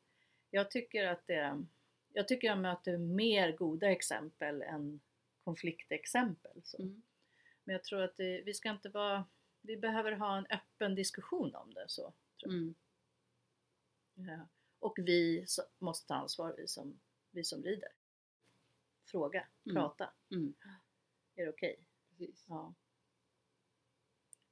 jag 0.55 0.71
tycker 0.71 1.07
att 1.07 1.27
det, 1.27 1.65
jag 2.13 2.27
tycker 2.27 2.47
jag 2.47 2.57
möter 2.59 2.97
mer 2.97 3.51
goda 3.51 3.91
exempel 3.91 4.61
än 4.61 4.99
konfliktexempel. 5.43 6.61
Så. 6.63 6.81
Mm. 6.81 7.03
Men 7.63 7.73
jag 7.73 7.83
tror 7.83 8.01
att 8.01 8.17
det, 8.17 8.41
vi 8.41 8.53
ska 8.53 8.69
inte 8.69 8.89
vara, 8.89 9.25
vi 9.61 9.77
behöver 9.77 10.11
ha 10.11 10.37
en 10.37 10.45
öppen 10.49 10.95
diskussion 10.95 11.55
om 11.55 11.73
det. 11.73 11.85
Så, 11.87 12.13
tror 12.39 12.53
Mm. 12.53 12.75
Ja. 14.13 14.47
Och 14.79 14.97
vi 14.97 15.45
måste 15.79 16.07
ta 16.07 16.13
ansvar, 16.13 16.53
vi 16.57 16.67
som, 16.67 16.99
vi 17.31 17.43
som 17.43 17.63
rider. 17.63 17.89
Fråga, 19.03 19.47
Mm. 19.65 19.75
prata. 19.75 20.13
Mm. 20.31 20.53
Är 21.35 21.45
det 21.45 21.49
okej? 21.49 21.79
Precis. 22.09 22.45
Ja. 22.49 22.73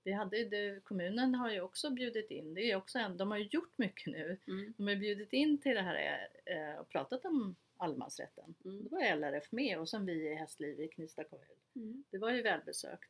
Vi 0.03 0.11
hade, 0.11 0.43
det, 0.45 0.83
kommunen 0.83 1.35
har 1.35 1.51
ju 1.51 1.61
också 1.61 1.89
bjudit 1.89 2.31
in, 2.31 2.53
det 2.53 2.71
är 2.71 2.75
också 2.75 2.99
en, 2.99 3.17
de 3.17 3.31
har 3.31 3.37
ju 3.37 3.47
gjort 3.51 3.77
mycket 3.77 4.07
nu. 4.07 4.37
Mm. 4.47 4.73
De 4.77 4.87
har 4.87 4.95
bjudit 4.95 5.33
in 5.33 5.57
till 5.57 5.75
det 5.75 5.81
här 5.81 6.27
eh, 6.45 6.79
och 6.79 6.89
pratat 6.89 7.25
om 7.25 7.55
allemansrätten. 7.77 8.55
Mm. 8.65 8.83
Då 8.83 8.95
var 8.95 9.15
LRF 9.15 9.51
med 9.51 9.79
och 9.79 9.89
sen 9.89 10.05
vi 10.05 10.13
i 10.31 10.35
Hästliv 10.35 10.79
i 10.81 10.87
Knivsta 10.87 11.23
kommun. 11.23 11.45
Mm. 11.75 12.03
Det 12.09 12.17
var 12.17 12.31
ju 12.31 12.41
välbesökt. 12.41 13.09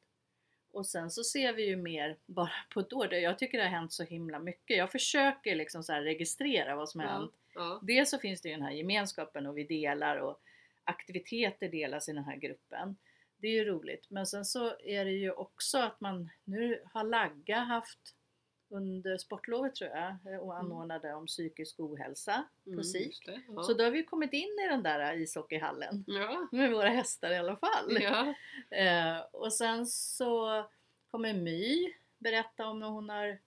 Och 0.72 0.86
sen 0.88 1.12
så 1.12 1.24
ser 1.24 1.54
vi 1.54 1.66
ju 1.66 1.76
mer 1.76 2.18
bara 2.26 2.52
på 2.74 2.80
ett 2.80 2.94
år. 2.94 3.14
Jag 3.14 3.38
tycker 3.38 3.58
det 3.58 3.64
har 3.64 3.72
hänt 3.72 3.94
så 3.94 4.04
himla 4.04 4.40
mycket. 4.40 4.78
Jag 4.78 4.92
försöker 4.92 5.56
liksom 5.56 5.84
så 5.84 5.94
registrera 5.94 6.76
vad 6.76 6.90
som 6.90 7.02
har 7.02 7.08
Ja. 7.08 7.14
hänt. 7.14 7.32
Ja. 7.56 7.80
Dels 7.84 8.10
så 8.10 8.20
finns 8.20 8.42
det 8.42 8.50
ju 8.50 8.56
den 8.56 8.64
här 8.64 8.72
gemenskapen 8.72 9.46
och 9.48 9.58
vi 9.58 9.64
delar 9.64 10.18
och 10.18 10.42
aktiviteter 10.84 11.70
delas 11.70 12.10
i 12.10 12.14
den 12.14 12.24
här 12.24 12.36
gruppen. 12.36 12.96
Det 13.44 13.48
är 13.48 13.52
ju 13.52 13.66
roligt. 13.66 14.06
Men 14.10 14.26
sen 14.28 14.46
så 14.46 14.80
är 14.80 15.06
det 15.06 15.12
ju 15.12 15.32
också 15.32 15.78
att 15.78 16.02
man 16.02 16.30
nu 16.44 16.82
har 16.94 17.04
Lagga 17.04 17.60
haft 17.60 18.16
under 18.70 19.18
sportlovet 19.18 19.76
tror 19.76 19.90
jag 19.90 20.44
och 20.44 20.58
anordnade 20.58 21.14
om 21.14 21.26
psykisk 21.28 21.80
ohälsa 21.80 22.44
på 22.64 22.70
Mm, 22.70 22.84
SIK. 22.84 23.06
just 23.08 23.26
det. 23.26 23.42
Ja. 23.48 23.64
Så 23.64 23.74
då 23.74 23.84
har 23.84 23.92
vi 23.92 24.04
kommit 24.04 24.34
in 24.34 24.60
i 24.66 24.68
den 24.70 24.84
där 24.84 25.14
ishockeyhallen 25.14 26.04
ja. 26.08 26.48
med 26.52 26.72
våra 26.72 26.90
hästar 26.90 27.32
i 27.32 27.38
alla 27.38 27.56
fall. 27.56 27.98
Ja. 28.02 28.34
Eh, 28.78 29.20
och 29.32 29.54
sen 29.54 29.86
så 29.86 30.66
kommer 31.12 31.34
My 31.34 31.94
berätta 32.18 32.68
om 32.68 32.80
när 32.80 32.88
hon 32.88 33.10
har 33.10 33.40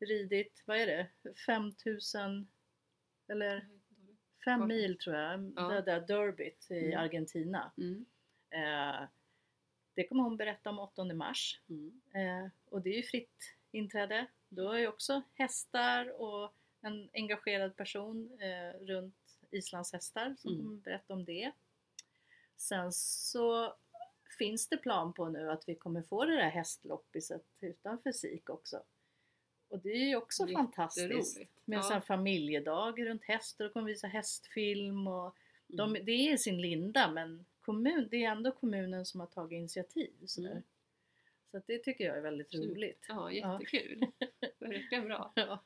ridit, 0.00 0.62
vad 0.66 0.76
är 0.76 0.86
det, 0.86 1.06
5000 1.46 2.48
eller 3.28 3.68
5 4.44 4.60
Vart? 4.60 4.68
mil 4.68 4.98
tror 4.98 5.16
jag, 5.16 5.52
Ja. 5.56 5.62
det 5.68 5.80
där 5.82 6.00
derbyt 6.00 6.70
i 6.70 6.84
Mm. 6.86 6.98
Argentina. 6.98 7.72
Mm. 7.78 8.04
Eh, 8.50 9.08
det 9.94 10.06
kommer 10.06 10.22
hon 10.22 10.36
berätta 10.36 10.70
om 10.70 10.78
8 10.78 11.04
mars. 11.04 11.60
Mm. 11.68 12.00
Eh, 12.14 12.50
och 12.70 12.82
det 12.82 12.90
är 12.90 12.96
ju 12.96 13.02
fritt 13.02 13.54
inträde. 13.72 14.26
Då 14.48 14.72
är 14.72 14.78
ju 14.78 14.88
också 14.88 15.22
hästar 15.34 16.20
och 16.22 16.54
en 16.80 17.08
engagerad 17.12 17.76
person 17.76 18.38
eh, 18.40 18.78
runt 18.86 19.14
Islands 19.50 19.92
hästar 19.92 20.36
som 20.38 20.52
Mm. 20.52 20.64
kommer 20.64 20.76
berätta 20.80 21.14
om 21.14 21.24
det. 21.24 21.52
Sen 22.56 22.92
så 22.92 23.74
finns 24.38 24.68
det 24.68 24.76
plan 24.76 25.12
på 25.12 25.28
nu 25.28 25.50
att 25.50 25.68
vi 25.68 25.74
kommer 25.74 26.02
få 26.02 26.24
det 26.24 26.36
där 26.36 26.50
hästloppiset 26.50 27.44
utanför 27.60 28.12
SIK 28.12 28.50
också. 28.50 28.82
Och 29.68 29.78
det 29.78 29.90
är 29.92 30.08
ju 30.08 30.16
också 30.16 30.46
fantastiskt. 30.46 31.38
Med 31.64 31.78
en 31.78 31.84
Ja. 31.84 31.90
här 31.92 32.00
familjedag 32.00 33.06
runt 33.06 33.24
hästar 33.24 33.64
och 33.64 33.72
kommer 33.72 33.86
visa 33.86 34.06
hästfilm 34.06 35.06
och 35.06 35.36
de, 35.66 35.90
Mm. 35.90 36.04
det 36.04 36.12
är 36.12 36.32
i 36.34 36.38
sin 36.38 36.60
linda 36.60 37.10
men 37.10 37.44
kommun, 37.64 38.08
det 38.10 38.24
är 38.24 38.30
ändå 38.30 38.52
kommunen 38.52 39.06
som 39.06 39.20
har 39.20 39.26
tagit 39.26 39.56
initiativ. 39.56 40.12
Sådär. 40.26 40.50
Mm. 40.50 40.62
Så 41.50 41.62
det 41.66 41.78
tycker 41.78 42.04
jag 42.04 42.16
är 42.16 42.22
väldigt 42.22 42.54
roligt. 42.54 43.04
Ja, 43.08 43.32
jättekul. 43.32 44.06
Verkligen 44.58 45.04
bra. 45.04 45.32
Ja, 45.34 45.64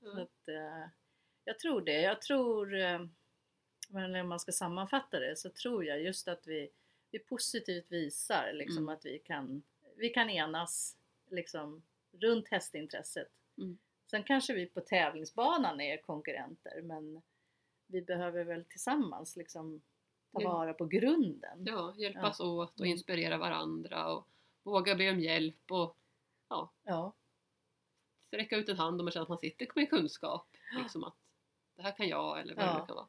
så 0.00 0.06
Ja. 0.06 0.22
att, 0.22 0.48
eh, 0.48 0.88
jag 1.44 1.58
tror 1.58 1.80
det. 1.80 2.00
Jag 2.00 2.22
tror, 2.22 2.74
eh, 2.74 3.00
men 3.88 4.12
när 4.12 4.22
man 4.22 4.40
ska 4.40 4.52
sammanfatta 4.52 5.20
det 5.20 5.36
så 5.36 5.50
tror 5.50 5.84
jag 5.84 6.02
just 6.02 6.28
att 6.28 6.46
vi, 6.46 6.70
vi 7.10 7.18
positivt 7.18 7.86
visar 7.92 8.52
liksom 8.52 8.78
Mm. 8.84 8.88
att 8.88 9.04
vi 9.06 9.18
kan, 9.18 9.62
vi 9.96 10.08
kan 10.08 10.30
enas 10.30 10.96
liksom, 11.30 11.82
runt 12.12 12.48
hästintresset. 12.48 13.28
Mm. 13.58 13.78
Sen 14.06 14.22
kanske 14.24 14.54
vi 14.54 14.66
på 14.66 14.80
tävlingsbanan 14.80 15.80
är 15.80 15.96
konkurrenter 15.96 16.82
men 16.82 17.22
vi 17.86 18.02
behöver 18.02 18.44
väl 18.44 18.64
tillsammans 18.64 19.36
liksom 19.36 19.82
ta 20.32 20.42
Ja. 20.42 20.52
vara 20.52 20.74
på 20.74 20.84
grunden. 20.86 21.64
Ja, 21.66 21.94
hjälpas 21.96 22.40
åt 22.40 22.70
och 22.74 22.80
Mm. 22.80 22.90
inspirera 22.92 23.38
varandra 23.38 24.12
och 24.14 24.26
våga 24.62 24.94
be 24.94 25.10
om 25.10 25.20
hjälp 25.20 25.70
och 25.70 25.96
Ja, 26.48 27.12
sträcka 28.20 28.56
ut 28.56 28.68
en 28.68 28.76
hand 28.76 29.00
om 29.00 29.04
man 29.04 29.12
känner 29.12 29.22
att 29.22 29.28
man 29.28 29.38
sitter 29.38 29.68
med 29.74 29.90
kunskap. 29.90 30.46
Liksom 30.82 31.04
att 31.04 31.16
det 31.76 31.82
här 31.82 31.96
kan 31.96 32.08
jag 32.08 32.40
eller 32.40 32.54
vad 32.54 32.64
Ja. 32.64 32.80
det 32.80 32.86
kan 32.86 32.96
vara. 32.96 33.08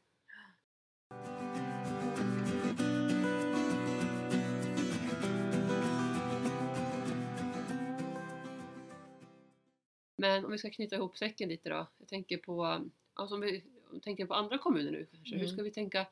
Men 10.16 10.46
om 10.46 10.52
vi 10.52 10.58
ska 10.58 10.70
knyta 10.70 10.96
ihop 10.96 11.18
säcken 11.18 11.50
lite 11.50 11.70
då. 11.70 11.88
Jag 11.98 12.08
tänker 12.08 12.38
på, 12.38 12.82
alltså 13.14 13.36
om 13.36 13.42
vi 13.42 13.64
tänker 14.02 14.26
på 14.26 14.34
andra 14.34 14.58
kommuner 14.58 14.92
nu 14.92 15.08
kanske. 15.12 15.36
Hur 15.36 15.42
Mm. 15.44 15.54
ska 15.54 15.64
vi 15.64 15.72
tänka 15.72 16.08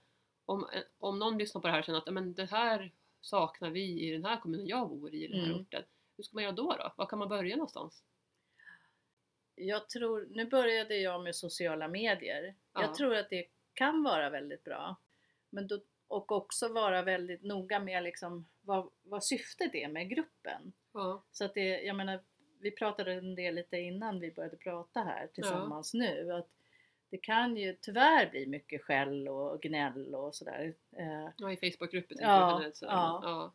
om, 0.50 0.68
om 1.00 1.20
någon 1.20 1.38
lyssnar 1.38 1.62
på 1.62 1.68
det 1.68 1.72
här 1.72 1.80
och 1.80 1.86
känner 1.86 2.00
att 2.00 2.14
men 2.14 2.34
det 2.34 2.46
här 2.46 2.92
saknar 3.22 3.70
vi 3.70 4.08
i 4.08 4.12
den 4.12 4.26
här 4.26 4.40
kommunen 4.40 4.68
jag 4.68 4.90
bor 4.90 5.14
i, 5.14 5.26
i 5.26 5.28
den 5.28 5.40
här 5.40 5.48
Mm. 5.48 5.62
orten. 5.62 5.84
Hur 6.18 6.24
ska 6.24 6.36
man 6.36 6.44
göra 6.44 6.54
då? 6.56 6.76
då? 6.80 6.94
Var 6.98 7.06
kan 7.06 7.20
man 7.20 7.30
börja 7.30 7.56
någonstans? 7.56 8.04
Jag 9.56 9.90
tror, 9.90 10.28
nu 10.32 10.46
började 10.46 10.98
jag 10.98 11.24
med 11.24 11.36
sociala 11.36 11.88
medier. 11.88 12.56
Ja. 12.74 12.82
Jag 12.82 12.96
tror 12.96 13.16
att 13.16 13.30
det 13.30 13.48
kan 13.74 14.04
vara 14.04 14.30
väldigt 14.30 14.64
bra. 14.64 14.96
Men 15.50 15.68
då, 15.68 15.80
och 16.08 16.32
också 16.32 16.68
vara 16.74 17.02
väldigt 17.02 17.44
noga 17.44 17.80
med 17.80 18.04
liksom 18.04 18.48
vad, 18.62 18.90
vad 19.04 19.24
syftet 19.24 19.76
är 19.76 19.88
med 19.88 20.10
gruppen. 20.10 20.74
Ja. 20.94 21.24
Så 21.32 21.46
att 21.46 21.54
det, 21.54 21.82
jag 21.82 21.96
menar, 21.96 22.24
vi 22.60 22.72
pratade 22.72 23.14
en 23.14 23.36
del 23.36 23.56
lite 23.56 23.78
innan 23.78 24.20
vi 24.20 24.32
började 24.32 24.58
prata 24.58 25.00
här 25.00 25.28
tillsammans 25.34 25.94
nu. 25.94 26.34
Att 26.34 26.50
det 27.10 27.18
kan 27.18 27.58
ju 27.58 27.76
tyvärr 27.82 28.30
bli 28.30 28.46
mycket 28.48 28.82
skäll 28.84 29.28
och 29.28 29.62
gnäll 29.62 30.16
och 30.16 30.36
sådär. 30.36 30.74
Eh, 30.92 31.30
Ja, 31.38 31.52
i 31.52 31.58
Facebookgrupper 31.58 32.16
Ja, 32.20 32.64
jag 32.64 32.76
sådär. 32.78 32.92
ja. 32.94 33.20
ja. 33.24 33.54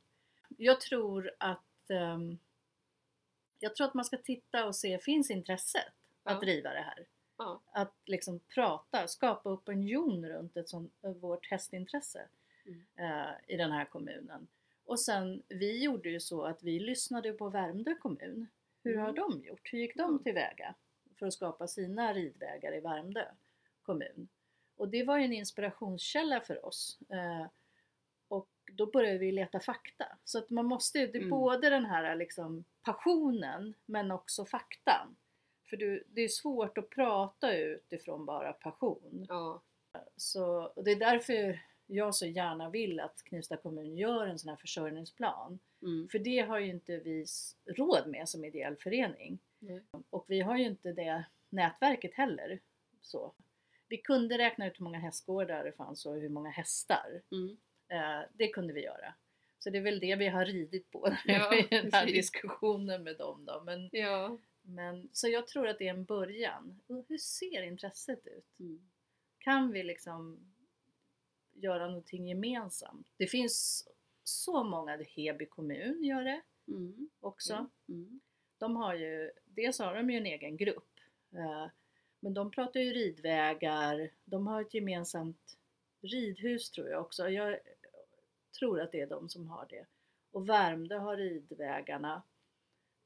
Jag 0.56 0.80
tror 0.80 1.30
att 1.38 1.90
ehm, 1.90 2.38
jag 3.58 3.74
tror 3.74 3.86
att 3.86 3.94
man 3.94 4.04
ska 4.04 4.16
titta 4.16 4.66
och 4.66 4.76
se, 4.76 4.98
finns 4.98 5.30
intresset 5.30 5.92
att 6.22 6.34
Ja. 6.34 6.40
driva 6.40 6.70
det 6.70 6.80
här? 6.80 7.06
Ja. 7.38 7.60
Att 7.72 7.94
liksom 8.04 8.40
prata, 8.54 9.08
skapa 9.08 9.50
opinion 9.52 10.28
runt 10.28 10.56
ett 10.56 10.68
sånt, 10.68 10.92
eh, 11.02 11.10
vårt 11.10 11.50
hästintresse 11.50 12.28
Mm. 12.66 12.82
eh, 12.96 13.34
i 13.46 13.56
den 13.56 13.72
här 13.72 13.84
kommunen. 13.84 14.46
Och 14.84 15.00
sen, 15.00 15.42
vi 15.48 15.82
gjorde 15.84 16.08
ju 16.10 16.20
så 16.20 16.42
att 16.44 16.62
vi 16.62 16.78
lyssnade 16.80 17.32
på 17.32 17.48
Värmdö 17.48 17.94
kommun. 17.94 18.46
Hur 18.82 18.96
har 18.96 19.08
Mm. 19.08 19.14
de 19.14 19.44
gjort? 19.44 19.72
Hur 19.72 19.78
gick 19.78 19.96
de 19.96 20.22
tillväga 20.22 20.74
för 21.18 21.26
att 21.26 21.32
skapa 21.32 21.66
sina 21.68 22.12
ridvägar 22.14 22.74
i 22.74 22.80
Värmdö 22.80 23.24
kommun? 23.84 24.28
Och 24.76 24.88
det 24.88 25.04
var 25.04 25.18
en 25.18 25.32
inspirationskälla 25.32 26.40
för 26.40 26.66
oss. 26.66 26.98
Eh, 27.08 27.46
och 28.28 28.48
då 28.72 28.86
började 28.86 29.18
vi 29.18 29.32
leta 29.32 29.60
fakta. 29.60 30.06
Så 30.24 30.38
att 30.38 30.50
man 30.50 30.66
måste 30.66 30.98
det 30.98 31.18
är 31.18 31.22
Mm. 31.22 31.30
både 31.30 31.70
den 31.70 31.86
här 31.86 32.16
liksom 32.16 32.64
passionen 32.82 33.74
men 33.86 34.10
också 34.10 34.44
faktan. 34.44 35.16
För 35.70 35.76
du, 35.76 36.04
det 36.08 36.20
är 36.20 36.28
svårt 36.28 36.78
att 36.78 36.90
prata 36.90 37.56
utifrån 37.56 38.26
bara 38.26 38.52
passion. 38.52 39.26
Ja. 39.28 39.62
Så, 40.16 40.72
och 40.76 40.84
det 40.84 40.90
är 40.90 40.96
därför 40.96 41.60
jag 41.86 42.14
så 42.14 42.26
gärna 42.26 42.70
vill 42.70 43.00
att 43.00 43.22
Knivsta 43.24 43.56
kommun 43.56 43.96
gör 43.96 44.26
en 44.26 44.38
sån 44.38 44.48
här 44.48 44.56
försörjningsplan. 44.56 45.58
Mm. 45.82 46.08
För 46.08 46.18
det 46.18 46.38
har 46.40 46.58
ju 46.58 46.70
inte 46.70 46.96
vi 46.96 47.26
råd 47.66 48.06
med 48.06 48.28
som 48.28 48.44
ideell 48.44 48.76
förening. 48.76 49.38
Nej. 49.58 49.82
Och 50.10 50.24
vi 50.28 50.40
har 50.40 50.56
ju 50.56 50.64
inte 50.64 50.92
det 50.92 51.24
nätverket 51.48 52.14
heller. 52.14 52.60
Så. 53.00 53.34
Vi 53.94 53.98
kunde 53.98 54.38
räkna 54.38 54.66
ut 54.66 54.80
hur 54.80 54.84
många 54.84 54.98
hästgårdar 54.98 55.64
det 55.64 55.72
fanns 55.72 56.06
och 56.06 56.14
hur 56.14 56.28
många 56.28 56.50
hästar. 56.50 57.22
Mm. 57.32 57.56
Eh, 57.88 58.28
det 58.32 58.48
kunde 58.48 58.72
vi 58.72 58.82
göra. 58.84 59.14
Så 59.58 59.70
det 59.70 59.78
är 59.78 59.82
väl 59.82 60.00
det 60.00 60.16
vi 60.16 60.28
har 60.28 60.44
ridit 60.44 60.90
på 60.90 61.08
Ja, 61.24 61.54
i 61.54 61.66
den 61.70 61.92
här 61.92 62.04
precis. 62.04 62.14
diskussionen 62.16 63.02
med 63.02 63.16
dem 63.16 63.44
då. 63.44 63.62
Men, 63.66 63.88
Ja. 63.92 64.38
men, 64.62 65.08
så 65.12 65.28
jag 65.28 65.46
tror 65.46 65.68
att 65.68 65.78
det 65.78 65.86
är 65.86 65.90
en 65.94 66.04
början. 66.04 66.80
Hur 67.08 67.18
ser 67.18 67.62
intresset 67.62 68.26
ut? 68.26 68.60
Mm. 68.60 68.90
Kan 69.38 69.72
vi 69.72 69.82
liksom 69.82 70.52
göra 71.52 71.86
någonting 71.86 72.28
gemensamt? 72.28 73.06
Det 73.16 73.26
finns 73.26 73.88
så 74.22 74.64
många, 74.64 74.96
Heby 75.16 75.46
kommun 75.46 76.04
gör 76.04 76.24
det 76.24 76.42
Mm. 76.68 77.10
också. 77.20 77.70
Mm. 77.88 78.20
De 78.58 78.76
har 78.76 78.94
ju, 78.94 79.32
dels 79.44 79.78
har 79.78 79.94
de 79.94 80.10
ju 80.10 80.16
en 80.16 80.26
egen 80.26 80.56
grupp. 80.56 80.90
eh, 81.32 81.66
Men 82.24 82.34
de 82.34 82.50
pratar 82.50 82.80
ju 82.80 82.92
ridvägar, 82.92 84.10
de 84.24 84.46
har 84.46 84.62
ett 84.62 84.74
gemensamt 84.74 85.58
ridhus 86.00 86.70
tror 86.70 86.88
jag 86.88 87.00
också. 87.00 87.28
Jag 87.28 87.58
tror 88.58 88.80
att 88.80 88.92
det 88.92 89.00
är 89.00 89.06
de 89.06 89.28
som 89.28 89.48
har 89.48 89.66
det. 89.70 89.86
Och 90.30 90.48
Värmdö 90.48 90.98
har 90.98 91.16
ridvägarna. 91.16 92.22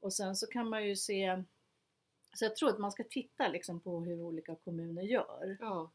Och 0.00 0.12
sen 0.12 0.36
så 0.36 0.46
kan 0.46 0.68
man 0.68 0.86
ju 0.86 0.96
se, 0.96 1.42
så 2.32 2.44
jag 2.44 2.56
tror 2.56 2.68
att 2.68 2.78
man 2.78 2.92
ska 2.92 3.04
titta 3.04 3.48
liksom 3.48 3.80
på 3.80 4.00
hur 4.00 4.20
olika 4.20 4.54
kommuner 4.54 5.02
gör. 5.02 5.56
Ja. 5.60 5.90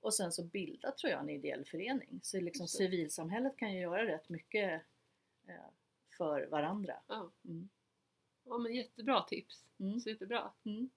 Och 0.00 0.14
sen 0.14 0.32
så 0.32 0.44
bilda 0.44 0.92
tror 0.92 1.10
jag 1.10 1.20
en 1.20 1.30
ideell 1.30 1.64
förening. 1.64 2.20
Så 2.22 2.40
liksom 2.40 2.64
Just 2.64 2.78
det. 2.78 2.84
civilsamhället 2.84 3.56
kan 3.56 3.72
ju 3.72 3.80
göra 3.80 4.06
rätt 4.06 4.28
mycket 4.28 4.82
eh, 5.46 5.70
för 6.18 6.46
varandra. 6.46 6.94
Ja. 7.06 7.30
Mm. 7.44 7.68
ja, 8.44 8.58
men 8.58 8.74
jättebra 8.74 9.22
tips. 9.22 9.64
Mm. 9.78 10.00
Superbra. 10.00 10.52
Mm. 10.64 10.90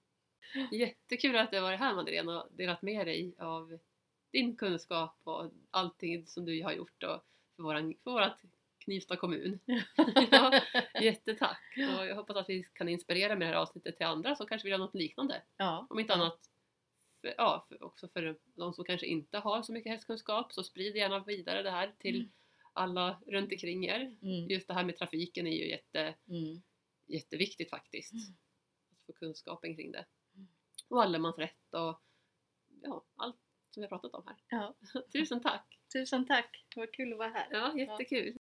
Jättekul 0.72 1.36
att 1.36 1.50
du 1.50 1.56
har 1.56 1.62
varit 1.62 1.78
här 1.78 1.94
Madeleine 1.94 2.32
och 2.32 2.48
delat 2.52 2.82
med 2.82 3.06
dig 3.06 3.34
av 3.38 3.78
din 4.32 4.56
kunskap 4.56 5.20
och 5.24 5.50
allting 5.70 6.26
som 6.26 6.44
du 6.44 6.62
har 6.62 6.72
gjort 6.72 7.02
och 7.02 7.24
för, 7.56 7.62
våran, 7.62 7.94
för 8.04 8.10
vårat 8.10 8.40
Knivsta 8.78 9.16
kommun. 9.16 9.58
ja, 10.30 10.60
jättetack! 11.00 11.74
Och 11.76 12.06
jag 12.06 12.16
hoppas 12.16 12.36
att 12.36 12.48
vi 12.48 12.62
kan 12.62 12.88
inspirera 12.88 13.36
med 13.36 13.40
det 13.40 13.46
här 13.54 13.62
avsnittet 13.62 13.96
till 13.96 14.06
andra 14.06 14.36
som 14.36 14.46
kanske 14.46 14.66
vill 14.66 14.72
ha 14.72 14.78
något 14.86 14.94
liknande. 14.94 15.42
Ja. 15.56 15.86
Om 15.90 15.98
inte 15.98 16.14
annat 16.14 16.38
för, 17.20 17.34
ja, 17.36 17.64
för, 17.68 17.84
också 17.84 18.08
för 18.08 18.36
de 18.54 18.72
som 18.72 18.84
kanske 18.84 19.06
inte 19.06 19.38
har 19.38 19.62
så 19.62 19.72
mycket 19.72 19.92
hästkunskap 19.92 20.52
så 20.52 20.64
sprid 20.64 20.96
gärna 20.96 21.24
vidare 21.24 21.62
det 21.62 21.70
här 21.70 21.94
till 21.98 22.16
Mm. 22.16 22.30
alla 22.72 23.20
runt 23.26 23.52
omkring 23.52 23.84
er. 23.86 24.16
Mm. 24.22 24.48
Just 24.50 24.68
det 24.68 24.74
här 24.74 24.84
med 24.84 24.98
trafiken 24.98 25.46
är 25.46 25.56
ju 25.56 25.68
jätte, 25.68 26.14
Mm. 26.28 26.62
jätteviktigt 27.06 27.70
faktiskt. 27.70 28.12
Mm. 28.12 28.24
Att 28.92 29.06
få 29.06 29.12
kunskapen 29.12 29.76
kring 29.76 29.92
det. 29.92 30.04
Och 30.88 31.02
allemansrätt 31.02 31.74
och 31.74 32.00
ja, 32.82 33.04
allt 33.16 33.36
som 33.70 33.80
vi 33.80 33.82
har 33.82 33.88
pratat 33.88 34.14
om 34.14 34.24
här. 34.26 34.36
Ja. 34.48 34.74
Tusen 35.12 35.40
tack! 35.40 35.78
Tusen 35.92 36.26
tack, 36.26 36.66
vad 36.76 36.92
kul 36.92 37.12
att 37.12 37.18
vara 37.18 37.28
här. 37.28 37.48
Ja, 37.50 37.78
jättekul! 37.78 38.38